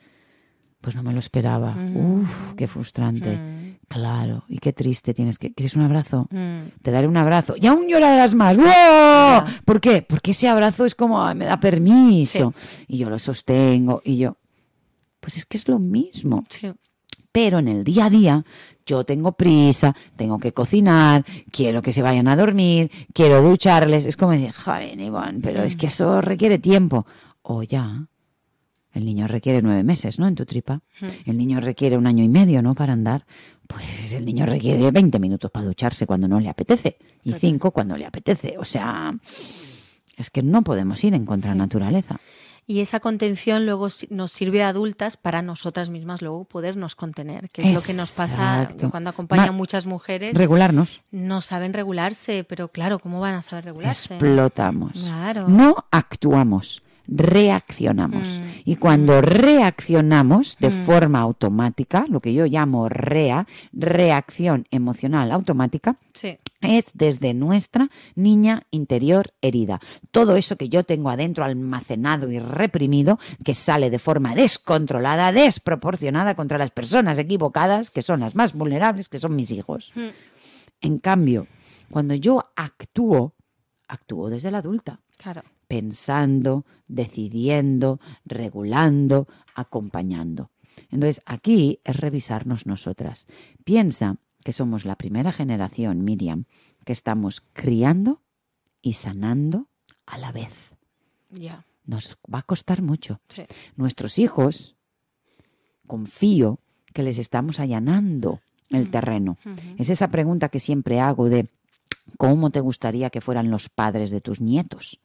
pues 0.80 0.96
no 0.96 1.02
me 1.02 1.12
lo 1.12 1.20
esperaba. 1.20 1.72
Mm. 1.72 2.22
Uf, 2.22 2.54
qué 2.54 2.66
frustrante. 2.66 3.36
Mm. 3.36 3.78
Claro, 3.88 4.44
y 4.48 4.58
qué 4.58 4.72
triste 4.72 5.14
tienes 5.14 5.38
que. 5.38 5.52
¿Quieres 5.52 5.76
un 5.76 5.82
abrazo? 5.82 6.26
Mm. 6.30 6.80
Te 6.82 6.90
daré 6.90 7.06
un 7.06 7.16
abrazo. 7.16 7.54
Y 7.58 7.66
aún 7.66 7.88
llorarás 7.88 8.34
más. 8.34 8.56
¡Wow! 8.56 9.54
¿Por 9.64 9.80
qué? 9.80 10.02
Porque 10.02 10.32
ese 10.32 10.48
abrazo 10.48 10.84
es 10.84 10.94
como, 10.94 11.32
me 11.34 11.44
da 11.44 11.58
permiso. 11.60 12.52
Y 12.88 12.98
yo 12.98 13.08
lo 13.08 13.18
sostengo. 13.18 14.02
Y 14.04 14.16
yo, 14.16 14.36
pues 15.20 15.36
es 15.36 15.46
que 15.46 15.56
es 15.56 15.68
lo 15.68 15.78
mismo. 15.78 16.44
Pero 17.30 17.60
en 17.60 17.68
el 17.68 17.84
día 17.84 18.06
a 18.06 18.10
día, 18.10 18.44
yo 18.84 19.04
tengo 19.04 19.32
prisa, 19.32 19.94
tengo 20.16 20.38
que 20.38 20.52
cocinar, 20.52 21.24
quiero 21.50 21.80
que 21.80 21.92
se 21.92 22.02
vayan 22.02 22.28
a 22.28 22.36
dormir, 22.36 22.90
quiero 23.14 23.40
ducharles. 23.40 24.04
Es 24.04 24.16
como 24.16 24.32
decir, 24.32 24.52
joder, 24.52 25.00
Iván, 25.00 25.40
pero 25.42 25.62
es 25.62 25.76
que 25.76 25.86
eso 25.86 26.20
requiere 26.20 26.58
tiempo. 26.58 27.06
O 27.42 27.62
ya, 27.62 28.06
el 28.92 29.04
niño 29.04 29.26
requiere 29.26 29.62
nueve 29.62 29.82
meses, 29.82 30.18
¿no? 30.18 30.26
En 30.26 30.34
tu 30.34 30.44
tripa. 30.44 30.80
El 31.24 31.38
niño 31.38 31.60
requiere 31.60 31.96
un 31.96 32.06
año 32.06 32.22
y 32.22 32.28
medio, 32.28 32.62
¿no? 32.62 32.74
Para 32.74 32.92
andar. 32.92 33.24
Pues 33.66 34.12
el 34.12 34.24
niño 34.24 34.44
requiere 34.44 34.90
20 34.90 35.18
minutos 35.18 35.50
para 35.50 35.66
ducharse 35.66 36.06
cuando 36.06 36.28
no 36.28 36.40
le 36.40 36.48
apetece. 36.48 36.98
Y 37.24 37.32
cinco 37.32 37.70
cuando 37.70 37.96
le 37.96 38.04
apetece. 38.04 38.56
O 38.58 38.64
sea, 38.64 39.14
es 40.16 40.30
que 40.30 40.42
no 40.42 40.62
podemos 40.62 41.02
ir 41.04 41.14
en 41.14 41.24
contra 41.24 41.54
naturaleza. 41.54 42.18
Y 42.64 42.80
esa 42.80 43.00
contención 43.00 43.66
luego 43.66 43.88
nos 44.10 44.30
sirve 44.30 44.58
de 44.58 44.64
adultas 44.64 45.16
para 45.16 45.42
nosotras 45.42 45.90
mismas 45.90 46.22
luego 46.22 46.44
podernos 46.44 46.94
contener, 46.94 47.48
que 47.50 47.62
es 47.62 47.74
lo 47.74 47.82
que 47.82 47.92
nos 47.92 48.12
pasa 48.12 48.70
cuando 48.90 49.10
acompañan 49.10 49.48
a 49.48 49.52
muchas 49.52 49.86
mujeres. 49.86 50.34
Regularnos. 50.34 51.00
No 51.10 51.40
saben 51.40 51.72
regularse, 51.72 52.44
pero 52.44 52.68
claro, 52.68 53.00
¿cómo 53.00 53.18
van 53.18 53.34
a 53.34 53.42
saber 53.42 53.64
regularse? 53.64 54.14
Explotamos. 54.14 55.08
No 55.48 55.86
actuamos 55.90 56.82
reaccionamos. 57.06 58.38
Mm. 58.38 58.42
Y 58.64 58.76
cuando 58.76 59.20
reaccionamos 59.20 60.56
de 60.58 60.70
mm. 60.70 60.84
forma 60.84 61.20
automática, 61.20 62.06
lo 62.08 62.20
que 62.20 62.32
yo 62.32 62.46
llamo 62.46 62.88
REA, 62.88 63.46
reacción 63.72 64.66
emocional 64.70 65.32
automática, 65.32 65.96
es 66.60 66.84
desde 66.94 67.34
nuestra 67.34 67.90
niña 68.14 68.66
interior 68.70 69.32
herida. 69.40 69.80
Todo 70.10 70.36
eso 70.36 70.56
que 70.56 70.68
yo 70.68 70.84
tengo 70.84 71.10
adentro 71.10 71.44
almacenado 71.44 72.30
y 72.30 72.38
reprimido, 72.38 73.18
que 73.44 73.54
sale 73.54 73.90
de 73.90 73.98
forma 73.98 74.34
descontrolada, 74.34 75.32
desproporcionada 75.32 76.34
contra 76.34 76.58
las 76.58 76.70
personas 76.70 77.18
equivocadas, 77.18 77.90
que 77.90 78.02
son 78.02 78.20
las 78.20 78.34
más 78.34 78.52
vulnerables, 78.52 79.08
que 79.08 79.18
son 79.18 79.34
mis 79.34 79.50
hijos. 79.50 79.92
Mm. 79.94 80.08
En 80.82 80.98
cambio, 80.98 81.46
cuando 81.90 82.14
yo 82.14 82.52
actúo, 82.56 83.34
actúo 83.88 84.30
desde 84.30 84.50
la 84.50 84.58
adulta. 84.58 85.00
Claro 85.16 85.42
pensando, 85.72 86.66
decidiendo, 86.86 87.98
regulando, 88.26 89.26
acompañando. 89.54 90.50
Entonces, 90.90 91.22
aquí 91.24 91.80
es 91.82 91.96
revisarnos 91.96 92.66
nosotras. 92.66 93.26
Piensa 93.64 94.16
que 94.44 94.52
somos 94.52 94.84
la 94.84 94.96
primera 94.96 95.32
generación, 95.32 96.04
Miriam, 96.04 96.44
que 96.84 96.92
estamos 96.92 97.42
criando 97.54 98.20
y 98.82 98.92
sanando 98.92 99.68
a 100.04 100.18
la 100.18 100.30
vez. 100.30 100.74
Ya. 101.30 101.64
Nos 101.86 102.18
va 102.30 102.40
a 102.40 102.42
costar 102.42 102.82
mucho. 102.82 103.22
Nuestros 103.74 104.18
hijos, 104.18 104.76
confío 105.86 106.60
que 106.92 107.02
les 107.02 107.16
estamos 107.16 107.60
allanando 107.60 108.40
el 108.68 108.90
terreno. 108.90 109.38
Es 109.78 109.88
esa 109.88 110.08
pregunta 110.08 110.50
que 110.50 110.60
siempre 110.60 111.00
hago 111.00 111.30
de 111.30 111.48
¿cómo 112.18 112.50
te 112.50 112.60
gustaría 112.60 113.08
que 113.08 113.22
fueran 113.22 113.50
los 113.50 113.70
padres 113.70 114.10
de 114.10 114.20
tus 114.20 114.42
nietos? 114.42 115.00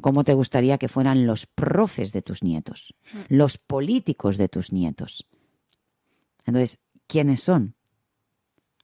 ¿Cómo 0.00 0.24
te 0.24 0.34
gustaría 0.34 0.78
que 0.78 0.88
fueran 0.88 1.26
los 1.26 1.46
profes 1.46 2.12
de 2.12 2.22
tus 2.22 2.42
nietos? 2.42 2.94
Los 3.28 3.58
políticos 3.58 4.38
de 4.38 4.48
tus 4.48 4.72
nietos. 4.72 5.26
Entonces, 6.44 6.78
¿quiénes 7.06 7.42
son? 7.42 7.74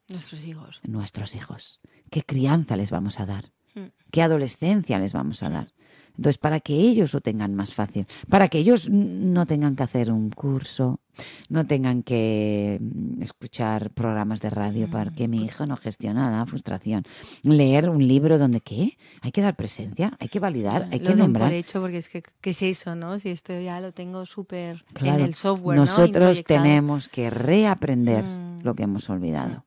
Nuestros 0.08 0.44
hijos. 0.44 0.80
Nuestros 0.82 1.34
hijos. 1.34 1.80
¿Qué 2.10 2.22
crianza 2.22 2.76
les 2.76 2.90
vamos 2.90 3.20
a 3.20 3.26
dar? 3.26 3.52
Mm. 3.74 3.86
¿Qué 4.10 4.22
adolescencia 4.22 4.98
les 4.98 5.12
vamos 5.12 5.42
a 5.42 5.50
dar? 5.50 5.72
Entonces, 6.16 6.38
para 6.38 6.60
que 6.60 6.74
ellos 6.74 7.14
lo 7.14 7.20
tengan 7.20 7.54
más 7.54 7.74
fácil, 7.74 8.06
para 8.28 8.48
que 8.48 8.58
ellos 8.58 8.88
no 8.90 9.46
tengan 9.46 9.76
que 9.76 9.82
hacer 9.82 10.12
un 10.12 10.30
curso, 10.30 11.00
no 11.48 11.66
tengan 11.66 12.02
que 12.02 12.78
mm, 12.80 13.22
escuchar 13.22 13.90
programas 13.90 14.40
de 14.40 14.50
radio 14.50 14.88
para 14.88 15.10
que 15.10 15.28
mi 15.28 15.44
hijo 15.44 15.66
no 15.66 15.76
gestione 15.76 16.20
la 16.20 16.44
frustración, 16.46 17.04
leer 17.42 17.88
un 17.88 18.06
libro 18.06 18.38
donde 18.38 18.60
qué, 18.60 18.96
hay 19.20 19.32
que 19.32 19.42
dar 19.42 19.56
presencia, 19.56 20.16
hay 20.18 20.28
que 20.28 20.40
validar, 20.40 20.88
hay 20.90 21.00
que 21.00 21.14
nombrar. 21.14 21.48
por 21.48 21.54
hecho 21.54 21.80
porque 21.80 21.98
es 21.98 22.08
que 22.08 22.22
qué 22.40 22.50
es 22.50 22.62
eso, 22.62 22.94
¿no? 22.94 23.18
Si 23.18 23.30
esto 23.30 23.58
ya 23.58 23.80
lo 23.80 23.92
tengo 23.92 24.26
súper 24.26 24.84
en 25.00 25.20
el 25.20 25.34
software, 25.34 25.78
Nosotros 25.78 26.44
tenemos 26.44 27.08
que 27.08 27.30
reaprender 27.30 28.24
mm. 28.24 28.62
lo 28.62 28.74
que 28.74 28.84
hemos 28.84 29.08
olvidado. 29.10 29.64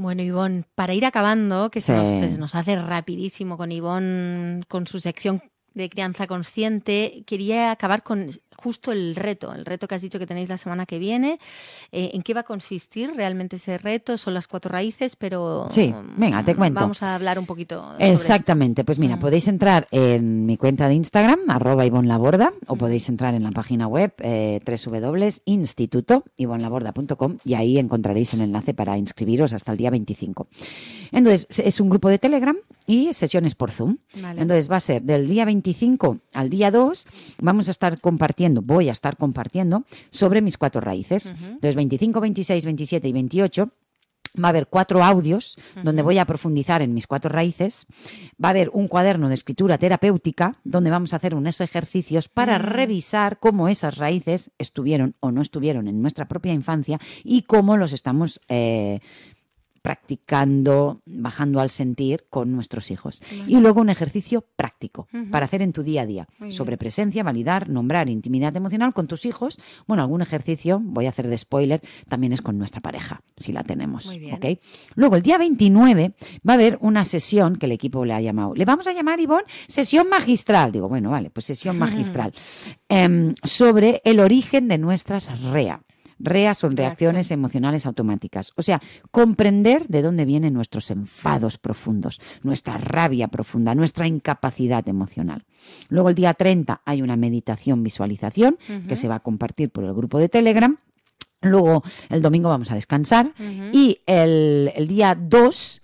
Bueno, 0.00 0.22
Ivonne, 0.22 0.64
para 0.74 0.94
ir 0.94 1.04
acabando, 1.04 1.70
que 1.70 1.82
se, 1.82 1.92
nos, 1.92 2.54
hace 2.54 2.74
rapidísimo 2.74 3.58
con 3.58 3.70
Ivonne, 3.70 4.62
con 4.66 4.86
su 4.86 4.98
sección 4.98 5.42
de 5.74 5.90
crianza 5.90 6.26
consciente, 6.26 7.22
quería 7.26 7.70
acabar 7.70 8.02
con 8.02 8.30
justo 8.62 8.92
el 8.92 9.16
reto, 9.16 9.52
el 9.52 9.64
reto 9.64 9.88
que 9.88 9.94
has 9.94 10.02
dicho 10.02 10.18
que 10.18 10.26
tenéis 10.26 10.48
la 10.48 10.58
semana 10.58 10.86
que 10.86 10.98
viene. 10.98 11.38
Eh, 11.92 12.10
¿En 12.14 12.22
qué 12.22 12.34
va 12.34 12.40
a 12.40 12.44
consistir 12.44 13.12
realmente 13.14 13.56
ese 13.56 13.78
reto? 13.78 14.18
Son 14.18 14.34
las 14.34 14.46
cuatro 14.46 14.70
raíces, 14.70 15.16
pero... 15.16 15.66
Sí, 15.70 15.92
venga, 16.16 16.44
te 16.44 16.54
cuento. 16.54 16.80
Vamos 16.80 17.02
a 17.02 17.14
hablar 17.14 17.38
un 17.38 17.46
poquito. 17.46 17.84
Exactamente, 17.98 18.84
pues 18.84 18.98
mira, 18.98 19.16
mm. 19.16 19.20
podéis 19.20 19.48
entrar 19.48 19.88
en 19.90 20.46
mi 20.46 20.56
cuenta 20.56 20.88
de 20.88 20.94
Instagram, 20.94 21.40
arroba 21.48 21.84
Ivonne 21.86 22.08
Laborda, 22.08 22.52
o 22.66 22.76
mm. 22.76 22.78
podéis 22.78 23.08
entrar 23.08 23.34
en 23.34 23.42
la 23.42 23.50
página 23.50 23.86
web 23.86 24.12
eh, 24.18 24.60
www.institutoivonlaborda.com 24.66 27.38
y 27.44 27.54
ahí 27.54 27.78
encontraréis 27.78 28.34
el 28.34 28.42
enlace 28.42 28.74
para 28.74 28.98
inscribiros 28.98 29.52
hasta 29.52 29.72
el 29.72 29.78
día 29.78 29.90
25. 29.90 30.48
Entonces, 31.12 31.46
es 31.58 31.80
un 31.80 31.88
grupo 31.88 32.08
de 32.08 32.18
Telegram 32.18 32.56
y 32.86 33.12
sesiones 33.12 33.54
por 33.54 33.72
Zoom. 33.72 33.98
Entonces, 34.14 34.70
va 34.70 34.76
a 34.76 34.80
ser 34.80 35.02
del 35.02 35.26
día 35.26 35.44
25 35.44 36.18
al 36.34 36.50
día 36.50 36.70
2, 36.70 37.06
vamos 37.40 37.68
a 37.68 37.70
estar 37.70 38.00
compartiendo 38.00 38.62
voy 38.62 38.88
a 38.88 38.92
estar 38.92 39.16
compartiendo 39.16 39.84
sobre 40.10 40.40
mis 40.40 40.58
cuatro 40.58 40.80
raíces. 40.80 41.26
Entonces, 41.26 41.76
25, 41.76 42.20
26, 42.20 42.64
27 42.64 43.08
y 43.08 43.12
28 43.12 43.70
Va 44.42 44.48
a 44.48 44.50
haber 44.50 44.68
cuatro 44.68 45.02
audios 45.02 45.58
donde 45.82 46.02
voy 46.02 46.18
a 46.18 46.24
profundizar 46.24 46.82
en 46.82 46.94
mis 46.94 47.06
cuatro 47.06 47.30
raíces. 47.30 47.86
Va 48.42 48.48
a 48.48 48.50
haber 48.50 48.70
un 48.72 48.86
cuaderno 48.86 49.28
de 49.28 49.34
escritura 49.34 49.76
terapéutica 49.78 50.56
donde 50.62 50.90
vamos 50.90 51.12
a 51.12 51.16
hacer 51.16 51.34
unos 51.34 51.60
ejercicios 51.60 52.28
para 52.28 52.58
mm. 52.58 52.62
revisar 52.62 53.38
cómo 53.40 53.68
esas 53.68 53.98
raíces 53.98 54.52
estuvieron 54.58 55.16
o 55.20 55.32
no 55.32 55.42
estuvieron 55.42 55.88
en 55.88 56.00
nuestra 56.00 56.28
propia 56.28 56.52
infancia 56.52 57.00
y 57.24 57.42
cómo 57.42 57.76
los 57.76 57.92
estamos 57.92 58.40
eh, 58.48 59.00
practicando, 59.82 61.00
bajando 61.06 61.60
al 61.60 61.70
sentir 61.70 62.26
con 62.28 62.52
nuestros 62.52 62.90
hijos. 62.90 63.22
Y 63.46 63.58
luego 63.60 63.80
un 63.80 63.90
ejercicio 63.90 64.44
práctico 64.56 65.08
para 65.30 65.46
hacer 65.46 65.62
en 65.62 65.72
tu 65.72 65.82
día 65.82 66.02
a 66.02 66.06
día 66.06 66.28
sobre 66.50 66.76
presencia, 66.76 67.22
validar, 67.22 67.68
nombrar 67.68 68.08
intimidad 68.08 68.54
emocional 68.56 68.92
con 68.92 69.06
tus 69.06 69.24
hijos. 69.24 69.58
Bueno, 69.86 70.02
algún 70.02 70.22
ejercicio, 70.22 70.80
voy 70.82 71.06
a 71.06 71.10
hacer 71.10 71.28
de 71.28 71.38
spoiler, 71.38 71.80
también 72.08 72.32
es 72.32 72.42
con 72.42 72.58
nuestra 72.58 72.80
pareja, 72.80 73.22
si 73.36 73.52
la 73.52 73.64
tenemos. 73.64 74.10
Luego, 74.94 75.16
el 75.16 75.22
día 75.22 75.38
29 75.38 76.14
va 76.48 76.52
a 76.52 76.56
haber 76.56 76.78
una 76.80 77.04
sesión 77.04 77.56
que 77.56 77.66
el 77.66 77.72
equipo 77.72 78.04
le 78.04 78.14
ha 78.14 78.20
llamado. 78.20 78.54
Le 78.54 78.64
vamos 78.64 78.86
a 78.86 78.92
llamar, 78.92 79.20
Ivonne, 79.20 79.46
sesión 79.66 80.08
magistral. 80.08 80.72
Digo, 80.72 80.88
bueno, 80.88 81.10
vale, 81.10 81.30
pues 81.30 81.46
sesión 81.46 81.78
magistral. 81.78 82.32
Em, 82.88 83.34
sobre 83.42 84.02
el 84.04 84.20
origen 84.20 84.68
de 84.68 84.78
nuestras 84.78 85.40
REA. 85.40 85.80
REA 86.20 86.54
son 86.54 86.76
reacciones 86.76 87.30
emocionales 87.30 87.86
automáticas. 87.86 88.52
O 88.56 88.62
sea, 88.62 88.80
comprender 89.10 89.86
de 89.88 90.02
dónde 90.02 90.24
vienen 90.24 90.54
nuestros 90.54 90.90
enfados 90.90 91.58
profundos, 91.58 92.20
nuestra 92.42 92.78
rabia 92.78 93.28
profunda, 93.28 93.74
nuestra 93.74 94.06
incapacidad 94.06 94.86
emocional. 94.88 95.44
Luego 95.88 96.10
el 96.10 96.14
día 96.14 96.34
30 96.34 96.82
hay 96.84 97.02
una 97.02 97.16
meditación 97.16 97.82
visualización 97.82 98.58
que 98.88 98.96
se 98.96 99.08
va 99.08 99.16
a 99.16 99.20
compartir 99.20 99.70
por 99.70 99.84
el 99.84 99.94
grupo 99.94 100.18
de 100.18 100.28
Telegram. 100.28 100.76
Luego 101.42 101.82
el 102.10 102.20
domingo 102.20 102.50
vamos 102.50 102.70
a 102.70 102.74
descansar 102.74 103.32
y 103.72 104.00
el, 104.06 104.72
el 104.74 104.86
día 104.86 105.14
2 105.18 105.80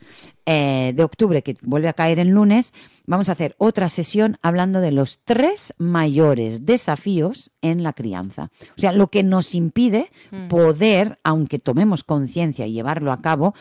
eh, 0.47 0.93
de 0.95 1.03
octubre, 1.03 1.43
que 1.43 1.57
vuelve 1.63 1.89
a 1.89 1.93
caer 1.93 2.21
en 2.21 2.31
lunes, 2.31 2.73
vamos 3.05 3.29
a 3.29 3.33
hacer 3.33 3.57
otra 3.59 3.89
sesión 3.89 4.39
hablando 4.43 4.81
de 4.81 4.93
los 4.93 5.19
tres 5.25 5.75
mayores 5.77 6.65
desafíos 6.65 7.51
en 7.63 7.83
la 7.83 7.93
crianza. 7.93 8.51
O 8.77 8.81
sea, 8.81 8.93
lo 8.93 9.09
que 9.09 9.25
nos 9.25 9.57
impide 9.57 10.11
mm. 10.31 10.47
poder, 10.47 11.19
aunque 11.25 11.59
tomemos 11.59 12.05
conciencia 12.05 12.67
y 12.67 12.73
llevarlo 12.73 13.11
a 13.11 13.21
cabo, 13.21 13.55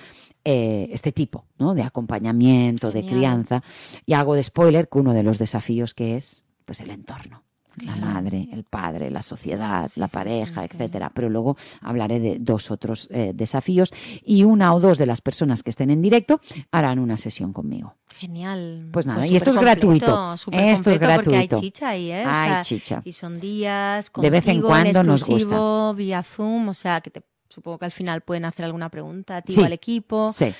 eh, 0.44 0.90
este 0.92 1.12
tipo 1.12 1.46
¿no? 1.58 1.74
de 1.74 1.82
acompañamiento, 1.82 2.92
de 2.92 3.04
crianza. 3.04 3.64
Y 4.06 4.14
hago 4.14 4.36
de 4.36 4.44
spoiler 4.44 4.88
que 4.88 5.00
uno 5.00 5.14
de 5.14 5.24
los 5.24 5.40
desafíos 5.40 5.96
que 5.96 6.18
es 6.18 6.44
pues 6.66 6.82
el 6.82 6.92
entorno 6.92 7.45
la 7.84 7.96
madre, 7.96 8.48
el 8.52 8.64
padre, 8.64 9.12
la 9.12 9.22
sociedad, 9.22 9.90
la 9.96 10.08
pareja, 10.08 10.64
etcétera. 10.66 11.12
Pero 11.14 11.30
luego 11.30 11.58
hablaré 11.82 12.20
de 12.20 12.38
dos 12.40 12.72
otros 12.72 13.08
eh, 13.12 13.32
desafíos 13.34 13.92
y 14.24 14.44
una 14.44 14.74
o 14.74 14.80
dos 14.80 14.98
de 14.98 15.06
las 15.06 15.22
personas 15.22 15.64
que 15.64 15.70
estén 15.70 15.90
en 15.90 16.02
directo 16.02 16.40
harán 16.72 17.00
una 17.00 17.18
sesión 17.18 17.54
conmigo. 17.54 17.96
Genial. 18.18 18.88
Pues 18.92 19.06
nada, 19.06 19.28
y 19.28 19.36
esto 19.36 19.50
es 19.52 19.58
gratuito. 19.58 20.36
Esto 20.52 20.92
es 20.92 21.00
gratuito. 21.00 21.32
Porque 21.32 21.38
hay 21.38 21.62
chicha 21.62 21.90
ahí, 21.90 22.12
¿eh? 22.12 22.24
hay 22.26 22.64
chicha. 22.64 23.02
Y 23.04 23.12
son 23.12 23.40
días 23.40 24.12
de 24.16 24.30
vez 24.30 24.48
en 24.48 24.62
cuando 24.62 25.04
nos 25.04 25.26
gusta. 25.26 25.94
vía 25.94 26.24
Zoom, 26.24 26.70
o 26.70 26.74
sea, 26.74 27.02
que 27.02 27.10
te, 27.10 27.24
supongo 27.50 27.80
que 27.80 27.86
al 27.86 27.92
final 27.92 28.22
pueden 28.22 28.46
hacer 28.46 28.66
alguna 28.66 28.90
pregunta 28.90 29.38
a 29.38 29.42
ti 29.42 29.60
o 29.60 29.66
al 29.66 29.74
equipo. 29.74 30.32
Sí 30.34 30.54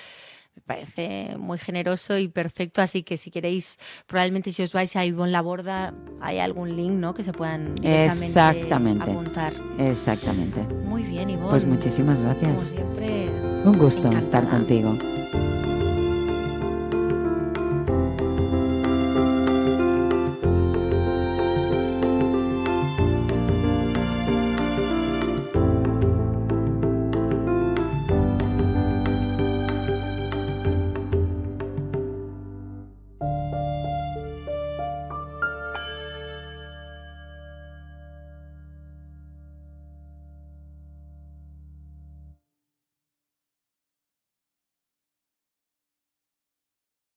me 0.56 0.62
parece 0.62 1.36
muy 1.38 1.58
generoso 1.58 2.18
y 2.18 2.28
perfecto. 2.28 2.82
Así 2.82 3.04
que 3.04 3.18
si 3.18 3.30
queréis, 3.32 3.78
probablemente 4.08 4.52
si 4.52 4.64
os 4.64 4.74
vais 4.74 4.96
a 4.96 5.06
Ivonne 5.06 5.32
la 5.32 5.42
Borda, 5.42 5.94
hay 6.22 6.40
algún 6.40 6.76
link 6.76 6.94
¿no? 6.94 7.14
que 7.14 7.24
se 7.24 7.34
puedan 7.34 7.76
directamente 7.76 8.26
Exactamente. 8.28 9.04
apuntar. 9.04 9.54
Exactamente. 9.80 10.62
Muy 10.62 11.04
bien, 11.04 11.30
Ivonne. 11.30 11.50
Pues 11.50 11.66
muchísimas 11.66 12.22
gracias. 12.22 12.56
Como 12.56 12.70
siempre. 12.70 13.30
Un 13.66 13.78
gusto 13.78 14.10
estar 14.12 14.48
contigo. 14.48 14.98